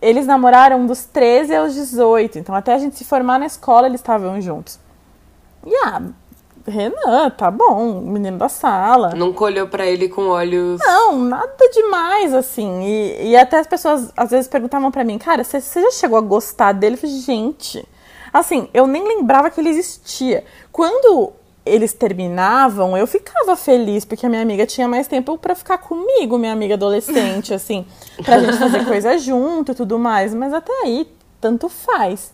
Eles 0.00 0.26
namoraram 0.26 0.86
dos 0.86 1.04
13 1.04 1.54
aos 1.54 1.74
18, 1.74 2.38
então 2.38 2.54
até 2.54 2.74
a 2.74 2.78
gente 2.78 2.96
se 2.96 3.04
formar 3.04 3.38
na 3.38 3.46
escola 3.46 3.86
eles 3.86 4.00
estavam 4.00 4.40
juntos. 4.40 4.78
E 5.64 5.74
ah, 5.84 6.02
Renan, 6.66 7.30
tá 7.30 7.50
bom, 7.50 8.00
menino 8.00 8.38
da 8.38 8.48
sala. 8.48 9.10
Nunca 9.10 9.44
olhou 9.44 9.66
pra 9.66 9.86
ele 9.86 10.08
com 10.08 10.28
olhos. 10.28 10.80
Não, 10.80 11.18
nada 11.18 11.68
demais, 11.72 12.32
assim. 12.34 12.82
E, 12.82 13.30
e 13.30 13.36
até 13.36 13.58
as 13.58 13.66
pessoas 13.66 14.12
às 14.16 14.30
vezes 14.30 14.48
perguntavam 14.48 14.90
pra 14.90 15.04
mim, 15.04 15.18
cara, 15.18 15.42
você 15.42 15.60
já 15.60 15.90
chegou 15.90 16.18
a 16.18 16.20
gostar 16.20 16.72
dele? 16.72 16.94
Eu 16.94 16.98
falei, 16.98 17.16
gente, 17.16 17.86
assim, 18.32 18.68
eu 18.72 18.86
nem 18.86 19.06
lembrava 19.06 19.50
que 19.50 19.60
ele 19.60 19.70
existia. 19.70 20.44
Quando 20.70 21.32
eles 21.64 21.92
terminavam, 21.92 22.96
eu 22.96 23.06
ficava 23.06 23.56
feliz, 23.56 24.04
porque 24.04 24.26
a 24.26 24.28
minha 24.28 24.42
amiga 24.42 24.66
tinha 24.66 24.88
mais 24.88 25.06
tempo 25.06 25.38
pra 25.38 25.54
ficar 25.54 25.78
comigo, 25.78 26.36
minha 26.36 26.52
amiga 26.52 26.74
adolescente, 26.74 27.54
assim, 27.54 27.86
pra 28.24 28.38
gente 28.38 28.58
fazer 28.58 28.84
coisa 28.84 29.16
junto 29.18 29.72
e 29.72 29.74
tudo 29.74 29.98
mais. 29.98 30.34
Mas 30.34 30.52
até 30.52 30.72
aí, 30.82 31.08
tanto 31.40 31.68
faz. 31.68 32.32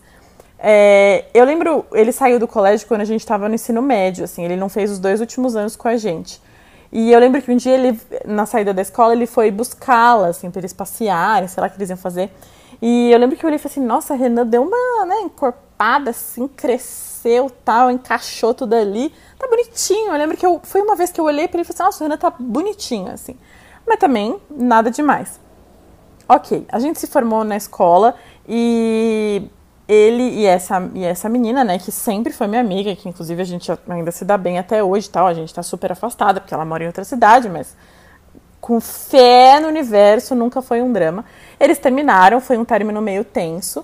É, 0.57 1.25
eu 1.33 1.45
lembro, 1.45 1.85
ele 1.93 2.11
saiu 2.11 2.39
do 2.39 2.47
colégio 2.47 2.87
quando 2.87 3.01
a 3.01 3.05
gente 3.05 3.21
estava 3.21 3.47
no 3.47 3.55
ensino 3.55 3.81
médio, 3.81 4.25
assim, 4.25 4.43
ele 4.43 4.57
não 4.57 4.67
fez 4.67 4.91
os 4.91 4.99
dois 4.99 5.21
últimos 5.21 5.55
anos 5.55 5.75
com 5.75 5.87
a 5.87 5.95
gente. 5.95 6.41
E 6.91 7.11
eu 7.11 7.19
lembro 7.19 7.41
que 7.41 7.51
um 7.51 7.55
dia 7.55 7.73
ele, 7.73 7.99
na 8.25 8.45
saída 8.45 8.73
da 8.73 8.81
escola, 8.81 9.13
ele 9.13 9.27
foi 9.27 9.51
buscá-la, 9.51 10.27
assim, 10.27 10.49
pra 10.49 10.59
eles 10.59 10.73
passearem, 10.73 11.47
sei 11.47 11.61
lá 11.61 11.67
o 11.67 11.69
que 11.69 11.77
eles 11.77 11.89
iam 11.89 11.97
fazer. 11.97 12.31
E 12.81 13.11
eu 13.11 13.19
lembro 13.19 13.37
que 13.37 13.45
eu 13.45 13.47
olhei 13.47 13.57
e 13.57 13.59
falei 13.59 13.73
assim, 13.73 13.85
nossa, 13.85 14.13
a 14.13 14.17
Renan 14.17 14.45
deu 14.45 14.63
uma, 14.63 15.05
né, 15.05 15.21
encorpada, 15.21 16.09
assim, 16.09 16.47
nasceu, 17.19 17.49
tal, 17.63 17.91
encaixou 17.91 18.53
tudo 18.53 18.73
ali. 18.73 19.13
Tá 19.37 19.47
bonitinho. 19.47 20.11
Eu 20.11 20.17
lembro 20.17 20.37
que 20.37 20.45
eu, 20.45 20.59
foi 20.63 20.81
uma 20.81 20.95
vez 20.95 21.11
que 21.11 21.19
eu 21.19 21.25
olhei 21.25 21.47
para 21.47 21.59
ele 21.59 21.69
e 21.69 21.73
falei 21.73 21.75
assim, 21.75 21.83
nossa, 21.83 22.03
o 22.03 22.07
Renan 22.07 22.17
tá 22.17 22.33
bonitinho, 22.37 23.11
assim. 23.11 23.35
Mas 23.85 23.99
também, 23.99 24.39
nada 24.49 24.89
demais. 24.89 25.39
Ok, 26.27 26.65
a 26.71 26.79
gente 26.79 26.99
se 26.99 27.07
formou 27.07 27.43
na 27.43 27.57
escola 27.57 28.15
e 28.47 29.41
ele 29.87 30.21
e 30.21 30.45
essa, 30.45 30.89
e 30.93 31.03
essa 31.03 31.27
menina, 31.27 31.63
né, 31.63 31.79
que 31.79 31.91
sempre 31.91 32.31
foi 32.31 32.45
minha 32.45 32.61
amiga, 32.61 32.95
que 32.95 33.09
inclusive 33.09 33.41
a 33.41 33.45
gente 33.45 33.71
ainda 33.89 34.11
se 34.11 34.23
dá 34.23 34.37
bem 34.37 34.59
até 34.59 34.83
hoje 34.83 35.09
tal, 35.09 35.25
a 35.25 35.33
gente 35.33 35.51
tá 35.51 35.63
super 35.63 35.91
afastada, 35.91 36.39
porque 36.39 36.53
ela 36.53 36.63
mora 36.63 36.83
em 36.83 36.87
outra 36.87 37.03
cidade, 37.03 37.49
mas 37.49 37.75
com 38.61 38.79
fé 38.79 39.59
no 39.59 39.67
universo, 39.67 40.35
nunca 40.35 40.61
foi 40.61 40.83
um 40.83 40.93
drama. 40.93 41.25
Eles 41.59 41.79
terminaram, 41.79 42.39
foi 42.39 42.57
um 42.57 42.65
término 42.65 43.01
meio 43.01 43.23
tenso. 43.23 43.83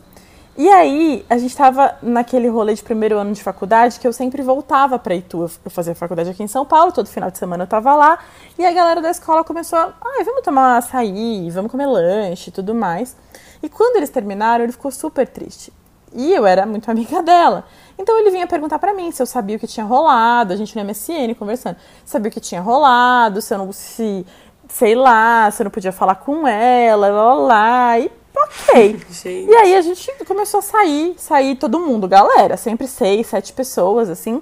E 0.57 0.69
aí, 0.69 1.25
a 1.29 1.37
gente 1.37 1.49
estava 1.49 1.97
naquele 2.01 2.47
rolê 2.47 2.73
de 2.73 2.81
primeiro 2.81 3.17
ano 3.17 3.33
de 3.33 3.43
faculdade 3.43 3.99
que 3.99 4.07
eu 4.07 4.13
sempre 4.13 4.41
voltava 4.41 4.97
para 4.97 5.13
Itu. 5.13 5.51
Eu 5.65 5.69
fazia 5.69 5.93
faculdade 5.93 6.29
aqui 6.29 6.41
em 6.43 6.47
São 6.47 6.65
Paulo, 6.65 6.93
todo 6.93 7.07
final 7.07 7.29
de 7.29 7.37
semana 7.37 7.63
eu 7.63 7.65
estava 7.65 7.93
lá. 7.93 8.19
E 8.57 8.65
a 8.65 8.71
galera 8.71 9.01
da 9.01 9.11
escola 9.11 9.43
começou 9.43 9.77
a, 9.77 9.93
ah, 9.99 10.23
vamos 10.23 10.43
tomar 10.43 10.77
açaí, 10.77 11.49
vamos 11.49 11.69
comer 11.69 11.87
lanche 11.87 12.49
e 12.49 12.53
tudo 12.53 12.73
mais. 12.73 13.17
E 13.61 13.67
quando 13.67 13.97
eles 13.97 14.09
terminaram, 14.09 14.63
ele 14.63 14.71
ficou 14.71 14.91
super 14.91 15.27
triste. 15.27 15.73
E 16.13 16.33
eu 16.33 16.45
era 16.45 16.65
muito 16.65 16.87
amiga 16.91 17.21
dela. 17.21 17.65
Então 17.99 18.17
ele 18.17 18.31
vinha 18.31 18.47
perguntar 18.47 18.79
para 18.79 18.93
mim 18.93 19.11
se 19.11 19.21
eu 19.21 19.25
sabia 19.25 19.57
o 19.57 19.59
que 19.59 19.67
tinha 19.67 19.85
rolado, 19.85 20.53
a 20.53 20.55
gente 20.55 20.73
no 20.73 20.85
MSN 20.85 21.35
conversando, 21.37 21.75
sabia 22.05 22.29
o 22.29 22.31
que 22.31 22.39
tinha 22.39 22.61
rolado, 22.61 23.41
se 23.41 23.53
eu 23.53 23.57
não 23.57 23.73
se 23.73 24.25
sei 24.69 24.95
lá, 24.95 25.51
se 25.51 25.61
eu 25.61 25.65
não 25.65 25.71
podia 25.71 25.91
falar 25.91 26.15
com 26.15 26.47
ela, 26.47 27.09
lá, 27.09 27.23
lá, 27.23 27.33
lá. 27.33 27.99
E 27.99 28.11
ok. 28.35 28.99
Gente. 29.09 29.49
E 29.49 29.55
aí 29.55 29.75
a 29.75 29.81
gente 29.81 30.11
começou 30.25 30.59
a 30.59 30.63
sair, 30.63 31.15
sair 31.17 31.55
todo 31.55 31.79
mundo, 31.79 32.07
galera, 32.07 32.57
sempre 32.57 32.87
seis, 32.87 33.27
sete 33.27 33.53
pessoas, 33.53 34.09
assim. 34.09 34.41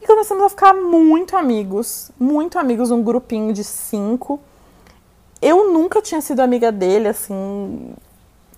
E 0.00 0.06
começamos 0.06 0.42
a 0.42 0.48
ficar 0.48 0.74
muito 0.74 1.36
amigos, 1.36 2.10
muito 2.18 2.58
amigos, 2.58 2.90
um 2.90 3.02
grupinho 3.02 3.52
de 3.52 3.62
cinco. 3.62 4.40
Eu 5.40 5.72
nunca 5.72 6.02
tinha 6.02 6.20
sido 6.20 6.40
amiga 6.40 6.72
dele, 6.72 7.08
assim. 7.08 7.94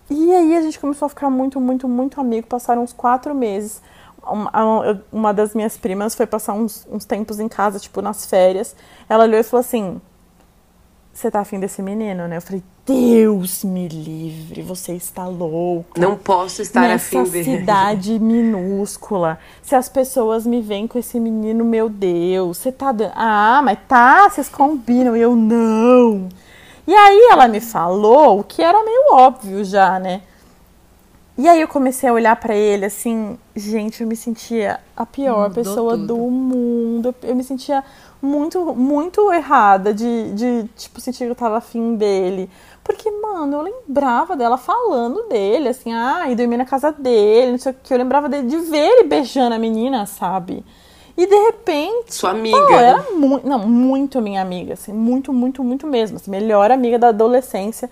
E 0.08 0.32
aí 0.32 0.56
a 0.56 0.62
gente 0.62 0.78
começou 0.78 1.06
a 1.06 1.08
ficar 1.08 1.30
muito, 1.30 1.60
muito, 1.60 1.88
muito 1.88 2.20
amigo. 2.20 2.46
Passaram 2.46 2.82
uns 2.82 2.92
quatro 2.92 3.34
meses. 3.34 3.82
Uma, 4.22 5.02
uma 5.12 5.34
das 5.34 5.54
minhas 5.54 5.76
primas 5.76 6.14
foi 6.14 6.26
passar 6.26 6.54
uns, 6.54 6.86
uns 6.90 7.04
tempos 7.04 7.38
em 7.38 7.48
casa, 7.48 7.78
tipo, 7.78 8.00
nas 8.00 8.24
férias. 8.24 8.74
Ela 9.08 9.24
olhou 9.24 9.38
e 9.38 9.42
falou 9.42 9.60
assim: 9.60 10.00
Você 11.14 11.30
tá 11.30 11.40
afim 11.40 11.60
desse 11.60 11.80
menino, 11.80 12.26
né? 12.26 12.38
Eu 12.38 12.42
falei: 12.42 12.62
Deus 12.84 13.62
me 13.62 13.86
livre, 13.86 14.62
você 14.62 14.94
está 14.94 15.26
louco. 15.28 15.98
Não 15.98 16.16
posso 16.16 16.60
estar 16.60 16.80
Nessa 16.80 17.20
afim 17.20 17.30
dele. 17.30 17.44
cidade 17.58 18.18
minúscula. 18.20 19.38
Se 19.62 19.76
as 19.76 19.88
pessoas 19.88 20.44
me 20.44 20.60
veem 20.60 20.88
com 20.88 20.98
esse 20.98 21.20
menino, 21.20 21.64
meu 21.64 21.88
Deus, 21.88 22.58
você 22.58 22.72
tá 22.72 22.90
dando. 22.90 23.12
Ah, 23.14 23.60
mas 23.64 23.78
tá, 23.86 24.28
vocês 24.28 24.48
combinam. 24.48 25.16
E 25.16 25.20
eu 25.20 25.36
não. 25.36 26.28
E 26.86 26.92
aí 26.92 27.28
ela 27.30 27.46
me 27.46 27.60
falou 27.60 28.40
o 28.40 28.44
que 28.44 28.60
era 28.60 28.84
meio 28.84 29.12
óbvio 29.12 29.64
já, 29.64 29.98
né? 30.00 30.20
E 31.36 31.48
aí 31.48 31.60
eu 31.60 31.66
comecei 31.66 32.08
a 32.08 32.12
olhar 32.12 32.36
para 32.36 32.54
ele 32.54 32.84
assim, 32.84 33.36
gente, 33.56 34.02
eu 34.02 34.06
me 34.06 34.14
sentia 34.14 34.78
a 34.96 35.04
pior 35.04 35.48
Mudou 35.48 35.64
pessoa 35.64 35.92
tudo. 35.96 36.06
do 36.06 36.16
mundo. 36.30 37.14
Eu 37.22 37.34
me 37.34 37.42
sentia 37.42 37.82
muito, 38.24 38.74
muito 38.74 39.32
errada 39.32 39.92
de, 39.92 40.32
de, 40.32 40.68
tipo, 40.76 41.00
sentir 41.00 41.24
que 41.24 41.30
eu 41.30 41.34
tava 41.34 41.58
afim 41.58 41.94
dele. 41.96 42.50
Porque, 42.82 43.10
mano, 43.10 43.56
eu 43.56 43.62
lembrava 43.62 44.36
dela 44.36 44.58
falando 44.58 45.28
dele, 45.28 45.68
assim, 45.68 45.92
ah, 45.92 46.30
e 46.30 46.34
dormir 46.34 46.56
na 46.56 46.66
casa 46.66 46.92
dele, 46.92 47.52
não 47.52 47.58
sei 47.58 47.72
o 47.72 47.76
que. 47.82 47.92
Eu 47.92 47.98
lembrava 47.98 48.28
dele 48.28 48.46
de 48.46 48.56
ver 48.58 48.86
ele 48.86 49.04
beijando 49.04 49.54
a 49.54 49.58
menina, 49.58 50.04
sabe? 50.06 50.64
E 51.16 51.26
de 51.26 51.36
repente. 51.36 52.14
Sua 52.14 52.30
amiga. 52.30 52.66
Pô, 52.66 52.74
era 52.74 53.04
muito. 53.12 53.48
Não, 53.48 53.60
muito 53.60 54.20
minha 54.20 54.42
amiga, 54.42 54.74
assim, 54.74 54.92
muito, 54.92 55.32
muito, 55.32 55.62
muito 55.62 55.86
mesmo. 55.86 56.16
Assim, 56.16 56.30
melhor 56.30 56.70
amiga 56.70 56.98
da 56.98 57.08
adolescência. 57.08 57.88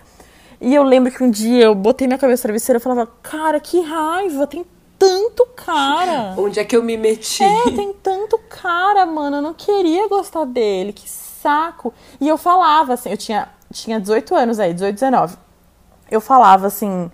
E 0.60 0.74
eu 0.74 0.82
lembro 0.82 1.10
que 1.10 1.24
um 1.24 1.30
dia 1.30 1.64
eu 1.64 1.74
botei 1.74 2.06
minha 2.06 2.18
cabeça 2.18 2.42
na 2.42 2.50
travesseira 2.50 2.78
e 2.78 2.80
falava, 2.80 3.06
cara, 3.22 3.58
que 3.58 3.80
raiva, 3.80 4.46
tem 4.46 4.64
tanto 5.02 5.46
cara. 5.56 6.34
Onde 6.38 6.60
é 6.60 6.64
que 6.64 6.76
eu 6.76 6.82
me 6.82 6.96
meti? 6.96 7.42
É, 7.42 7.70
tem 7.74 7.92
tanto 7.92 8.38
cara, 8.48 9.04
mano. 9.04 9.38
Eu 9.38 9.42
não 9.42 9.52
queria 9.52 10.06
gostar 10.06 10.44
dele, 10.44 10.92
que 10.92 11.10
saco. 11.10 11.92
E 12.20 12.28
eu 12.28 12.38
falava, 12.38 12.94
assim, 12.94 13.10
eu 13.10 13.16
tinha 13.16 13.48
tinha 13.72 13.98
18 13.98 14.34
anos 14.34 14.60
aí, 14.60 14.72
18, 14.72 14.94
19. 14.94 15.36
Eu 16.08 16.20
falava 16.20 16.68
assim, 16.68 17.10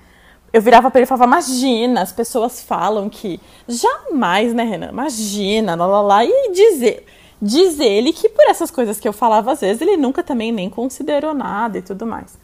eu 0.52 0.60
virava 0.60 0.90
pra 0.90 0.98
ele 0.98 1.04
e 1.04 1.08
falava, 1.08 1.24
imagina, 1.24 2.02
as 2.02 2.12
pessoas 2.12 2.60
falam 2.60 3.08
que. 3.08 3.40
Jamais, 3.66 4.52
né, 4.52 4.64
Renan? 4.64 4.88
Imagina, 4.88 5.74
lá, 5.74 5.86
lá, 5.86 6.02
lá. 6.02 6.24
E 6.24 6.52
dizer, 6.52 7.06
diz 7.40 7.80
ele 7.80 8.12
que 8.12 8.28
por 8.28 8.44
essas 8.50 8.70
coisas 8.70 9.00
que 9.00 9.08
eu 9.08 9.14
falava 9.14 9.52
às 9.52 9.60
vezes, 9.60 9.80
ele 9.80 9.96
nunca 9.96 10.22
também 10.22 10.52
nem 10.52 10.68
considerou 10.68 11.32
nada 11.32 11.78
e 11.78 11.82
tudo 11.82 12.04
mais. 12.04 12.36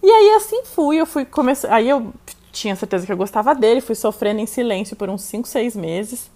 E 0.00 0.08
aí 0.08 0.34
assim 0.34 0.62
fui, 0.64 0.98
eu 0.98 1.06
fui 1.06 1.24
começar. 1.24 1.74
Aí 1.74 1.88
eu 1.88 2.12
tinha 2.54 2.76
certeza 2.76 3.04
que 3.04 3.12
eu 3.12 3.16
gostava 3.16 3.54
dele, 3.54 3.80
fui 3.80 3.94
sofrendo 3.94 4.40
em 4.40 4.46
silêncio 4.46 4.96
por 4.96 5.10
uns 5.10 5.22
5, 5.22 5.46
6 5.46 5.76
meses. 5.76 6.30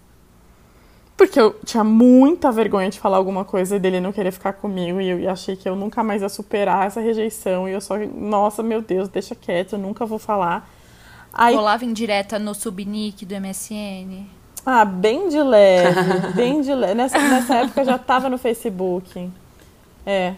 Porque 1.16 1.40
eu 1.40 1.56
tinha 1.64 1.82
muita 1.82 2.52
vergonha 2.52 2.90
de 2.90 3.00
falar 3.00 3.16
alguma 3.16 3.44
coisa 3.44 3.76
e 3.76 3.78
dele 3.78 4.00
não 4.00 4.12
querer 4.12 4.30
ficar 4.30 4.52
comigo. 4.52 5.00
E 5.00 5.24
eu 5.24 5.30
achei 5.30 5.56
que 5.56 5.68
eu 5.68 5.74
nunca 5.74 6.04
mais 6.04 6.22
ia 6.22 6.28
superar 6.28 6.86
essa 6.86 7.00
rejeição. 7.00 7.68
E 7.68 7.72
eu 7.72 7.80
só, 7.80 7.96
nossa, 7.98 8.62
meu 8.62 8.80
Deus, 8.80 9.08
deixa 9.08 9.34
quieto, 9.34 9.72
eu 9.74 9.78
nunca 9.78 10.06
vou 10.06 10.18
falar. 10.18 10.68
Aí... 11.32 11.54
Rolava 11.54 11.84
em 11.84 11.92
direta 11.92 12.38
no 12.38 12.54
subnick 12.54 13.24
do 13.24 13.34
MSN? 13.34 14.26
Ah, 14.64 14.84
bem 14.84 15.28
de 15.28 15.42
leve, 15.42 16.32
bem 16.34 16.60
de 16.60 16.74
leve. 16.74 16.94
Nessa, 16.94 17.18
nessa 17.18 17.54
época 17.56 17.80
eu 17.80 17.86
já 17.86 17.98
tava 17.98 18.28
no 18.28 18.38
Facebook. 18.38 19.30
É. 20.04 20.34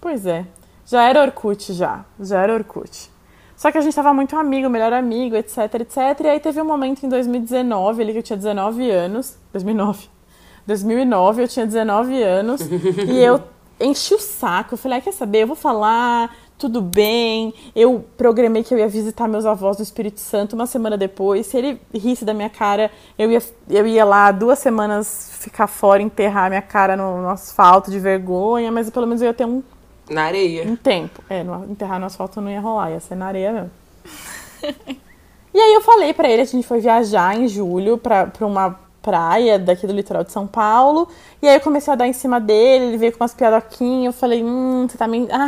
Pois 0.00 0.26
é. 0.26 0.44
Já 0.86 1.08
era 1.08 1.22
Orkut, 1.22 1.72
já. 1.72 2.04
Já 2.20 2.42
era 2.42 2.54
Orkut. 2.54 3.10
Só 3.58 3.72
que 3.72 3.78
a 3.78 3.80
gente 3.80 3.92
tava 3.92 4.14
muito 4.14 4.36
amigo, 4.36 4.70
melhor 4.70 4.92
amigo, 4.92 5.34
etc, 5.34 5.58
etc. 5.80 5.96
E 6.22 6.28
aí 6.28 6.38
teve 6.38 6.62
um 6.62 6.64
momento 6.64 7.04
em 7.04 7.08
2019, 7.08 8.00
ali 8.00 8.12
que 8.12 8.18
eu 8.18 8.22
tinha 8.22 8.36
19 8.36 8.88
anos. 8.88 9.36
2009. 9.52 10.08
2009, 10.64 11.42
eu 11.42 11.48
tinha 11.48 11.66
19 11.66 12.22
anos. 12.22 12.60
e 13.08 13.18
eu 13.18 13.42
enchi 13.80 14.14
o 14.14 14.18
saco. 14.20 14.74
Eu 14.74 14.78
falei, 14.78 14.98
ah, 14.98 15.00
quer 15.00 15.12
saber? 15.12 15.42
Eu 15.42 15.48
vou 15.48 15.56
falar, 15.56 16.36
tudo 16.56 16.80
bem. 16.80 17.52
Eu 17.74 18.04
programei 18.16 18.62
que 18.62 18.72
eu 18.72 18.78
ia 18.78 18.86
visitar 18.86 19.26
meus 19.26 19.44
avós 19.44 19.76
do 19.76 19.82
Espírito 19.82 20.20
Santo 20.20 20.52
uma 20.52 20.66
semana 20.66 20.96
depois. 20.96 21.48
Se 21.48 21.56
ele 21.56 21.80
risse 21.92 22.24
da 22.24 22.32
minha 22.32 22.48
cara, 22.48 22.92
eu 23.18 23.28
ia, 23.28 23.42
eu 23.68 23.84
ia 23.88 24.04
lá 24.04 24.30
duas 24.30 24.60
semanas 24.60 25.30
ficar 25.32 25.66
fora, 25.66 26.00
enterrar 26.00 26.48
minha 26.48 26.62
cara 26.62 26.96
no, 26.96 27.22
no 27.22 27.28
asfalto 27.28 27.90
de 27.90 27.98
vergonha, 27.98 28.70
mas 28.70 28.88
pelo 28.88 29.04
menos 29.04 29.20
eu 29.20 29.26
ia 29.26 29.34
ter 29.34 29.46
um 29.46 29.64
na 30.10 30.24
areia. 30.24 30.64
Um 30.64 30.76
tempo. 30.76 31.22
É, 31.28 31.42
no, 31.42 31.64
enterrar 31.70 31.98
no 31.98 32.06
asfalto 32.06 32.40
não 32.40 32.50
ia 32.50 32.60
rolar, 32.60 32.90
ia 32.90 33.00
ser 33.00 33.14
na 33.14 33.26
areia 33.26 33.52
mesmo. 33.52 33.70
e 35.54 35.58
aí 35.60 35.74
eu 35.74 35.80
falei 35.80 36.12
para 36.12 36.28
ele, 36.28 36.42
a 36.42 36.44
gente 36.44 36.66
foi 36.66 36.80
viajar 36.80 37.38
em 37.38 37.48
julho 37.48 37.98
pra, 37.98 38.26
pra 38.26 38.46
uma 38.46 38.78
praia 39.02 39.58
daqui 39.58 39.86
do 39.86 39.92
litoral 39.92 40.24
de 40.24 40.32
São 40.32 40.46
Paulo. 40.46 41.08
E 41.40 41.48
aí 41.48 41.56
eu 41.56 41.60
comecei 41.60 41.92
a 41.92 41.96
dar 41.96 42.06
em 42.06 42.12
cima 42.12 42.40
dele, 42.40 42.86
ele 42.86 42.98
veio 42.98 43.12
com 43.12 43.22
umas 43.22 43.34
piadoquinhas, 43.34 44.14
eu 44.14 44.18
falei, 44.18 44.42
hum, 44.44 44.86
você 44.88 44.98
tá 44.98 45.06
me. 45.06 45.28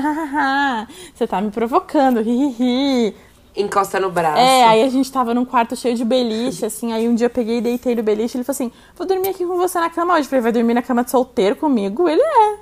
Ah, 0.42 0.86
você 1.14 1.26
tá 1.26 1.40
me 1.40 1.50
provocando, 1.50 2.20
hihihi. 2.20 3.14
Encosta 3.56 3.98
no 3.98 4.10
braço. 4.10 4.38
É, 4.38 4.64
aí 4.64 4.82
a 4.82 4.88
gente 4.88 5.10
tava 5.10 5.34
num 5.34 5.44
quarto 5.44 5.74
cheio 5.74 5.96
de 5.96 6.04
beliche, 6.04 6.64
assim, 6.64 6.92
aí 6.92 7.08
um 7.08 7.14
dia 7.14 7.26
eu 7.26 7.30
peguei 7.30 7.58
e 7.58 7.60
deitei 7.60 7.94
no 7.94 8.02
beliche, 8.02 8.36
ele 8.36 8.44
falou 8.44 8.54
assim, 8.54 8.72
vou 8.96 9.06
dormir 9.06 9.28
aqui 9.28 9.44
com 9.44 9.56
você 9.56 9.78
na 9.78 9.90
cama 9.90 10.14
hoje. 10.14 10.22
Eu 10.22 10.30
falei, 10.30 10.42
vai 10.42 10.52
dormir 10.52 10.74
na 10.74 10.82
cama 10.82 11.04
de 11.04 11.10
solteiro 11.10 11.56
comigo? 11.56 12.08
Ele 12.08 12.22
é. 12.22 12.58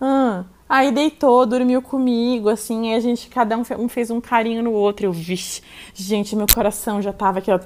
Ah. 0.00 0.44
Aí 0.68 0.90
deitou, 0.90 1.44
dormiu 1.44 1.82
comigo, 1.82 2.48
assim, 2.48 2.90
e 2.90 2.94
a 2.94 3.00
gente, 3.00 3.28
cada 3.28 3.56
um 3.56 3.88
fez 3.88 4.10
um 4.10 4.20
carinho 4.20 4.62
no 4.62 4.72
outro. 4.72 5.06
Eu, 5.06 5.12
vixe, 5.12 5.62
gente, 5.94 6.34
meu 6.34 6.46
coração 6.52 7.02
já 7.02 7.12
tava 7.12 7.38
aqui, 7.38 7.50
ó. 7.50 7.58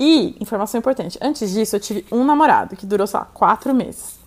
E, 0.00 0.36
informação 0.40 0.78
importante, 0.78 1.18
antes 1.20 1.52
disso 1.52 1.76
eu 1.76 1.80
tive 1.80 2.04
um 2.10 2.24
namorado 2.24 2.74
que 2.74 2.86
durou, 2.86 3.06
lá, 3.12 3.26
quatro 3.32 3.74
meses. 3.74 4.18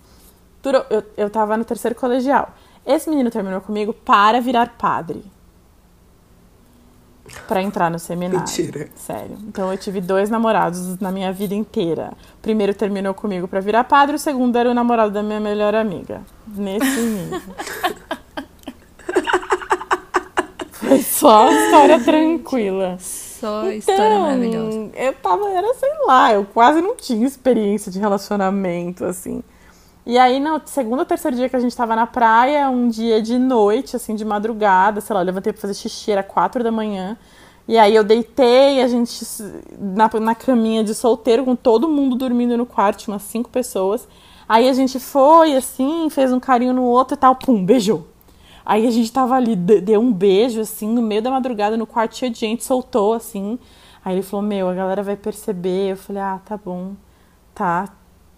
Durou, 0.62 0.84
eu, 0.88 1.02
eu 1.16 1.28
tava 1.30 1.56
no 1.56 1.64
terceiro 1.64 1.94
colegial. 1.94 2.54
Esse 2.86 3.10
menino 3.10 3.30
terminou 3.30 3.60
comigo 3.60 3.92
para 3.92 4.40
virar 4.40 4.76
padre 4.78 5.22
para 7.46 7.62
entrar 7.62 7.90
no 7.90 7.98
seminário. 7.98 8.40
Mentira. 8.40 8.88
Sério. 8.94 9.36
Então 9.46 9.70
eu 9.70 9.78
tive 9.78 10.00
dois 10.00 10.30
namorados 10.30 10.98
na 11.00 11.10
minha 11.10 11.32
vida 11.32 11.54
inteira. 11.54 12.12
O 12.38 12.42
primeiro 12.42 12.74
terminou 12.74 13.14
comigo 13.14 13.46
para 13.48 13.60
virar 13.60 13.84
padre, 13.84 14.16
o 14.16 14.18
segundo 14.18 14.56
era 14.56 14.70
o 14.70 14.74
namorado 14.74 15.12
da 15.12 15.22
minha 15.22 15.40
melhor 15.40 15.74
amiga. 15.74 16.22
Nesse 16.46 17.00
nível. 17.00 17.40
Foi 20.72 21.02
só 21.02 21.50
história 21.50 22.00
tranquila. 22.00 22.96
Só 22.98 23.60
então, 23.64 23.72
história 23.72 24.18
maravilhosa. 24.18 24.90
Eu 24.94 25.12
tava, 25.14 25.50
era, 25.50 25.74
sei 25.74 25.92
lá, 26.06 26.32
eu 26.32 26.44
quase 26.44 26.80
não 26.80 26.96
tinha 26.96 27.26
experiência 27.26 27.92
de 27.92 27.98
relacionamento, 27.98 29.04
assim. 29.04 29.42
E 30.08 30.16
aí, 30.16 30.40
no 30.40 30.58
segundo 30.64 31.00
ou 31.00 31.04
terceiro 31.04 31.36
dia 31.36 31.50
que 31.50 31.56
a 31.56 31.60
gente 31.60 31.76
tava 31.76 31.94
na 31.94 32.06
praia, 32.06 32.70
um 32.70 32.88
dia 32.88 33.20
de 33.20 33.38
noite, 33.38 33.94
assim, 33.94 34.14
de 34.14 34.24
madrugada, 34.24 35.02
sei 35.02 35.12
lá, 35.12 35.20
eu 35.20 35.26
levantei 35.26 35.52
pra 35.52 35.60
fazer 35.60 35.74
xixi, 35.74 36.10
era 36.10 36.22
quatro 36.22 36.64
da 36.64 36.72
manhã. 36.72 37.14
E 37.68 37.76
aí 37.76 37.94
eu 37.94 38.02
deitei, 38.02 38.80
a 38.80 38.88
gente 38.88 39.22
na, 39.78 40.08
na 40.18 40.34
caminha 40.34 40.82
de 40.82 40.94
solteiro, 40.94 41.44
com 41.44 41.54
todo 41.54 41.86
mundo 41.90 42.16
dormindo 42.16 42.56
no 42.56 42.64
quarto, 42.64 43.06
umas 43.08 43.20
cinco 43.20 43.50
pessoas. 43.50 44.08
Aí 44.48 44.66
a 44.66 44.72
gente 44.72 44.98
foi, 44.98 45.54
assim, 45.54 46.08
fez 46.08 46.32
um 46.32 46.40
carinho 46.40 46.72
no 46.72 46.84
outro 46.84 47.14
e 47.14 47.18
tal, 47.18 47.36
pum, 47.36 47.62
beijou. 47.62 48.06
Aí 48.64 48.86
a 48.86 48.90
gente 48.90 49.12
tava 49.12 49.34
ali, 49.34 49.54
deu 49.54 50.00
um 50.00 50.10
beijo, 50.10 50.62
assim, 50.62 50.88
no 50.88 51.02
meio 51.02 51.20
da 51.20 51.30
madrugada, 51.30 51.76
no 51.76 51.86
quarto 51.86 52.16
cheio 52.16 52.32
de 52.32 52.38
gente, 52.38 52.64
soltou, 52.64 53.12
assim. 53.12 53.58
Aí 54.02 54.14
ele 54.14 54.22
falou, 54.22 54.46
meu, 54.46 54.70
a 54.70 54.74
galera 54.74 55.02
vai 55.02 55.16
perceber. 55.16 55.90
Eu 55.92 55.96
falei, 55.98 56.22
ah, 56.22 56.40
tá 56.46 56.56
bom, 56.56 56.92
tá, 57.54 57.90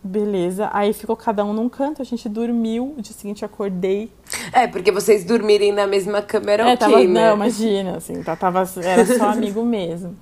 beleza. 0.03 0.71
Aí 0.73 0.93
ficou 0.93 1.17
cada 1.17 1.45
um 1.45 1.53
num 1.53 1.69
canto, 1.69 2.01
a 2.03 2.05
gente 2.05 2.29
dormiu, 2.29 2.95
o 2.97 3.03
dia 3.03 3.13
seguinte 3.13 3.45
acordei. 3.45 4.11
É, 4.53 4.67
porque 4.67 4.91
vocês 4.91 5.25
dormirem 5.25 5.73
na 5.73 5.87
mesma 5.87 6.23
câmera, 6.23 6.63
é, 6.63 6.75
ok, 6.75 6.77
tava, 6.77 6.99
né? 6.99 7.29
Não, 7.29 7.37
imagina, 7.37 7.97
assim, 7.97 8.23
tá, 8.23 8.35
tava, 8.37 8.65
era 8.83 9.07
só 9.07 9.31
amigo 9.31 9.63
mesmo. 9.63 10.17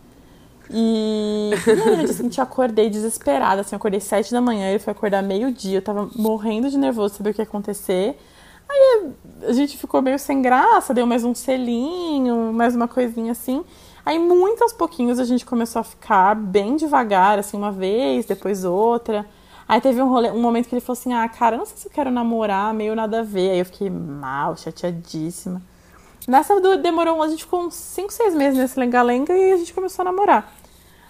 E, 0.71 1.51
e 1.67 1.71
aí, 1.71 1.97
no 1.97 2.05
dia 2.05 2.13
seguinte, 2.13 2.41
acordei 2.41 2.91
desesperada, 2.91 3.63
assim, 3.63 3.75
acordei 3.75 4.01
sete 4.01 4.33
da 4.33 4.41
manhã, 4.41 4.69
ele 4.69 4.79
foi 4.79 4.93
acordar 4.93 5.23
meio-dia, 5.23 5.79
eu 5.79 5.83
tava 5.83 6.11
morrendo 6.15 6.69
de 6.69 6.77
nervoso, 6.77 7.15
saber 7.15 7.31
o 7.31 7.35
que 7.35 7.41
ia 7.41 7.45
acontecer. 7.45 8.19
Aí 8.69 9.11
a 9.47 9.53
gente 9.53 9.79
ficou 9.79 10.03
meio 10.03 10.19
sem 10.19 10.43
graça, 10.43 10.93
deu 10.93 11.07
mais 11.07 11.25
um 11.25 11.35
selinho, 11.35 12.53
mais 12.53 12.77
uma 12.77 12.87
coisinha 12.87 13.33
assim. 13.33 13.65
Aí, 14.05 14.19
muito 14.19 14.63
aos 14.63 14.73
pouquinhos, 14.73 15.19
a 15.19 15.25
gente 15.25 15.45
começou 15.45 15.81
a 15.81 15.85
ficar 15.85 16.35
bem 16.35 16.77
devagar, 16.77 17.39
assim, 17.39 17.57
uma 17.57 17.73
vez, 17.73 18.27
depois 18.27 18.65
outra. 18.65 19.27
Aí 19.69 19.83
teve 19.83 20.01
um, 20.01 20.09
rolê, 20.09 20.31
um 20.31 20.41
momento 20.41 20.67
que 20.67 20.75
ele 20.75 20.81
falou 20.81 20.99
assim: 20.99 21.13
Ah, 21.13 21.29
cara, 21.29 21.59
não 21.59 21.67
sei 21.67 21.77
se 21.77 21.87
eu 21.87 21.93
quero 21.93 22.11
namorar, 22.11 22.73
meio 22.73 22.95
nada 22.95 23.21
a 23.21 23.23
ver. 23.23 23.51
Aí 23.51 23.59
eu 23.59 23.67
fiquei 23.67 23.91
mal, 23.91 24.57
chateadíssima. 24.57 25.61
Nessa 26.27 26.59
demorou, 26.79 27.23
a 27.23 27.29
gente 27.29 27.45
ficou 27.45 27.67
uns 27.67 27.75
5, 27.75 28.13
6 28.13 28.35
meses 28.35 28.59
nesse 28.59 28.79
lenga-lenga 28.81 29.33
e 29.33 29.53
a 29.53 29.57
gente 29.57 29.73
começou 29.73 30.03
a 30.03 30.05
namorar. 30.07 30.53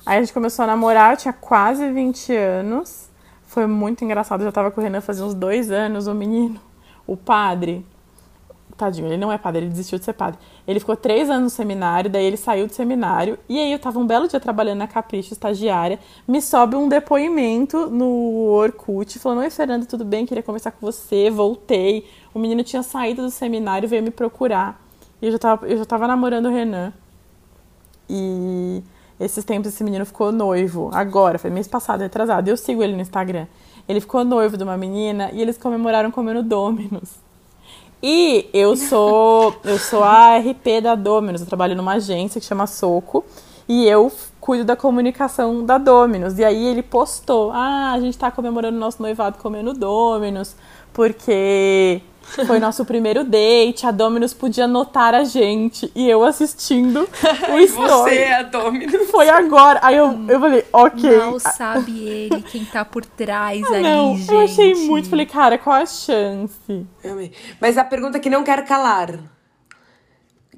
Aí 0.04 0.18
a 0.18 0.20
gente 0.20 0.32
começou 0.32 0.64
a 0.64 0.66
namorar, 0.66 1.12
eu 1.12 1.16
tinha 1.16 1.32
quase 1.32 1.90
20 1.90 2.34
anos. 2.34 3.08
Foi 3.46 3.66
muito 3.66 4.04
engraçado, 4.04 4.40
eu 4.40 4.46
já 4.46 4.52
tava 4.52 4.70
com 4.70 4.80
o 4.80 4.84
Renan 4.84 5.00
fazia 5.00 5.24
uns 5.24 5.34
dois 5.34 5.70
anos, 5.70 6.06
o 6.06 6.14
menino, 6.14 6.60
o 7.06 7.16
padre. 7.16 7.84
Tadinho, 8.78 9.08
ele 9.08 9.16
não 9.16 9.30
é 9.30 9.36
padre, 9.36 9.62
ele 9.62 9.70
desistiu 9.70 9.98
de 9.98 10.04
ser 10.04 10.12
padre. 10.12 10.38
Ele 10.66 10.80
ficou 10.80 10.96
três 10.96 11.28
anos 11.28 11.42
no 11.42 11.50
seminário, 11.50 12.08
daí 12.08 12.24
ele 12.24 12.36
saiu 12.36 12.66
do 12.66 12.72
seminário. 12.72 13.38
E 13.48 13.58
aí 13.58 13.72
eu 13.72 13.78
tava 13.78 13.98
um 13.98 14.06
belo 14.06 14.28
dia 14.28 14.40
trabalhando 14.40 14.78
na 14.78 14.86
Capricho, 14.86 15.32
estagiária. 15.32 15.98
Me 16.26 16.40
sobe 16.40 16.76
um 16.76 16.88
depoimento 16.88 17.90
no 17.90 18.48
Orkut, 18.50 19.18
falando: 19.18 19.40
Oi, 19.40 19.50
Fernanda, 19.50 19.84
tudo 19.84 20.04
bem? 20.04 20.24
Queria 20.24 20.42
conversar 20.42 20.70
com 20.70 20.80
você. 20.80 21.28
Voltei. 21.28 22.06
O 22.32 22.38
menino 22.38 22.62
tinha 22.62 22.82
saído 22.82 23.22
do 23.22 23.30
seminário, 23.30 23.88
veio 23.88 24.02
me 24.02 24.10
procurar. 24.10 24.80
E 25.20 25.26
eu 25.26 25.32
já 25.32 25.38
tava, 25.38 25.66
eu 25.66 25.76
já 25.76 25.84
tava 25.84 26.06
namorando 26.06 26.46
o 26.46 26.50
Renan. 26.50 26.92
E 28.08 28.82
esses 29.20 29.44
tempos 29.44 29.74
esse 29.74 29.82
menino 29.82 30.06
ficou 30.06 30.30
noivo. 30.30 30.90
Agora, 30.92 31.38
foi 31.38 31.50
mês 31.50 31.66
passado, 31.66 32.02
atrasado. 32.02 32.48
Eu 32.48 32.56
sigo 32.56 32.82
ele 32.82 32.94
no 32.94 33.02
Instagram. 33.02 33.46
Ele 33.88 34.00
ficou 34.00 34.24
noivo 34.24 34.56
de 34.56 34.62
uma 34.62 34.76
menina 34.76 35.30
e 35.32 35.40
eles 35.40 35.58
comemoraram 35.58 36.10
comendo 36.10 36.42
Dominos. 36.42 37.27
E 38.02 38.48
eu 38.52 38.76
sou 38.76 39.54
eu 39.64 39.78
sou 39.78 40.04
a 40.04 40.38
RP 40.38 40.80
da 40.82 40.94
Dominus, 40.94 41.40
eu 41.40 41.46
trabalho 41.46 41.74
numa 41.74 41.94
agência 41.94 42.40
que 42.40 42.46
chama 42.46 42.66
Soco 42.66 43.24
e 43.68 43.86
eu 43.86 44.10
cuido 44.40 44.64
da 44.64 44.76
comunicação 44.76 45.64
da 45.64 45.78
Dominus. 45.78 46.38
E 46.38 46.44
aí 46.44 46.66
ele 46.66 46.82
postou: 46.82 47.50
"Ah, 47.52 47.92
a 47.92 48.00
gente 48.00 48.16
tá 48.16 48.30
comemorando 48.30 48.78
nosso 48.78 49.02
noivado 49.02 49.38
comendo 49.38 49.74
Dominus, 49.74 50.54
porque 50.92 52.00
foi 52.46 52.58
nosso 52.58 52.84
primeiro 52.84 53.24
date, 53.24 53.86
a 53.86 53.90
Dominus 53.90 54.34
podia 54.34 54.66
notar 54.66 55.14
a 55.14 55.24
gente 55.24 55.90
e 55.94 56.08
eu 56.08 56.24
assistindo 56.24 57.08
o 57.52 57.58
story. 57.60 57.88
Você 57.88 58.16
é 58.16 58.34
a 58.34 58.42
Dominus. 58.42 59.10
Foi 59.10 59.28
agora. 59.28 59.80
Aí 59.82 59.96
eu, 59.96 60.18
eu 60.28 60.40
falei, 60.40 60.64
ok. 60.72 61.18
Mal 61.18 61.40
sabe 61.40 62.06
ele 62.06 62.42
quem 62.42 62.64
tá 62.64 62.84
por 62.84 63.04
trás 63.04 63.62
ah, 63.64 63.74
ali, 63.74 63.82
não, 63.82 64.16
gente. 64.16 64.32
Eu 64.32 64.40
achei 64.40 64.74
muito, 64.74 65.08
falei, 65.08 65.26
cara, 65.26 65.58
qual 65.58 65.76
a 65.76 65.86
chance? 65.86 66.86
Mas 67.60 67.78
a 67.78 67.84
pergunta 67.84 68.18
que 68.18 68.30
não 68.30 68.44
quero 68.44 68.64
calar. 68.64 69.18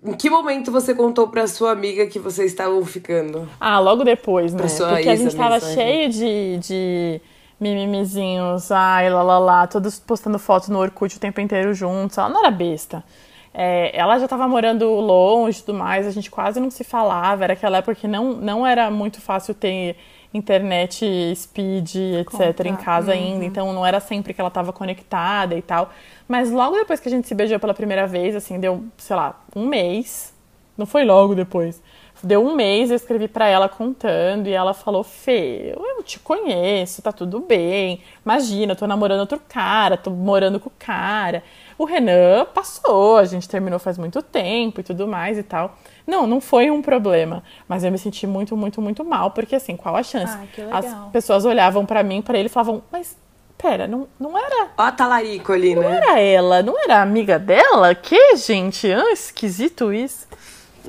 Em 0.02 0.14
que 0.14 0.30
momento 0.30 0.72
você 0.72 0.94
contou 0.94 1.28
pra 1.28 1.46
sua 1.46 1.72
amiga 1.72 2.06
que 2.06 2.18
vocês 2.18 2.50
estavam 2.50 2.82
ficando? 2.86 3.46
Ah, 3.60 3.78
logo 3.78 4.02
depois, 4.02 4.54
né? 4.54 4.62
Porque 4.62 5.08
a 5.08 5.16
gente 5.16 5.36
tava 5.36 5.60
cheio 5.60 6.08
de, 6.08 6.58
de 6.58 7.20
mimimizinhos, 7.61 8.72
ai, 8.72 9.11
lá, 9.11 9.66
todos 9.66 9.98
postando 10.00 10.38
fotos 10.38 10.70
no 10.70 10.78
Orkut 10.78 11.16
o 11.16 11.20
tempo 11.20 11.40
inteiro 11.40 11.74
juntos. 11.74 12.16
Ela 12.16 12.30
não 12.30 12.40
era 12.40 12.50
besta. 12.50 13.04
É, 13.52 13.96
ela 13.96 14.16
já 14.18 14.24
estava 14.24 14.48
morando 14.48 14.88
longe 14.88 15.58
e 15.58 15.62
tudo 15.62 15.76
mais, 15.76 16.06
a 16.06 16.11
gente 16.11 16.30
quase 16.30 16.58
não 16.58 16.70
se 16.70 16.82
falava. 16.82 17.44
Era 17.44 17.52
aquela 17.52 17.78
época 17.78 17.94
que 17.94 18.08
não, 18.08 18.32
não 18.32 18.66
era 18.66 18.90
muito 18.90 19.20
fácil 19.20 19.54
ter 19.54 19.96
internet 20.32 21.04
speed, 21.34 21.96
etc., 22.20 22.66
em 22.66 22.76
casa 22.76 23.12
uhum. 23.12 23.18
ainda. 23.18 23.44
Então 23.44 23.72
não 23.72 23.84
era 23.84 24.00
sempre 24.00 24.32
que 24.32 24.40
ela 24.40 24.48
estava 24.48 24.72
conectada 24.72 25.54
e 25.54 25.62
tal. 25.62 25.90
Mas 26.26 26.50
logo 26.50 26.76
depois 26.76 27.00
que 27.00 27.08
a 27.08 27.11
gente 27.11 27.28
se 27.28 27.34
beijou 27.34 27.58
pela 27.58 27.74
primeira 27.74 28.06
vez, 28.06 28.34
assim, 28.34 28.58
deu, 28.58 28.84
sei 28.96 29.16
lá, 29.16 29.38
um 29.54 29.66
mês. 29.66 30.32
Não 30.78 30.86
foi 30.86 31.04
logo 31.04 31.34
depois. 31.34 31.82
Deu 32.22 32.44
um 32.44 32.54
mês, 32.54 32.90
eu 32.90 32.96
escrevi 32.96 33.28
para 33.28 33.46
ela 33.48 33.68
contando 33.68 34.46
e 34.46 34.52
ela 34.52 34.74
falou: 34.74 35.02
Fê, 35.02 35.74
eu 35.76 36.02
te 36.02 36.18
conheço, 36.18 37.00
tá 37.00 37.12
tudo 37.12 37.40
bem. 37.40 38.02
Imagina, 38.24 38.72
eu 38.72 38.76
tô 38.76 38.86
namorando 38.86 39.20
outro 39.20 39.40
cara, 39.48 39.96
tô 39.96 40.10
morando 40.10 40.60
com 40.60 40.68
o 40.68 40.72
cara. 40.78 41.42
O 41.78 41.84
Renan 41.86 42.44
passou, 42.52 43.16
a 43.16 43.24
gente 43.24 43.48
terminou 43.48 43.78
faz 43.78 43.96
muito 43.96 44.20
tempo 44.20 44.80
e 44.80 44.84
tudo 44.84 45.08
mais 45.08 45.38
e 45.38 45.42
tal. 45.42 45.78
Não, 46.06 46.26
não 46.26 46.40
foi 46.40 46.70
um 46.70 46.82
problema, 46.82 47.42
mas 47.66 47.84
eu 47.84 47.90
me 47.90 47.98
senti 47.98 48.26
muito, 48.26 48.54
muito, 48.56 48.82
muito 48.82 49.02
mal, 49.04 49.30
porque 49.30 49.54
assim, 49.56 49.76
qual 49.76 49.96
a 49.96 50.02
chance? 50.02 50.36
Ah, 50.70 50.78
As 50.78 50.86
pessoas 51.12 51.44
olhavam 51.44 51.86
para 51.86 52.02
mim, 52.02 52.20
para 52.20 52.38
ele 52.38 52.46
e 52.46 52.50
falavam: 52.50 52.82
Mas 52.92 53.16
pera, 53.56 53.86
não, 53.86 54.06
não 54.18 54.36
era. 54.36 54.70
Ó 54.76 54.82
a 54.82 54.92
talarico 54.92 55.52
ali, 55.52 55.74
não 55.74 55.82
né? 55.82 55.88
Não 55.88 55.96
era 55.96 56.20
ela, 56.20 56.62
não 56.62 56.82
era 56.82 57.00
amiga 57.02 57.38
dela? 57.38 57.94
Que, 57.94 58.36
gente? 58.36 58.90
Ah, 58.92 59.12
esquisito 59.12 59.92
isso. 59.92 60.26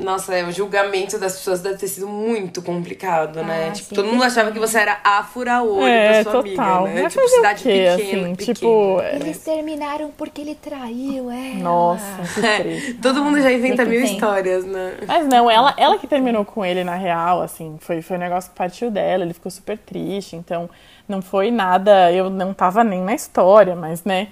Nossa, 0.03 0.33
é, 0.35 0.43
o 0.43 0.51
julgamento 0.51 1.17
das 1.19 1.33
pessoas 1.37 1.61
deve 1.61 1.77
ter 1.77 1.87
sido 1.87 2.07
muito 2.07 2.61
complicado, 2.61 3.41
né? 3.43 3.67
Ah, 3.69 3.71
tipo, 3.71 3.89
sim, 3.89 3.95
todo 3.95 4.07
mundo 4.07 4.23
achava 4.23 4.51
que 4.51 4.59
você 4.59 4.79
era 4.79 4.99
a 5.03 5.23
fura-olho 5.23 5.87
é, 5.87 6.23
da 6.23 6.31
sua 6.31 6.43
total. 6.43 6.85
amiga, 6.85 6.95
né? 6.95 7.03
Mas 7.03 7.13
tipo, 7.13 7.27
cidade 7.29 7.63
quê, 7.63 7.69
pequena, 7.69 7.95
assim, 7.95 8.35
pequena. 8.35 8.53
Tipo, 8.55 9.01
Eles 9.13 9.37
terminaram 9.39 10.11
porque 10.17 10.41
ele 10.41 10.55
traiu 10.55 11.29
ela. 11.31 11.55
Nossa, 11.59 12.05
que 12.33 12.45
É, 12.45 12.59
triste. 12.59 12.93
todo 12.95 13.23
mundo 13.23 13.39
já 13.41 13.51
inventa 13.51 13.83
que 13.83 13.89
mil 13.89 14.01
tem. 14.03 14.13
histórias, 14.13 14.65
né? 14.65 14.95
Mas 15.07 15.27
não, 15.27 15.49
ela, 15.49 15.73
ela 15.77 15.97
que 15.97 16.07
terminou 16.07 16.43
com 16.43 16.65
ele 16.65 16.83
na 16.83 16.95
real, 16.95 17.41
assim, 17.41 17.77
foi, 17.79 18.01
foi 18.01 18.17
um 18.17 18.19
negócio 18.19 18.49
que 18.51 18.57
partiu 18.57 18.89
dela, 18.91 19.23
ele 19.23 19.33
ficou 19.33 19.51
super 19.51 19.77
triste, 19.77 20.35
então 20.35 20.69
não 21.07 21.21
foi 21.21 21.51
nada, 21.51 22.11
eu 22.11 22.29
não 22.29 22.53
tava 22.53 22.83
nem 22.83 23.01
na 23.01 23.13
história, 23.13 23.75
mas 23.75 24.03
né, 24.03 24.29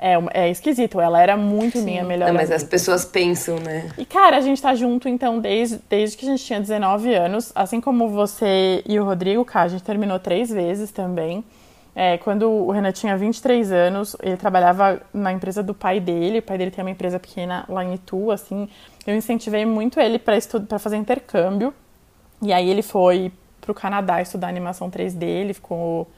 é, 0.00 0.16
é 0.32 0.50
esquisito, 0.50 0.98
ela 0.98 1.20
era 1.20 1.36
muito 1.36 1.78
minha 1.82 2.02
melhor 2.02 2.28
Não, 2.28 2.34
mas 2.34 2.50
amiga. 2.50 2.56
as 2.56 2.64
pessoas 2.64 3.04
pensam, 3.04 3.56
né? 3.60 3.90
E 3.98 4.04
cara, 4.06 4.38
a 4.38 4.40
gente 4.40 4.60
tá 4.60 4.74
junto 4.74 5.06
então 5.08 5.38
desde, 5.38 5.78
desde 5.90 6.16
que 6.16 6.24
a 6.24 6.30
gente 6.30 6.42
tinha 6.42 6.58
19 6.58 7.14
anos, 7.14 7.52
assim 7.54 7.82
como 7.82 8.08
você 8.08 8.82
e 8.88 8.98
o 8.98 9.04
Rodrigo, 9.04 9.44
cara, 9.44 9.66
a 9.66 9.68
gente 9.68 9.84
terminou 9.84 10.18
três 10.18 10.48
vezes 10.48 10.90
também. 10.90 11.44
É, 11.94 12.16
quando 12.16 12.48
o 12.48 12.70
Renan 12.70 12.92
tinha 12.92 13.14
23 13.16 13.72
anos, 13.72 14.16
ele 14.22 14.36
trabalhava 14.36 15.02
na 15.12 15.32
empresa 15.32 15.62
do 15.62 15.74
pai 15.74 16.00
dele. 16.00 16.38
O 16.38 16.42
pai 16.42 16.56
dele 16.56 16.70
tem 16.70 16.82
uma 16.82 16.90
empresa 16.90 17.18
pequena 17.18 17.64
lá 17.68 17.84
em 17.84 17.94
Itu, 17.94 18.30
assim. 18.30 18.68
Eu 19.06 19.14
incentivei 19.14 19.66
muito 19.66 19.98
ele 19.98 20.18
para 20.18 20.38
para 20.68 20.78
fazer 20.78 20.96
intercâmbio. 20.96 21.74
E 22.40 22.52
aí 22.52 22.70
ele 22.70 22.80
foi 22.80 23.32
pro 23.60 23.74
Canadá 23.74 24.22
estudar 24.22 24.48
animação 24.48 24.88
3D. 24.88 25.22
Ele 25.24 25.52
ficou 25.52 26.08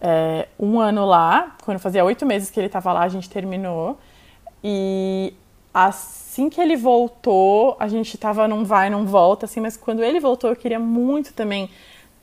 é, 0.00 0.48
um 0.58 0.80
ano 0.80 1.04
lá. 1.04 1.56
Quando 1.62 1.78
fazia 1.78 2.04
oito 2.04 2.24
meses 2.24 2.50
que 2.50 2.58
ele 2.58 2.66
estava 2.66 2.92
lá, 2.92 3.02
a 3.02 3.08
gente 3.08 3.28
terminou. 3.28 3.98
E 4.62 5.34
assim 5.72 6.48
que 6.48 6.60
ele 6.60 6.76
voltou, 6.76 7.76
a 7.78 7.86
gente 7.86 8.16
tava 8.18 8.48
num 8.48 8.64
vai, 8.64 8.90
não 8.90 9.06
volta, 9.06 9.46
assim. 9.46 9.60
Mas 9.60 9.76
quando 9.76 10.02
ele 10.02 10.20
voltou, 10.20 10.50
eu 10.50 10.56
queria 10.56 10.78
muito 10.78 11.32
também 11.32 11.70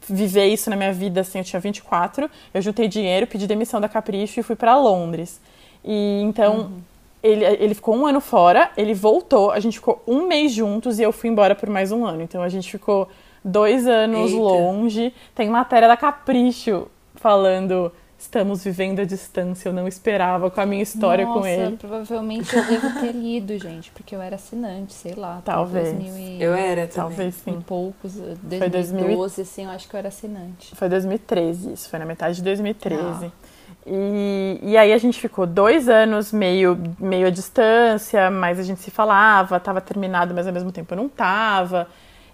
viver 0.09 0.47
isso 0.47 0.69
na 0.69 0.75
minha 0.75 0.93
vida, 0.93 1.21
assim, 1.21 1.39
eu 1.39 1.43
tinha 1.43 1.59
24, 1.59 2.29
eu 2.53 2.61
juntei 2.61 2.87
dinheiro, 2.87 3.27
pedi 3.27 3.45
demissão 3.45 3.81
da 3.81 3.89
Capricho 3.89 4.39
e 4.39 4.43
fui 4.43 4.55
para 4.55 4.77
Londres. 4.77 5.41
E 5.83 6.21
então 6.23 6.71
ele, 7.21 7.43
ele 7.43 7.73
ficou 7.73 7.95
um 7.95 8.05
ano 8.05 8.21
fora, 8.21 8.71
ele 8.77 8.93
voltou, 8.93 9.51
a 9.51 9.59
gente 9.59 9.79
ficou 9.79 10.01
um 10.07 10.27
mês 10.27 10.51
juntos 10.51 10.99
e 10.99 11.03
eu 11.03 11.11
fui 11.11 11.29
embora 11.29 11.55
por 11.55 11.69
mais 11.69 11.91
um 11.91 12.05
ano. 12.05 12.21
Então 12.21 12.41
a 12.41 12.49
gente 12.49 12.69
ficou 12.71 13.09
dois 13.43 13.87
anos 13.87 14.31
Eita. 14.31 14.41
longe. 14.41 15.13
Tem 15.35 15.49
matéria 15.49 15.87
da 15.87 15.97
Capricho 15.97 16.87
falando 17.27 17.91
estamos 18.17 18.63
vivendo 18.63 19.01
a 19.01 19.03
distância, 19.03 19.67
eu 19.67 19.73
não 19.73 19.85
esperava 19.85 20.49
com 20.49 20.61
a 20.61 20.65
minha 20.65 20.81
história 20.81 21.25
Nossa, 21.25 21.39
com 21.39 21.45
ele. 21.45 21.75
provavelmente 21.75 22.55
eu 22.55 22.65
devo 22.65 22.99
ter 23.01 23.11
lido, 23.11 23.59
gente, 23.59 23.91
porque 23.91 24.15
eu 24.15 24.21
era 24.21 24.37
assinante, 24.37 24.93
sei 24.93 25.13
lá. 25.13 25.41
Talvez. 25.43 25.91
2000 25.91 26.17
e, 26.17 26.41
Eu 26.41 26.53
era 26.53 26.87
também. 26.87 27.09
Talvez 27.09 27.35
e 27.35 27.39
sim. 27.39 27.61
poucos, 27.61 28.13
Foi 28.57 28.69
2012, 28.69 29.41
assim, 29.41 29.65
eu 29.65 29.71
acho 29.71 29.89
que 29.89 29.93
eu 29.93 29.97
era 29.97 30.07
assinante. 30.07 30.73
Foi 30.73 30.87
2013, 30.87 31.73
isso 31.73 31.89
foi 31.89 31.99
na 31.99 32.05
metade 32.05 32.37
de 32.37 32.43
2013. 32.43 33.25
Ah. 33.25 33.31
E, 33.85 34.59
e 34.63 34.77
aí 34.77 34.93
a 34.93 34.97
gente 34.97 35.19
ficou 35.19 35.45
dois 35.45 35.89
anos 35.89 36.31
meio, 36.31 36.77
meio 36.97 37.27
à 37.27 37.29
distância, 37.29 38.31
mas 38.31 38.57
a 38.57 38.63
gente 38.63 38.79
se 38.79 38.89
falava, 38.89 39.59
tava 39.59 39.81
terminado, 39.81 40.33
mas 40.33 40.47
ao 40.47 40.53
mesmo 40.53 40.71
tempo 40.71 40.95
não 40.95 41.09
tava. 41.09 41.87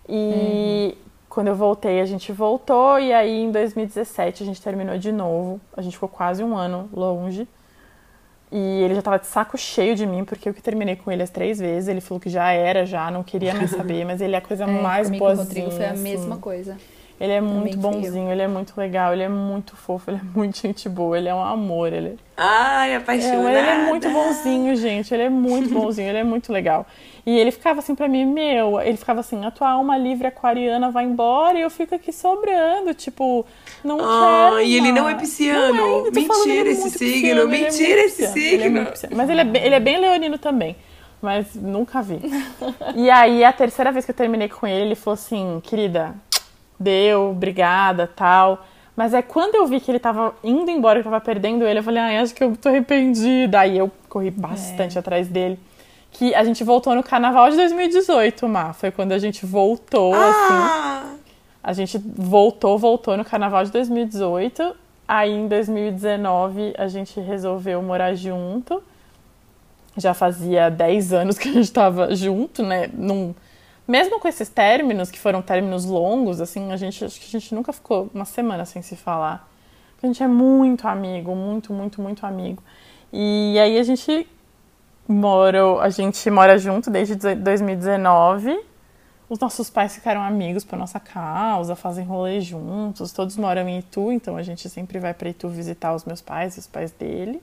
E 0.07 0.95
uhum. 0.95 1.02
Quando 1.33 1.47
eu 1.47 1.55
voltei, 1.55 1.99
a 1.99 2.05
gente 2.05 2.31
voltou. 2.31 2.99
E 2.99 3.11
aí 3.11 3.41
em 3.41 3.51
2017 3.51 4.43
a 4.43 4.45
gente 4.45 4.61
terminou 4.61 4.97
de 4.99 5.11
novo. 5.11 5.59
A 5.75 5.81
gente 5.81 5.93
ficou 5.93 6.07
quase 6.07 6.43
um 6.43 6.55
ano 6.55 6.87
longe. 6.93 7.47
E 8.51 8.83
ele 8.83 8.93
já 8.93 9.01
tava 9.01 9.17
de 9.17 9.25
saco 9.25 9.57
cheio 9.57 9.95
de 9.95 10.05
mim, 10.05 10.23
porque 10.23 10.47
eu 10.47 10.53
que 10.53 10.61
terminei 10.61 10.95
com 10.95 11.11
ele 11.11 11.23
as 11.23 11.31
três 11.31 11.57
vezes. 11.57 11.89
Ele 11.89 12.01
falou 12.01 12.19
que 12.19 12.29
já 12.29 12.51
era, 12.51 12.85
já, 12.85 13.09
não 13.09 13.23
queria 13.23 13.51
mais 13.55 13.71
saber, 13.71 14.05
mas 14.05 14.21
ele 14.21 14.35
é 14.35 14.37
a 14.37 14.41
coisa 14.41 14.65
é, 14.65 14.67
mais 14.67 15.09
boazinha. 15.09 15.71
Foi 15.71 15.85
a 15.85 15.91
assim. 15.91 16.03
mesma 16.03 16.37
coisa. 16.37 16.77
Ele 17.23 17.31
é 17.31 17.39
muito 17.39 17.77
bonzinho, 17.77 18.29
ele 18.29 18.41
é 18.41 18.47
muito 18.49 18.73
legal, 18.75 19.13
ele 19.13 19.23
é 19.23 19.29
muito 19.29 19.77
fofo, 19.77 20.11
ele 20.11 20.17
é 20.17 20.37
muito 20.37 20.59
gente 20.59 20.89
boa, 20.89 21.17
ele 21.17 21.29
é 21.29 21.33
um 21.33 21.41
amor. 21.41 21.93
Ele... 21.93 22.19
Ai, 22.35 22.95
apaixonada. 22.95 23.49
É, 23.49 23.59
ele 23.59 23.69
é 23.69 23.77
muito 23.87 24.09
bonzinho, 24.09 24.75
gente, 24.75 25.13
ele 25.13 25.23
é 25.23 25.29
muito 25.29 25.73
bonzinho, 25.73 26.09
ele 26.09 26.17
é 26.17 26.23
muito 26.25 26.51
legal. 26.51 26.85
E 27.25 27.39
ele 27.39 27.51
ficava 27.51 27.79
assim 27.79 27.95
pra 27.95 28.09
mim, 28.09 28.25
meu, 28.25 28.77
ele 28.81 28.97
ficava 28.97 29.21
assim, 29.21 29.45
a 29.45 29.51
tua 29.51 29.69
alma 29.69 29.97
livre 29.97 30.27
aquariana 30.27 30.91
vai 30.91 31.05
embora 31.05 31.57
e 31.57 31.61
eu 31.61 31.69
fico 31.69 31.95
aqui 31.95 32.11
sobrando, 32.11 32.93
tipo, 32.93 33.45
não 33.85 33.99
ah, 34.01 34.49
quero. 34.49 34.61
E 34.63 34.75
ele 34.75 34.91
não 34.91 35.07
é 35.07 35.15
pisciano. 35.15 35.73
Não 35.73 36.07
é, 36.07 36.11
mentira 36.11 36.69
esse 36.71 36.89
signo, 36.89 37.47
mentira 37.47 38.01
esse 38.01 38.27
signo. 38.27 38.79
É 38.79 39.15
Mas 39.15 39.29
ele 39.29 39.39
é, 39.39 39.45
bem, 39.45 39.63
ele 39.63 39.75
é 39.75 39.79
bem 39.79 39.97
leonino 39.97 40.37
também 40.37 40.75
mas 41.21 41.55
nunca 41.55 42.01
vi. 42.01 42.19
e 42.97 43.09
aí, 43.09 43.45
a 43.45 43.53
terceira 43.53 43.93
vez 43.93 44.03
que 44.03 44.11
eu 44.11 44.15
terminei 44.15 44.49
com 44.49 44.67
ele, 44.67 44.87
ele 44.87 44.95
falou 44.95 45.13
assim: 45.13 45.61
querida, 45.63 46.13
deu, 46.83 47.31
obrigada, 47.31 48.05
tal. 48.07 48.65
Mas 48.95 49.13
é 49.13 49.21
quando 49.21 49.55
eu 49.55 49.65
vi 49.65 49.79
que 49.79 49.89
ele 49.89 49.99
tava 49.99 50.35
indo 50.43 50.69
embora, 50.69 51.01
que 51.01 51.07
eu 51.07 51.11
tava 51.11 51.23
perdendo 51.23 51.65
ele, 51.65 51.79
eu 51.79 51.83
falei, 51.83 51.99
ai, 51.99 52.17
acho 52.17 52.35
que 52.35 52.43
eu 52.43 52.55
tô 52.55 52.69
arrependida. 52.69 53.59
Aí 53.59 53.77
eu 53.77 53.91
corri 54.07 54.29
bastante 54.29 54.97
é. 54.97 54.99
atrás 54.99 55.27
dele. 55.27 55.59
Que 56.11 56.35
a 56.35 56.43
gente 56.43 56.63
voltou 56.63 56.93
no 56.93 57.01
carnaval 57.01 57.49
de 57.49 57.55
2018, 57.55 58.47
Má. 58.47 58.73
Foi 58.73 58.91
quando 58.91 59.13
a 59.13 59.17
gente 59.17 59.45
voltou, 59.45 60.13
ah! 60.13 61.03
assim. 61.09 61.23
A 61.63 61.73
gente 61.73 61.97
voltou, 61.97 62.77
voltou 62.77 63.17
no 63.17 63.25
carnaval 63.25 63.63
de 63.63 63.71
2018. 63.71 64.75
Aí 65.07 65.31
em 65.31 65.47
2019 65.47 66.73
a 66.77 66.87
gente 66.87 67.19
resolveu 67.19 67.81
morar 67.81 68.13
junto. 68.13 68.83
Já 69.97 70.13
fazia 70.13 70.69
10 70.69 71.13
anos 71.13 71.37
que 71.37 71.49
a 71.49 71.51
gente 71.53 71.71
tava 71.71 72.13
junto, 72.15 72.61
né? 72.61 72.89
Num, 72.93 73.33
mesmo 73.87 74.19
com 74.19 74.27
esses 74.27 74.49
términos, 74.49 75.11
que 75.11 75.19
foram 75.19 75.41
términos 75.41 75.85
longos, 75.85 76.39
assim, 76.39 76.71
a 76.71 76.77
gente 76.77 77.03
acho 77.03 77.19
que 77.19 77.25
a 77.27 77.39
gente 77.39 77.53
nunca 77.53 77.73
ficou 77.73 78.09
uma 78.13 78.25
semana 78.25 78.65
sem 78.65 78.81
se 78.81 78.95
falar. 78.95 79.49
A 80.01 80.05
gente 80.05 80.21
é 80.21 80.27
muito 80.27 80.87
amigo, 80.87 81.35
muito, 81.35 81.73
muito, 81.73 82.01
muito 82.01 82.25
amigo. 82.25 82.61
E 83.11 83.57
aí 83.59 83.77
a 83.77 83.83
gente 83.83 84.27
mora, 85.07 85.79
a 85.79 85.89
gente 85.89 86.29
mora 86.29 86.57
junto 86.57 86.89
desde 86.89 87.15
2019. 87.35 88.59
Os 89.29 89.39
nossos 89.39 89.69
pais 89.69 89.95
ficaram 89.95 90.21
amigos 90.21 90.63
por 90.63 90.77
nossa 90.77 90.99
causa, 90.99 91.75
fazem 91.75 92.05
rolê 92.05 92.41
juntos, 92.41 93.11
todos 93.11 93.37
moram 93.37 93.67
em 93.67 93.79
Itu, 93.79 94.11
então 94.11 94.35
a 94.37 94.43
gente 94.43 94.69
sempre 94.69 94.99
vai 94.99 95.13
para 95.13 95.29
Itu 95.29 95.47
visitar 95.47 95.93
os 95.95 96.05
meus 96.05 96.21
pais 96.21 96.55
e 96.55 96.59
os 96.59 96.67
pais 96.67 96.91
dele. 96.91 97.41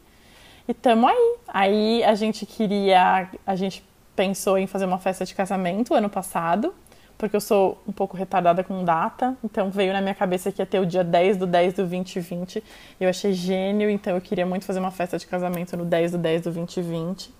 E 0.68 0.74
tamo 0.74 1.08
aí. 1.08 1.36
Aí 1.48 2.04
a 2.04 2.14
gente 2.14 2.46
queria, 2.46 3.28
a 3.46 3.56
gente 3.56 3.82
pensou 4.20 4.58
em 4.58 4.66
fazer 4.66 4.84
uma 4.84 4.98
festa 4.98 5.24
de 5.24 5.34
casamento 5.34 5.94
ano 5.94 6.10
passado, 6.10 6.74
porque 7.16 7.34
eu 7.34 7.40
sou 7.40 7.82
um 7.88 7.92
pouco 7.92 8.18
retardada 8.18 8.62
com 8.62 8.84
data, 8.84 9.34
então 9.42 9.70
veio 9.70 9.94
na 9.94 10.02
minha 10.02 10.14
cabeça 10.14 10.52
que 10.52 10.60
ia 10.60 10.66
ter 10.66 10.78
o 10.78 10.84
dia 10.84 11.02
10 11.02 11.38
do 11.38 11.46
10 11.46 11.72
do 11.72 11.86
2020. 11.86 12.62
Eu 13.00 13.08
achei 13.08 13.32
gênio, 13.32 13.88
então 13.88 14.14
eu 14.14 14.20
queria 14.20 14.44
muito 14.44 14.66
fazer 14.66 14.78
uma 14.78 14.90
festa 14.90 15.16
de 15.16 15.26
casamento 15.26 15.74
no 15.74 15.86
10 15.86 16.12
do 16.12 16.18
10 16.18 16.42
do 16.42 16.52
2020. 16.52 17.32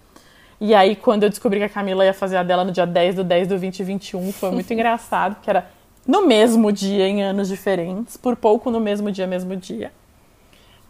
E 0.59 0.74
aí, 0.74 0.97
quando 0.97 1.24
eu 1.24 1.28
descobri 1.28 1.59
que 1.59 1.66
a 1.66 1.68
Camila 1.68 2.03
ia 2.03 2.14
fazer 2.14 2.39
a 2.39 2.43
dela 2.43 2.64
no 2.64 2.72
dia 2.72 2.87
10 2.87 3.16
do 3.16 3.24
10 3.24 3.49
do 3.49 3.51
2021, 3.59 4.33
foi 4.33 4.51
muito 4.51 4.72
engraçado, 4.72 5.35
porque 5.35 5.51
era 5.51 5.66
no 6.07 6.26
mesmo 6.26 6.72
dia, 6.72 7.07
em 7.07 7.22
anos 7.22 7.49
diferentes, 7.49 8.16
por 8.16 8.37
pouco 8.37 8.70
no 8.70 8.81
mesmo 8.81 9.12
dia, 9.12 9.26
mesmo 9.26 9.55
dia. 9.55 9.93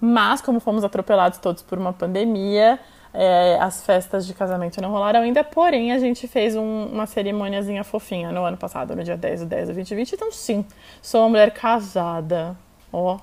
Mas, 0.01 0.41
como 0.41 0.61
fomos 0.61 0.85
atropelados 0.85 1.41
todos 1.41 1.63
por 1.63 1.79
uma 1.79 1.93
pandemia, 1.93 2.79
é, 3.13 3.59
as 3.61 3.83
festas 3.85 4.27
de 4.27 4.35
casamento 4.35 4.81
não 4.81 4.91
rolaram 4.91 5.21
ainda, 5.21 5.43
porém 5.43 5.93
a 5.93 5.99
gente 5.99 6.29
fez 6.29 6.55
um, 6.55 6.87
uma 6.87 7.07
cerimôniazinha 7.07 7.83
fofinha 7.83 8.31
no 8.31 8.45
ano 8.45 8.57
passado, 8.57 8.95
no 8.95 9.03
dia 9.03 9.17
10 9.17 9.41
do 9.41 9.47
10 9.47 9.69
do 9.69 9.75
2020. 9.75 10.13
Então, 10.13 10.31
sim, 10.31 10.65
sou 11.03 11.23
uma 11.23 11.31
mulher 11.31 11.51
casada. 11.51 12.57
Ó, 12.93 13.19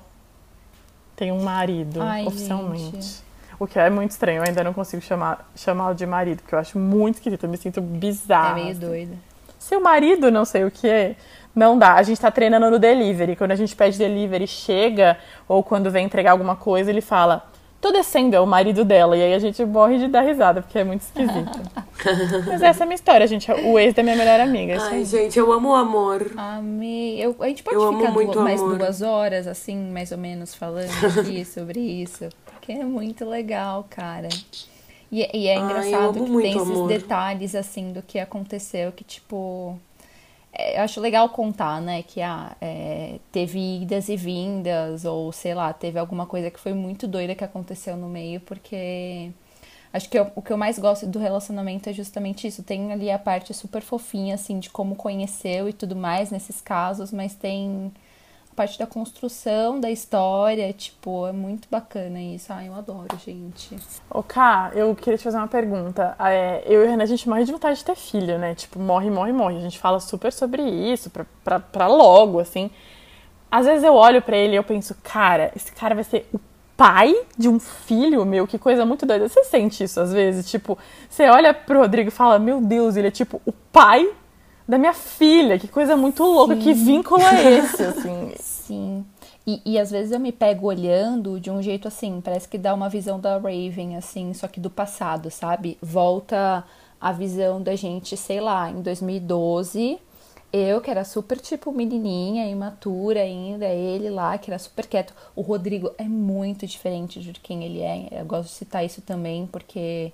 tenho 1.16 1.34
um 1.34 1.42
marido, 1.42 2.00
Ai, 2.02 2.26
oficialmente. 2.26 2.96
Gente. 2.96 3.28
O 3.58 3.66
que 3.66 3.78
é 3.78 3.90
muito 3.90 4.12
estranho, 4.12 4.38
eu 4.38 4.44
ainda 4.44 4.62
não 4.62 4.72
consigo 4.72 5.02
chamar, 5.02 5.50
chamá-lo 5.56 5.94
de 5.94 6.06
marido, 6.06 6.42
porque 6.42 6.54
eu 6.54 6.58
acho 6.58 6.78
muito 6.78 7.16
esquisito, 7.16 7.44
eu 7.44 7.50
me 7.50 7.56
sinto 7.56 7.80
bizarra. 7.80 8.60
É 8.60 8.62
meio 8.64 8.76
doida. 8.76 9.16
Seu 9.58 9.80
marido, 9.80 10.30
não 10.30 10.44
sei 10.44 10.64
o 10.64 10.70
que, 10.70 11.16
não 11.54 11.76
dá. 11.76 11.94
A 11.94 12.02
gente 12.04 12.20
tá 12.20 12.30
treinando 12.30 12.70
no 12.70 12.78
delivery. 12.78 13.34
Quando 13.34 13.50
a 13.50 13.56
gente 13.56 13.74
pede 13.74 13.98
delivery, 13.98 14.46
chega, 14.46 15.18
ou 15.48 15.64
quando 15.64 15.90
vem 15.90 16.06
entregar 16.06 16.30
alguma 16.30 16.54
coisa, 16.54 16.88
ele 16.88 17.00
fala 17.00 17.50
tô 17.80 17.92
descendo, 17.92 18.34
é 18.34 18.40
o 18.40 18.46
marido 18.46 18.84
dela. 18.84 19.16
E 19.16 19.22
aí 19.22 19.34
a 19.34 19.38
gente 19.38 19.64
morre 19.64 19.98
de 19.98 20.08
dar 20.08 20.22
risada, 20.22 20.62
porque 20.62 20.78
é 20.78 20.84
muito 20.84 21.02
esquisito. 21.02 21.60
Mas 22.46 22.62
essa 22.62 22.82
é 22.82 22.84
a 22.84 22.86
minha 22.86 22.94
história, 22.94 23.26
gente. 23.26 23.50
O 23.50 23.78
ex 23.78 23.94
da 23.94 24.02
minha 24.02 24.16
melhor 24.16 24.40
amiga. 24.40 24.78
Ai, 24.80 25.04
gente, 25.04 25.38
eu 25.38 25.52
amo 25.52 25.70
o 25.70 25.74
amor. 25.74 26.30
Amei. 26.36 27.24
Eu, 27.24 27.36
a 27.40 27.48
gente 27.48 27.62
pode 27.62 27.76
eu 27.76 27.92
ficar 27.96 28.10
duas, 28.12 28.36
mais 28.36 28.60
duas 28.60 29.02
horas, 29.02 29.46
assim, 29.46 29.76
mais 29.90 30.12
ou 30.12 30.18
menos, 30.18 30.54
falando 30.54 30.90
aqui 31.18 31.44
sobre 31.46 31.80
isso. 31.80 32.28
Porque 32.46 32.72
é 32.72 32.84
muito 32.84 33.24
legal, 33.24 33.86
cara. 33.88 34.28
E, 35.10 35.28
e 35.32 35.48
é 35.48 35.56
engraçado 35.56 36.18
Ai, 36.20 36.26
que 36.26 36.42
tem 36.42 36.56
esses 36.56 36.70
amor. 36.70 36.88
detalhes, 36.88 37.54
assim, 37.54 37.92
do 37.92 38.02
que 38.02 38.18
aconteceu, 38.18 38.92
que, 38.92 39.04
tipo 39.04 39.78
é, 39.78 39.87
eu 40.58 40.82
acho 40.82 41.00
legal 41.00 41.28
contar, 41.30 41.80
né, 41.80 42.02
que 42.02 42.20
ah, 42.20 42.56
é, 42.60 43.18
teve 43.32 43.82
idas 43.82 44.08
e 44.08 44.16
vindas, 44.16 45.04
ou 45.04 45.32
sei 45.32 45.54
lá, 45.54 45.72
teve 45.72 45.98
alguma 45.98 46.26
coisa 46.26 46.50
que 46.50 46.58
foi 46.58 46.74
muito 46.74 47.06
doida 47.06 47.34
que 47.34 47.44
aconteceu 47.44 47.96
no 47.96 48.08
meio, 48.08 48.40
porque 48.40 49.30
acho 49.92 50.08
que 50.10 50.18
eu, 50.18 50.30
o 50.34 50.42
que 50.42 50.52
eu 50.52 50.56
mais 50.58 50.78
gosto 50.78 51.06
do 51.06 51.18
relacionamento 51.18 51.88
é 51.88 51.92
justamente 51.92 52.46
isso. 52.46 52.62
Tem 52.62 52.92
ali 52.92 53.10
a 53.10 53.18
parte 53.18 53.54
super 53.54 53.82
fofinha, 53.82 54.34
assim, 54.34 54.58
de 54.58 54.70
como 54.70 54.96
conheceu 54.96 55.68
e 55.68 55.72
tudo 55.72 55.96
mais 55.96 56.30
nesses 56.30 56.60
casos, 56.60 57.12
mas 57.12 57.34
tem 57.34 57.92
parte 58.58 58.76
da 58.76 58.88
construção 58.88 59.78
da 59.78 59.88
história, 59.88 60.72
tipo, 60.72 61.28
é 61.28 61.32
muito 61.32 61.68
bacana 61.70 62.20
isso. 62.20 62.52
Ai, 62.52 62.66
eu 62.66 62.74
adoro, 62.74 63.06
gente. 63.24 63.76
Ô, 64.10 64.20
Ká, 64.20 64.72
eu 64.74 64.96
queria 64.96 65.16
te 65.16 65.22
fazer 65.22 65.36
uma 65.36 65.46
pergunta. 65.46 66.16
É, 66.18 66.64
eu 66.66 66.82
e 66.82 66.88
a 66.88 66.90
Renan, 66.90 67.04
a 67.04 67.06
gente 67.06 67.28
morre 67.28 67.44
de 67.44 67.52
vontade 67.52 67.78
de 67.78 67.84
ter 67.84 67.94
filho, 67.94 68.36
né? 68.36 68.56
Tipo, 68.56 68.80
morre, 68.80 69.08
morre, 69.10 69.32
morre. 69.32 69.58
A 69.58 69.60
gente 69.60 69.78
fala 69.78 70.00
super 70.00 70.32
sobre 70.32 70.60
isso, 70.62 71.08
pra, 71.08 71.24
pra, 71.44 71.60
pra 71.60 71.86
logo, 71.86 72.40
assim. 72.40 72.68
Às 73.48 73.64
vezes 73.64 73.84
eu 73.84 73.94
olho 73.94 74.20
para 74.20 74.36
ele 74.36 74.54
e 74.54 74.56
eu 74.56 74.64
penso, 74.64 74.92
cara, 75.04 75.52
esse 75.54 75.70
cara 75.70 75.94
vai 75.94 76.02
ser 76.02 76.28
o 76.32 76.40
pai 76.76 77.14
de 77.36 77.48
um 77.48 77.60
filho 77.60 78.26
meu, 78.26 78.44
que 78.44 78.58
coisa 78.58 78.84
muito 78.84 79.06
doida. 79.06 79.28
Você 79.28 79.44
sente 79.44 79.84
isso 79.84 80.00
às 80.00 80.12
vezes? 80.12 80.50
Tipo, 80.50 80.76
você 81.08 81.28
olha 81.28 81.54
pro 81.54 81.78
Rodrigo 81.78 82.08
e 82.08 82.10
fala, 82.10 82.40
meu 82.40 82.60
Deus, 82.60 82.96
ele 82.96 83.06
é 83.06 83.12
tipo 83.12 83.40
o 83.46 83.52
pai 83.52 84.10
da 84.68 84.76
minha 84.76 84.92
filha. 84.92 85.58
Que 85.58 85.66
coisa 85.66 85.96
muito 85.96 86.22
louca, 86.22 86.54
Sim. 86.54 86.60
que 86.60 86.72
vínculo 86.74 87.22
é 87.22 87.58
esse, 87.58 87.82
assim? 87.82 88.32
Sim. 88.38 89.06
E, 89.46 89.62
e 89.64 89.78
às 89.78 89.90
vezes 89.90 90.12
eu 90.12 90.20
me 90.20 90.30
pego 90.30 90.66
olhando 90.66 91.40
de 91.40 91.50
um 91.50 91.62
jeito 91.62 91.88
assim, 91.88 92.20
parece 92.20 92.46
que 92.46 92.58
dá 92.58 92.74
uma 92.74 92.90
visão 92.90 93.18
da 93.18 93.38
Raven, 93.38 93.96
assim, 93.96 94.34
só 94.34 94.46
que 94.46 94.60
do 94.60 94.68
passado, 94.68 95.30
sabe? 95.30 95.78
Volta 95.80 96.62
a 97.00 97.12
visão 97.12 97.62
da 97.62 97.74
gente, 97.74 98.14
sei 98.14 98.40
lá, 98.42 98.70
em 98.70 98.82
2012. 98.82 99.98
Eu, 100.52 100.80
que 100.80 100.90
era 100.90 101.04
super, 101.04 101.38
tipo, 101.38 101.72
menininha, 101.72 102.46
imatura 102.46 103.20
ainda, 103.20 103.66
ele 103.66 104.10
lá, 104.10 104.36
que 104.38 104.50
era 104.50 104.58
super 104.58 104.86
quieto. 104.86 105.14
O 105.36 105.42
Rodrigo 105.42 105.92
é 105.98 106.04
muito 106.04 106.66
diferente 106.66 107.20
de 107.20 107.32
quem 107.34 107.64
ele 107.64 107.80
é. 107.80 108.08
Eu 108.20 108.24
gosto 108.26 108.48
de 108.48 108.54
citar 108.54 108.84
isso 108.84 109.00
também, 109.02 109.46
porque 109.46 110.12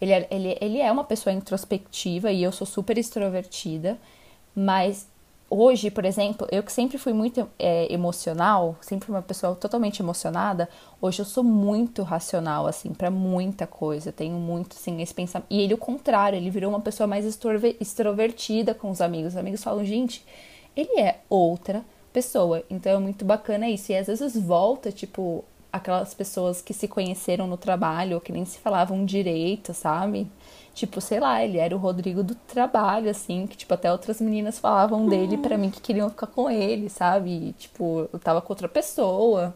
ele 0.00 0.12
é, 0.12 0.28
ele, 0.30 0.58
ele 0.60 0.80
é 0.80 0.90
uma 0.90 1.04
pessoa 1.04 1.32
introspectiva 1.32 2.32
e 2.32 2.42
eu 2.42 2.52
sou 2.52 2.66
super 2.66 2.96
extrovertida, 2.96 3.98
mas 4.54 5.06
hoje, 5.50 5.90
por 5.90 6.04
exemplo, 6.04 6.46
eu 6.52 6.62
que 6.62 6.72
sempre 6.72 6.96
fui 6.96 7.12
muito 7.12 7.46
é, 7.58 7.92
emocional, 7.92 8.76
sempre 8.80 9.10
uma 9.10 9.20
pessoa 9.20 9.56
totalmente 9.56 10.00
emocionada, 10.00 10.68
hoje 11.02 11.20
eu 11.20 11.24
sou 11.24 11.42
muito 11.42 12.04
racional, 12.04 12.68
assim, 12.68 12.94
para 12.94 13.10
muita 13.10 13.66
coisa. 13.66 14.12
Tenho 14.12 14.36
muito, 14.36 14.76
assim, 14.76 15.02
esse 15.02 15.12
pensamento. 15.12 15.48
E 15.50 15.60
ele, 15.60 15.74
o 15.74 15.78
contrário, 15.78 16.36
ele 16.36 16.50
virou 16.50 16.70
uma 16.70 16.80
pessoa 16.80 17.06
mais 17.06 17.26
extrovertida 17.80 18.72
com 18.72 18.90
os 18.90 19.00
amigos. 19.00 19.32
Os 19.32 19.36
amigos 19.36 19.62
falam, 19.62 19.84
gente, 19.84 20.24
ele 20.76 21.00
é 21.00 21.18
outra 21.28 21.84
pessoa. 22.12 22.62
Então 22.70 22.92
é 22.92 22.98
muito 22.98 23.24
bacana 23.24 23.68
isso. 23.68 23.90
E 23.90 23.96
às 23.96 24.06
vezes 24.06 24.40
volta, 24.40 24.92
tipo, 24.92 25.44
aquelas 25.72 26.14
pessoas 26.14 26.60
que 26.60 26.74
se 26.74 26.88
conheceram 26.88 27.46
no 27.46 27.56
trabalho 27.56 28.20
que 28.20 28.32
nem 28.32 28.44
se 28.44 28.58
falavam 28.58 29.04
direito, 29.04 29.72
sabe? 29.72 30.26
Tipo, 30.74 31.00
sei 31.00 31.20
lá, 31.20 31.44
ele 31.44 31.58
era 31.58 31.74
o 31.74 31.78
Rodrigo 31.78 32.22
do 32.22 32.34
trabalho, 32.34 33.10
assim, 33.10 33.46
que, 33.46 33.56
tipo, 33.56 33.74
até 33.74 33.90
outras 33.90 34.20
meninas 34.20 34.58
falavam 34.58 35.08
dele 35.08 35.36
para 35.36 35.58
mim 35.58 35.70
que 35.70 35.80
queriam 35.80 36.08
ficar 36.08 36.28
com 36.28 36.50
ele, 36.50 36.88
sabe? 36.88 37.30
E, 37.30 37.52
tipo, 37.52 38.08
eu 38.12 38.18
tava 38.18 38.40
com 38.40 38.52
outra 38.52 38.68
pessoa. 38.68 39.54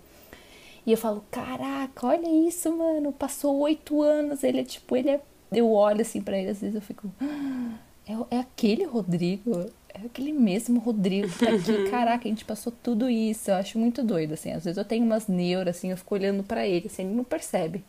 E 0.86 0.92
eu 0.92 0.98
falo, 0.98 1.24
caraca, 1.30 2.06
olha 2.06 2.28
isso, 2.28 2.70
mano, 2.76 3.12
passou 3.12 3.58
oito 3.60 4.02
anos, 4.02 4.42
ele 4.44 4.60
é, 4.60 4.64
tipo, 4.64 4.96
ele 4.96 5.10
é... 5.10 5.20
Eu 5.52 5.72
olho, 5.72 6.02
assim, 6.02 6.20
pra 6.20 6.36
ele, 6.36 6.50
às 6.50 6.60
vezes 6.60 6.74
eu 6.74 6.82
fico... 6.82 7.10
Ah, 7.22 7.74
é, 8.06 8.36
é 8.36 8.40
aquele 8.40 8.84
Rodrigo? 8.84 9.66
É 9.95 10.07
aquele 10.07 10.32
mesmo 10.32 10.80
Rodrigo 10.80 11.28
que 11.28 11.45
tá 11.45 11.53
aqui. 11.53 11.84
Caraca, 11.90 12.26
a 12.26 12.28
gente 12.28 12.45
passou 12.45 12.72
tudo 12.82 13.09
isso. 13.09 13.51
Eu 13.51 13.55
acho 13.55 13.78
muito 13.78 14.03
doido, 14.03 14.34
assim. 14.34 14.53
Às 14.53 14.64
vezes 14.64 14.76
eu 14.76 14.84
tenho 14.84 15.05
umas 15.05 15.28
neuras, 15.28 15.76
assim, 15.76 15.90
eu 15.90 15.97
fico 15.97 16.14
olhando 16.14 16.42
para 16.42 16.66
ele, 16.66 16.88
assim, 16.88 17.05
ele 17.05 17.14
não 17.14 17.24
percebe. 17.24 17.84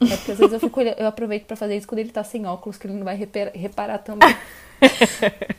É 0.00 0.16
porque 0.16 0.32
às 0.32 0.38
vezes 0.38 0.52
eu, 0.52 0.60
fico, 0.60 0.80
eu 0.80 1.06
aproveito 1.06 1.46
para 1.46 1.56
fazer 1.56 1.76
isso 1.76 1.88
quando 1.88 1.98
ele 1.98 2.10
tá 2.10 2.22
sem 2.22 2.46
óculos, 2.46 2.76
que 2.76 2.86
ele 2.86 2.94
não 2.94 3.04
vai 3.04 3.16
reparar, 3.16 3.50
reparar 3.52 3.98
também. 3.98 4.36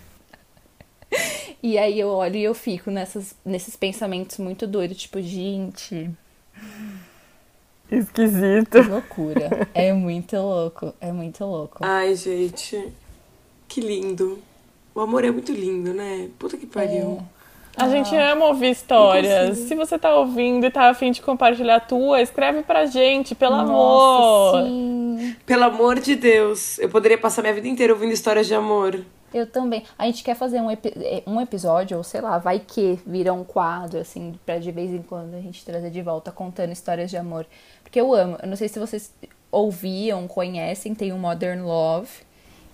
e 1.62 1.78
aí 1.78 2.00
eu 2.00 2.10
olho 2.10 2.38
e 2.38 2.44
eu 2.44 2.54
fico 2.54 2.90
nessas, 2.90 3.36
nesses 3.44 3.76
pensamentos 3.76 4.38
muito 4.38 4.66
doidos, 4.66 4.98
tipo, 4.98 5.22
gente. 5.22 6.10
Esquisito. 7.92 8.70
Que 8.70 8.90
loucura. 8.90 9.68
É 9.74 9.92
muito 9.92 10.38
louco. 10.38 10.94
É 11.02 11.12
muito 11.12 11.44
louco. 11.44 11.80
Ai, 11.82 12.16
gente. 12.16 12.94
Que 13.68 13.82
lindo. 13.82 14.42
O 15.00 15.04
amor 15.04 15.24
é 15.24 15.32
muito 15.32 15.54
lindo, 15.54 15.94
né? 15.94 16.28
Puta 16.38 16.58
que 16.58 16.66
pariu. 16.66 17.24
É. 17.78 17.84
A 17.84 17.88
gente 17.88 18.14
ama 18.14 18.48
ouvir 18.48 18.72
histórias. 18.72 19.58
Se 19.60 19.74
você 19.74 19.98
tá 19.98 20.14
ouvindo 20.14 20.66
e 20.66 20.70
tá 20.70 20.90
afim 20.90 21.10
de 21.10 21.22
compartilhar 21.22 21.78
a 21.78 21.80
tua, 21.80 22.22
escreve 22.22 22.64
pra 22.64 22.86
gente, 22.86 23.34
pelo 23.34 23.56
Nossa, 23.56 24.58
amor. 24.58 24.68
Sim. 24.68 25.36
Pelo 25.46 25.64
amor 25.64 26.02
de 26.02 26.18
Deus. 26.18 26.78
Eu 26.80 26.90
poderia 26.90 27.18
passar 27.18 27.42
minha 27.42 27.54
vida 27.54 27.70
inteira 27.70 27.94
ouvindo 27.94 28.12
histórias 28.12 28.46
de 28.46 28.54
amor. 28.54 29.00
Eu 29.34 29.48
também. 29.48 29.86
A 29.98 30.06
gente 30.06 30.22
quer 30.22 30.36
fazer 30.36 30.60
um, 30.60 30.70
epi 30.70 30.94
um 31.26 31.40
episódio, 31.40 31.96
ou 31.96 32.04
sei 32.04 32.20
lá, 32.20 32.38
vai 32.38 32.60
que 32.60 33.00
vira 33.08 33.32
um 33.32 33.46
quadro, 33.46 34.02
assim, 34.02 34.38
pra 34.46 34.60
de 34.60 34.70
vez 34.70 34.92
em 34.92 35.02
quando 35.02 35.34
a 35.36 35.40
gente 35.40 35.64
trazer 35.64 35.92
de 35.92 36.02
volta 36.02 36.30
contando 36.30 36.74
histórias 36.74 37.10
de 37.10 37.16
amor. 37.16 37.46
Porque 37.84 38.02
eu 38.02 38.14
amo. 38.14 38.36
Eu 38.44 38.50
não 38.50 38.58
sei 38.58 38.68
se 38.68 38.78
vocês 38.78 39.14
ouviam, 39.50 40.28
conhecem, 40.28 40.94
tem 40.94 41.14
o 41.14 41.18
Modern 41.18 41.62
Love, 41.62 42.10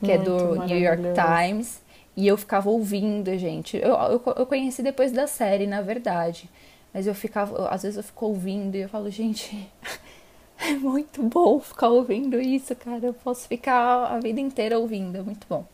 que 0.03 0.11
é 0.11 0.17
Muito 0.17 0.32
do 0.32 0.65
New 0.65 0.80
York. 0.80 1.03
Times. 1.13 1.84
E 2.16 2.28
eu 2.28 2.38
ficava 2.38 2.70
ouvindo, 2.70 3.38
gente. 3.38 3.78
Eu, 3.78 3.93
eu, 3.93 4.22
eu 4.38 4.45
conheci 4.45 4.82
depois 4.82 5.11
da 5.11 5.28
série, 5.28 5.68
na 5.68 5.82
verdade. 5.82 6.49
Mas 6.93 7.07
eu 7.07 7.13
ficava, 7.13 7.68
às 7.70 7.84
vezes 7.84 7.97
eu 7.97 8.03
fico 8.03 8.26
ouvindo 8.26 8.76
e 8.76 8.82
eu 8.82 8.89
falo, 8.89 9.09
gente, 9.09 9.70
é 10.57 10.74
muito 10.74 11.22
bom 11.24 11.59
ficar 11.59 11.89
ouvindo 11.89 12.39
isso, 12.39 12.74
cara. 12.76 13.05
Eu 13.05 13.13
posso 13.13 13.47
ficar 13.47 14.05
a 14.05 14.20
vida 14.20 14.39
inteira 14.39 14.80
ouvindo, 14.80 15.18
é 15.18 15.22
muito 15.22 15.45
bom. 15.49 15.66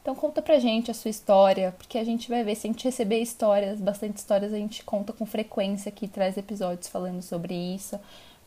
Então 0.00 0.14
conta 0.14 0.40
pra 0.40 0.58
gente 0.58 0.90
a 0.90 0.94
sua 0.94 1.10
história, 1.10 1.74
porque 1.76 1.98
a 1.98 2.04
gente 2.04 2.30
vai 2.30 2.42
ver, 2.42 2.54
se 2.54 2.66
a 2.66 2.70
gente 2.70 2.82
receber 2.82 3.20
histórias, 3.20 3.78
bastante 3.78 4.16
histórias, 4.16 4.54
a 4.54 4.56
gente 4.56 4.82
conta 4.82 5.12
com 5.12 5.26
frequência 5.26 5.90
aqui, 5.90 6.08
traz 6.08 6.38
episódios 6.38 6.88
falando 6.88 7.20
sobre 7.20 7.54
isso. 7.54 8.00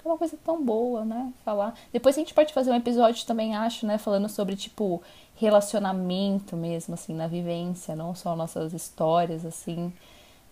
É 0.03 0.07
uma 0.07 0.17
coisa 0.17 0.37
tão 0.43 0.63
boa, 0.63 1.05
né? 1.05 1.31
Falar. 1.45 1.75
Depois 1.93 2.15
a 2.15 2.19
gente 2.19 2.33
pode 2.33 2.53
fazer 2.53 2.71
um 2.71 2.75
episódio 2.75 3.25
também, 3.25 3.55
acho, 3.55 3.85
né? 3.85 3.97
Falando 3.97 4.27
sobre, 4.27 4.55
tipo, 4.55 5.01
relacionamento 5.35 6.55
mesmo, 6.55 6.95
assim, 6.95 7.13
na 7.13 7.27
vivência, 7.27 7.95
não 7.95 8.15
só 8.15 8.35
nossas 8.35 8.73
histórias, 8.73 9.45
assim. 9.45 9.93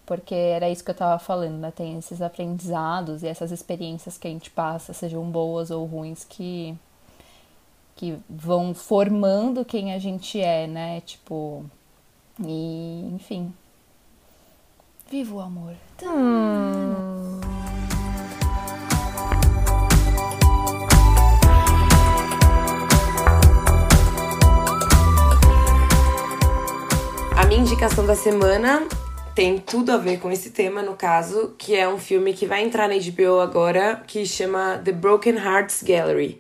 Porque 0.05 0.35
era 0.35 0.69
isso 0.69 0.83
que 0.83 0.91
eu 0.91 0.95
tava 0.95 1.19
falando, 1.19 1.57
né? 1.57 1.71
Tem 1.71 1.97
esses 1.97 2.21
aprendizados 2.21 3.23
e 3.23 3.27
essas 3.27 3.51
experiências 3.51 4.17
que 4.17 4.27
a 4.27 4.31
gente 4.31 4.51
passa, 4.51 4.93
sejam 4.93 5.23
boas 5.29 5.71
ou 5.71 5.85
ruins, 5.85 6.23
que 6.23 6.77
que 7.95 8.17
vão 8.29 8.73
formando 8.73 9.65
quem 9.65 9.93
a 9.93 9.99
gente 9.99 10.39
é, 10.39 10.65
né? 10.65 11.01
Tipo, 11.01 11.65
e 12.41 13.09
enfim. 13.13 13.53
Viva 15.11 15.35
o 15.35 15.39
amor. 15.41 15.75
A 16.01 17.38
minha 27.49 27.61
indicação 27.61 28.05
da 28.05 28.15
semana 28.15 28.87
tem 29.33 29.57
tudo 29.57 29.91
a 29.91 29.97
ver 29.97 30.19
com 30.19 30.31
esse 30.31 30.51
tema, 30.51 30.83
no 30.83 30.93
caso, 30.93 31.55
que 31.57 31.75
é 31.75 31.89
um 31.89 31.97
filme 31.97 32.31
que 32.31 32.45
vai 32.45 32.61
entrar 32.61 32.87
na 32.87 32.93
HBO 32.93 33.39
agora, 33.39 34.03
que 34.05 34.23
chama 34.23 34.79
The 34.85 34.91
Broken 34.91 35.33
Hearts 35.33 35.81
Gallery. 35.81 36.39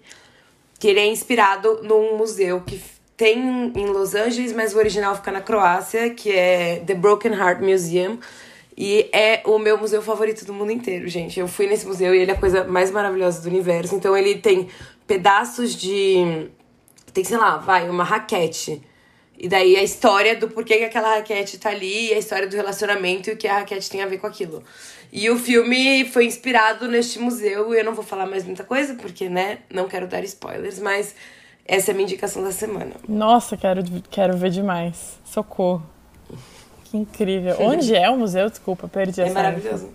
Que 0.77 0.87
ele 0.89 0.99
é 0.99 1.07
inspirado 1.07 1.81
num 1.81 2.15
museu 2.15 2.61
que 2.61 2.79
tem 3.17 3.73
em 3.75 3.87
Los 3.87 4.13
Angeles, 4.13 4.53
mas 4.53 4.75
o 4.75 4.77
original 4.77 5.15
fica 5.15 5.31
na 5.31 5.41
Croácia, 5.41 6.11
que 6.11 6.31
é 6.31 6.83
The 6.85 6.93
Broken 6.93 7.33
Heart 7.33 7.61
Museum. 7.61 8.19
E 8.77 9.09
é 9.11 9.41
o 9.45 9.57
meu 9.57 9.79
museu 9.79 10.03
favorito 10.03 10.45
do 10.45 10.53
mundo 10.53 10.71
inteiro, 10.71 11.07
gente. 11.07 11.39
Eu 11.39 11.47
fui 11.47 11.65
nesse 11.65 11.87
museu 11.87 12.13
e 12.13 12.19
ele 12.19 12.29
é 12.29 12.35
a 12.35 12.39
coisa 12.39 12.65
mais 12.65 12.91
maravilhosa 12.91 13.41
do 13.41 13.49
universo. 13.49 13.95
Então 13.95 14.15
ele 14.15 14.35
tem 14.35 14.67
pedaços 15.07 15.73
de. 15.73 16.51
Tem, 17.11 17.23
sei 17.23 17.37
lá, 17.37 17.57
vai, 17.57 17.89
uma 17.89 18.03
raquete. 18.03 18.87
E 19.39 19.47
daí 19.47 19.77
a 19.77 19.83
história 19.83 20.35
do 20.35 20.49
porquê 20.49 20.79
que 20.79 20.83
aquela 20.83 21.15
raquete 21.15 21.57
tá 21.57 21.69
ali, 21.69 22.09
e 22.09 22.13
a 22.13 22.17
história 22.17 22.47
do 22.47 22.55
relacionamento 22.55 23.29
e 23.29 23.33
o 23.33 23.37
que 23.37 23.47
a 23.47 23.59
raquete 23.59 23.89
tem 23.89 24.01
a 24.01 24.05
ver 24.05 24.17
com 24.17 24.27
aquilo. 24.27 24.61
E 25.11 25.29
o 25.29 25.39
filme 25.39 26.05
foi 26.05 26.25
inspirado 26.25 26.87
neste 26.89 27.19
museu, 27.19 27.73
e 27.73 27.79
eu 27.79 27.85
não 27.85 27.95
vou 27.95 28.03
falar 28.03 28.25
mais 28.25 28.43
muita 28.43 28.63
coisa, 28.63 28.95
porque, 28.95 29.29
né, 29.29 29.59
não 29.69 29.87
quero 29.87 30.07
dar 30.07 30.23
spoilers, 30.25 30.79
mas 30.79 31.15
essa 31.65 31.91
é 31.91 31.93
a 31.93 31.95
minha 31.95 32.05
indicação 32.05 32.43
da 32.43 32.51
semana. 32.51 32.95
Nossa, 33.07 33.55
quero, 33.55 33.81
quero 34.09 34.35
ver 34.35 34.49
demais. 34.49 35.17
Socorro. 35.23 35.83
Que 36.85 36.97
incrível. 36.97 37.55
Onde 37.61 37.95
é 37.95 38.09
o 38.09 38.17
museu? 38.17 38.49
Desculpa, 38.49 38.87
perdi 38.87 39.21
É 39.21 39.25
essa 39.25 39.33
maravilhoso. 39.33 39.89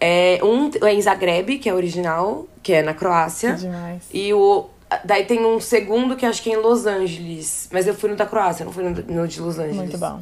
É, 0.00 0.38
um 0.42 0.70
é 0.82 0.94
em 0.94 1.00
Zagreb, 1.00 1.58
que 1.58 1.68
é 1.68 1.74
original, 1.74 2.46
que 2.62 2.72
é 2.72 2.82
na 2.82 2.94
Croácia. 2.94 3.54
Que 3.54 3.60
demais. 3.60 4.04
E 4.12 4.32
o. 4.32 4.68
Daí 5.04 5.24
tem 5.24 5.44
um 5.44 5.58
segundo 5.58 6.14
que 6.16 6.24
acho 6.24 6.42
que 6.42 6.50
é 6.50 6.54
em 6.54 6.56
Los 6.56 6.86
Angeles. 6.86 7.68
Mas 7.72 7.86
eu 7.86 7.94
fui 7.94 8.10
no 8.10 8.16
da 8.16 8.26
Croácia, 8.26 8.64
não 8.64 8.72
fui 8.72 8.84
no, 8.84 9.26
de 9.26 9.40
Los 9.40 9.58
Angeles. 9.58 9.76
Muito 9.76 9.98
bom. 9.98 10.20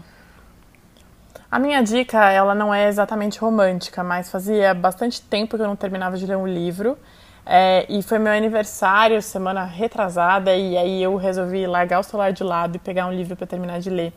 A 1.51 1.59
minha 1.59 1.83
dica, 1.83 2.31
ela 2.31 2.55
não 2.55 2.75
é 2.75 2.89
exatamente 2.89 3.39
romântica, 3.39 4.03
mas 4.03 4.31
fazia 4.31 4.75
bastante 4.75 5.21
tempo 5.21 5.57
que 5.57 5.63
eu 5.63 5.69
não 5.69 5.77
terminava 5.77 6.17
de 6.17 6.27
ler 6.27 6.37
um 6.37 6.47
livro. 6.47 6.99
É, 7.47 7.85
e 7.89 8.03
foi 8.03 8.19
meu 8.19 8.33
aniversário, 8.33 9.21
semana 9.21 9.65
retrasada, 9.65 10.55
e 10.57 10.77
aí 10.77 11.03
eu 11.03 11.15
resolvi 11.17 11.67
largar 11.67 12.01
o 12.01 12.03
celular 12.03 12.33
de 12.33 12.43
lado 12.43 12.77
e 12.77 12.79
pegar 12.79 13.07
um 13.07 13.13
livro 13.13 13.37
para 13.37 13.47
terminar 13.47 13.81
de 13.81 13.91
ler. 13.91 14.13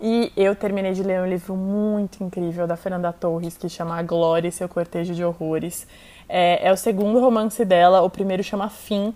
E 0.00 0.32
eu 0.36 0.56
terminei 0.56 0.92
de 0.92 1.02
ler 1.02 1.20
um 1.20 1.26
livro 1.26 1.54
muito 1.54 2.24
incrível 2.24 2.66
da 2.66 2.76
Fernanda 2.76 3.12
Torres, 3.12 3.56
que 3.56 3.68
chama 3.68 3.96
A 3.96 4.02
Glória 4.02 4.48
e 4.48 4.52
seu 4.52 4.68
Cortejo 4.68 5.14
de 5.14 5.22
Horrores. 5.22 5.86
É, 6.28 6.66
é 6.66 6.72
o 6.72 6.76
segundo 6.76 7.20
romance 7.20 7.64
dela, 7.64 8.00
o 8.00 8.10
primeiro 8.10 8.42
chama 8.42 8.68
Fim, 8.68 9.14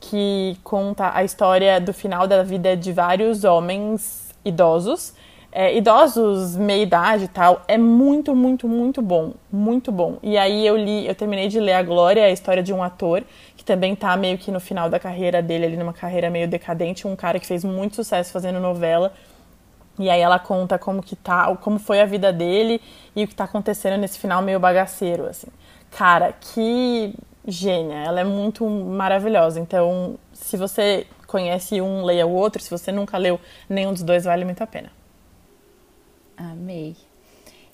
que 0.00 0.56
conta 0.62 1.10
a 1.14 1.24
história 1.24 1.80
do 1.80 1.92
final 1.92 2.26
da 2.26 2.42
vida 2.42 2.76
de 2.76 2.92
vários 2.92 3.44
homens 3.44 4.34
idosos. 4.44 5.14
É, 5.50 5.74
idosos, 5.74 6.56
meia 6.56 6.82
idade 6.82 7.24
e 7.24 7.28
tal, 7.28 7.62
é 7.66 7.78
muito, 7.78 8.36
muito, 8.36 8.68
muito 8.68 9.00
bom, 9.00 9.32
muito 9.50 9.90
bom. 9.90 10.18
E 10.22 10.36
aí 10.36 10.66
eu 10.66 10.76
li, 10.76 11.06
eu 11.06 11.14
terminei 11.14 11.48
de 11.48 11.58
ler 11.58 11.72
A 11.72 11.82
Glória, 11.82 12.22
a 12.22 12.30
história 12.30 12.62
de 12.62 12.72
um 12.72 12.82
ator 12.82 13.24
que 13.56 13.64
também 13.64 13.96
tá 13.96 14.14
meio 14.14 14.36
que 14.36 14.50
no 14.50 14.60
final 14.60 14.90
da 14.90 15.00
carreira 15.00 15.40
dele, 15.40 15.64
ali 15.64 15.76
numa 15.76 15.94
carreira 15.94 16.28
meio 16.28 16.46
decadente, 16.46 17.06
um 17.06 17.16
cara 17.16 17.40
que 17.40 17.46
fez 17.46 17.64
muito 17.64 17.96
sucesso 17.96 18.30
fazendo 18.30 18.60
novela. 18.60 19.12
E 19.98 20.08
aí 20.10 20.20
ela 20.20 20.38
conta 20.38 20.78
como 20.78 21.02
que 21.02 21.16
tá, 21.16 21.54
como 21.56 21.78
foi 21.78 22.00
a 22.00 22.04
vida 22.04 22.32
dele 22.32 22.80
e 23.16 23.24
o 23.24 23.28
que 23.28 23.34
tá 23.34 23.44
acontecendo 23.44 23.98
nesse 23.98 24.18
final 24.18 24.42
meio 24.42 24.60
bagaceiro, 24.60 25.26
assim. 25.26 25.48
Cara, 25.90 26.32
que 26.32 27.14
gênia, 27.48 27.96
ela 27.96 28.20
é 28.20 28.24
muito 28.24 28.64
maravilhosa. 28.68 29.58
Então, 29.58 30.18
se 30.32 30.56
você 30.56 31.06
conhece 31.28 31.80
um, 31.80 32.02
leia 32.02 32.26
o 32.26 32.32
outro. 32.32 32.60
Se 32.60 32.70
você 32.70 32.90
nunca 32.90 33.16
leu 33.16 33.38
nenhum 33.68 33.92
dos 33.92 34.02
dois, 34.02 34.24
vale 34.24 34.44
muito 34.44 34.62
a 34.62 34.66
pena. 34.66 34.90
Amei. 36.36 36.96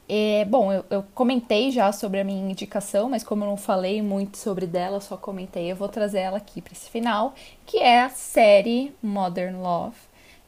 É, 0.06 0.44
bom, 0.44 0.70
eu, 0.70 0.84
eu 0.90 1.02
comentei 1.14 1.70
já 1.70 1.90
sobre 1.90 2.20
a 2.20 2.24
minha 2.24 2.50
indicação, 2.50 3.08
mas 3.08 3.24
como 3.24 3.44
eu 3.44 3.48
não 3.48 3.56
falei 3.56 4.02
muito 4.02 4.36
sobre 4.36 4.66
dela, 4.66 5.00
só 5.00 5.16
comentei, 5.16 5.72
eu 5.72 5.76
vou 5.76 5.88
trazer 5.88 6.18
ela 6.18 6.36
aqui 6.36 6.60
para 6.60 6.74
esse 6.74 6.90
final, 6.90 7.34
que 7.64 7.78
é 7.78 8.02
a 8.02 8.10
série 8.10 8.94
Modern 9.02 9.62
Love. 9.62 9.96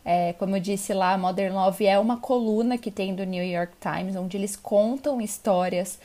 É, 0.04 0.34
como 0.34 0.56
eu 0.56 0.60
disse 0.60 0.92
lá, 0.92 1.16
Modern 1.16 1.54
Love 1.54 1.86
é 1.86 1.98
uma 1.98 2.18
coluna 2.18 2.76
que 2.76 2.90
tem 2.90 3.14
do 3.14 3.24
New 3.24 3.42
York 3.42 3.72
Times, 3.80 4.14
onde 4.14 4.36
eles 4.36 4.56
contam 4.56 5.20
histórias, 5.20 5.98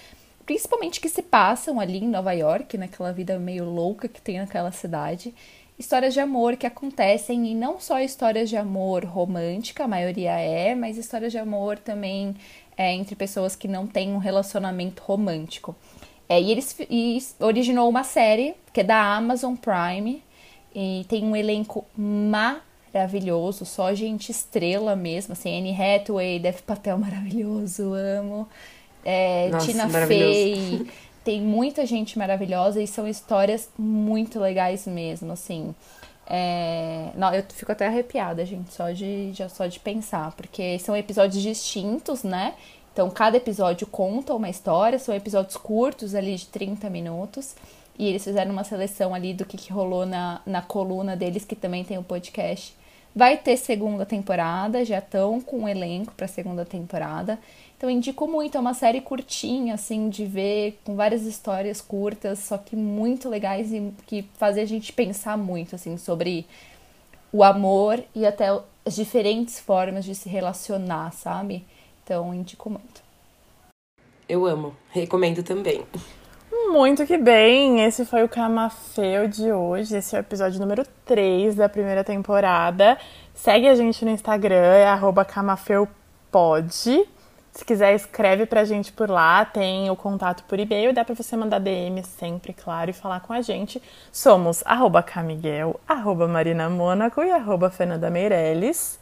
principalmente 0.52 1.00
que 1.00 1.08
se 1.08 1.22
passam 1.22 1.80
ali 1.80 2.00
em 2.00 2.10
Nova 2.10 2.34
York, 2.34 2.78
naquela 2.78 3.14
vida 3.14 3.40
meio 3.40 3.64
louca 3.64 4.10
que 4.10 4.22
tem 4.22 4.38
naquela 4.38 4.70
cidade. 4.70 5.34
Histórias 5.80 6.14
de 6.14 6.20
amor 6.20 6.58
que 6.58 6.68
acontecem, 6.68 7.50
e 7.50 7.56
não 7.56 7.80
só 7.80 8.02
histórias 8.02 8.50
de 8.50 8.58
amor 8.58 9.06
romântica, 9.06 9.86
a 9.86 9.88
maioria 9.88 10.38
é, 10.38 10.76
mas 10.76 10.98
histórias 10.98 11.32
de 11.32 11.38
amor 11.38 11.80
também 11.80 12.36
é, 12.76 12.94
entre 12.94 13.16
pessoas 13.16 13.56
que 13.56 13.66
não 13.66 13.88
têm 13.88 14.12
um 14.12 14.18
relacionamento 14.18 15.02
romântico. 15.04 15.74
É, 16.28 16.42
e 16.42 16.52
eles 16.52 16.76
e 16.90 17.24
originou 17.40 17.88
uma 17.88 18.04
série 18.04 18.54
que 18.74 18.82
é 18.82 18.84
da 18.84 19.02
Amazon 19.16 19.56
Prime 19.56 20.22
e 20.76 21.06
tem 21.08 21.24
um 21.24 21.34
elenco 21.34 21.86
maravilhoso, 21.96 23.66
só 23.66 23.94
gente 23.94 24.32
estrela 24.32 24.98
mesmo, 24.98 25.32
assim, 25.32 25.58
Anne 25.58 25.74
Hathaway, 25.74 26.40
Dev 26.40 26.60
Patel 26.64 26.98
maravilhoso, 26.98 27.94
amo, 27.94 28.50
é, 29.04 29.50
Nossa, 29.50 29.66
Tina. 29.66 29.90
Fey, 30.08 30.88
tem 31.24 31.42
muita 31.42 31.86
gente 31.86 32.18
maravilhosa 32.18 32.82
e 32.82 32.88
são 32.88 33.08
histórias 33.08 33.70
muito 33.78 34.40
legais 34.40 34.88
mesmo, 34.88 35.32
assim. 35.32 35.74
É... 36.28 37.10
Não, 37.16 37.34
eu 37.34 37.44
fico 37.50 37.72
até 37.72 37.88
arrepiada, 37.88 38.46
gente, 38.46 38.74
só 38.74 38.92
de, 38.92 39.34
já 39.34 39.50
só 39.50 39.68
de 39.68 39.80
pensar, 39.80 40.32
porque 40.32 40.80
são 40.80 40.96
episódios 40.96 41.42
distintos, 41.42 42.24
né? 42.24 42.54
Então, 42.94 43.10
cada 43.10 43.38
episódio 43.38 43.88
conta 43.88 44.34
uma 44.34 44.50
história, 44.50 45.00
são 45.00 45.16
episódios 45.16 45.56
curtos 45.56 46.14
ali 46.14 46.36
de 46.36 46.48
30 46.48 46.90
minutos. 46.90 47.56
E 47.98 48.08
eles 48.08 48.24
fizeram 48.24 48.52
uma 48.52 48.64
seleção 48.64 49.14
ali 49.14 49.34
do 49.34 49.46
que, 49.46 49.58
que 49.58 49.72
rolou 49.72 50.06
na, 50.06 50.42
na 50.46 50.62
coluna 50.62 51.16
deles, 51.16 51.46
que 51.46 51.56
também 51.56 51.84
tem 51.84 51.98
o 51.98 52.04
podcast. 52.04 52.76
Vai 53.16 53.38
ter 53.38 53.58
segunda 53.58 54.06
temporada, 54.06 54.86
já 54.86 55.00
estão 55.00 55.40
com 55.42 55.64
o 55.64 55.68
elenco 55.68 56.14
para 56.16 56.28
segunda 56.28 56.66
temporada. 56.66 57.38
Então 57.82 57.90
indico 57.90 58.28
muito, 58.28 58.56
é 58.56 58.62
uma 58.62 58.76
série 58.76 59.02
curtinha, 59.02 59.74
assim, 59.74 60.08
de 60.08 60.24
ver, 60.24 60.80
com 60.84 60.96
várias 60.96 61.24
histórias 61.24 61.82
curtas, 61.82 62.38
só 62.38 62.56
que 62.56 62.76
muito 62.76 63.28
legais 63.28 63.74
e 63.74 63.92
que 64.06 64.24
fazem 64.36 64.62
a 64.62 64.68
gente 64.68 64.94
pensar 64.94 65.36
muito, 65.36 65.74
assim, 65.74 65.98
sobre 65.98 66.46
o 67.34 67.44
amor 67.44 68.00
e 68.14 68.24
até 68.24 68.50
as 68.86 68.96
diferentes 68.96 69.60
formas 69.60 70.06
de 70.06 70.14
se 70.14 70.30
relacionar, 70.30 71.12
sabe? 71.12 71.66
Então 72.04 72.32
indico 72.36 72.70
muito. 72.70 73.02
Eu 74.30 74.46
amo, 74.46 74.76
recomendo 74.92 75.42
também. 75.42 75.84
Muito 76.72 77.04
que 77.08 77.18
bem! 77.18 77.84
Esse 77.84 78.06
foi 78.06 78.24
o 78.24 78.30
Camafeu 78.30 79.28
de 79.28 79.52
hoje. 79.52 79.98
Esse 79.98 80.16
é 80.16 80.20
o 80.20 80.22
episódio 80.22 80.60
número 80.60 80.86
3 81.04 81.56
da 81.56 81.68
primeira 81.68 82.04
temporada. 82.04 83.00
Segue 83.34 83.68
a 83.68 83.74
gente 83.74 84.06
no 84.06 84.12
Instagram, 84.12 84.76
é 84.76 84.86
camafeupod. 85.26 85.90
Se 87.54 87.66
quiser, 87.66 87.94
escreve 87.94 88.46
pra 88.46 88.64
gente 88.64 88.94
por 88.94 89.10
lá. 89.10 89.44
Tem 89.44 89.90
o 89.90 89.96
contato 89.96 90.44
por 90.46 90.60
e-mail. 90.60 90.94
Dá 90.94 91.04
pra 91.04 91.14
você 91.14 91.36
mandar 91.36 91.60
DM 91.60 92.02
sempre, 92.04 92.54
claro, 92.54 92.90
e 92.90 92.94
falar 92.94 93.20
com 93.20 93.34
a 93.34 93.42
gente. 93.42 93.82
Somos 94.12 94.64
arroba 94.66 95.04
camiguel, 95.04 95.80
arroba 95.88 96.28
Marina 96.28 96.70
Mônaco 96.70 97.22
e 97.22 97.30
arroba 97.30 97.70
Fernanda 97.70 98.10
Meirelles. 98.10 99.00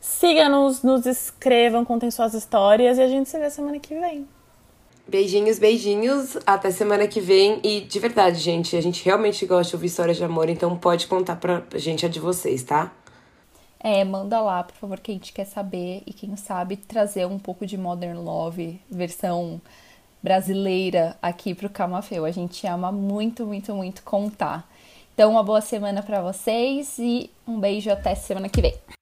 Siga-nos, 0.00 0.82
nos 0.82 1.06
escrevam, 1.06 1.84
contem 1.84 2.10
suas 2.10 2.34
histórias 2.34 2.98
e 2.98 3.02
a 3.02 3.08
gente 3.08 3.28
se 3.28 3.38
vê 3.38 3.50
semana 3.50 3.78
que 3.78 3.94
vem. 3.94 4.26
Beijinhos, 5.08 5.58
beijinhos. 5.58 6.36
Até 6.44 6.72
semana 6.72 7.06
que 7.06 7.20
vem. 7.20 7.60
E 7.62 7.82
de 7.82 7.98
verdade, 8.00 8.38
gente, 8.38 8.76
a 8.76 8.80
gente 8.80 9.04
realmente 9.04 9.46
gosta 9.46 9.70
de 9.70 9.76
ouvir 9.76 9.86
histórias 9.86 10.16
de 10.16 10.24
amor, 10.24 10.48
então 10.48 10.76
pode 10.76 11.06
contar 11.06 11.36
pra 11.36 11.62
gente 11.76 12.04
a 12.04 12.08
de 12.08 12.18
vocês, 12.18 12.64
tá? 12.64 12.92
É, 13.78 14.02
manda 14.04 14.40
lá, 14.40 14.64
por 14.64 14.74
favor, 14.74 14.98
que 14.98 15.10
a 15.10 15.14
gente 15.14 15.32
quer 15.32 15.44
saber 15.44 16.02
e 16.06 16.12
quem 16.12 16.34
sabe 16.36 16.76
trazer 16.76 17.26
um 17.26 17.38
pouco 17.38 17.66
de 17.66 17.76
Modern 17.76 18.18
Love, 18.18 18.80
versão 18.90 19.60
brasileira 20.22 21.16
aqui 21.22 21.54
pro 21.54 21.70
Camafeu. 21.70 22.24
A 22.24 22.30
gente 22.30 22.66
ama 22.66 22.90
muito, 22.90 23.46
muito, 23.46 23.74
muito 23.74 24.02
contar. 24.02 24.68
Então, 25.14 25.30
uma 25.30 25.42
boa 25.42 25.60
semana 25.60 26.02
para 26.02 26.20
vocês 26.20 26.98
e 26.98 27.30
um 27.46 27.60
beijo 27.60 27.90
até 27.90 28.14
semana 28.14 28.48
que 28.48 28.60
vem. 28.60 28.95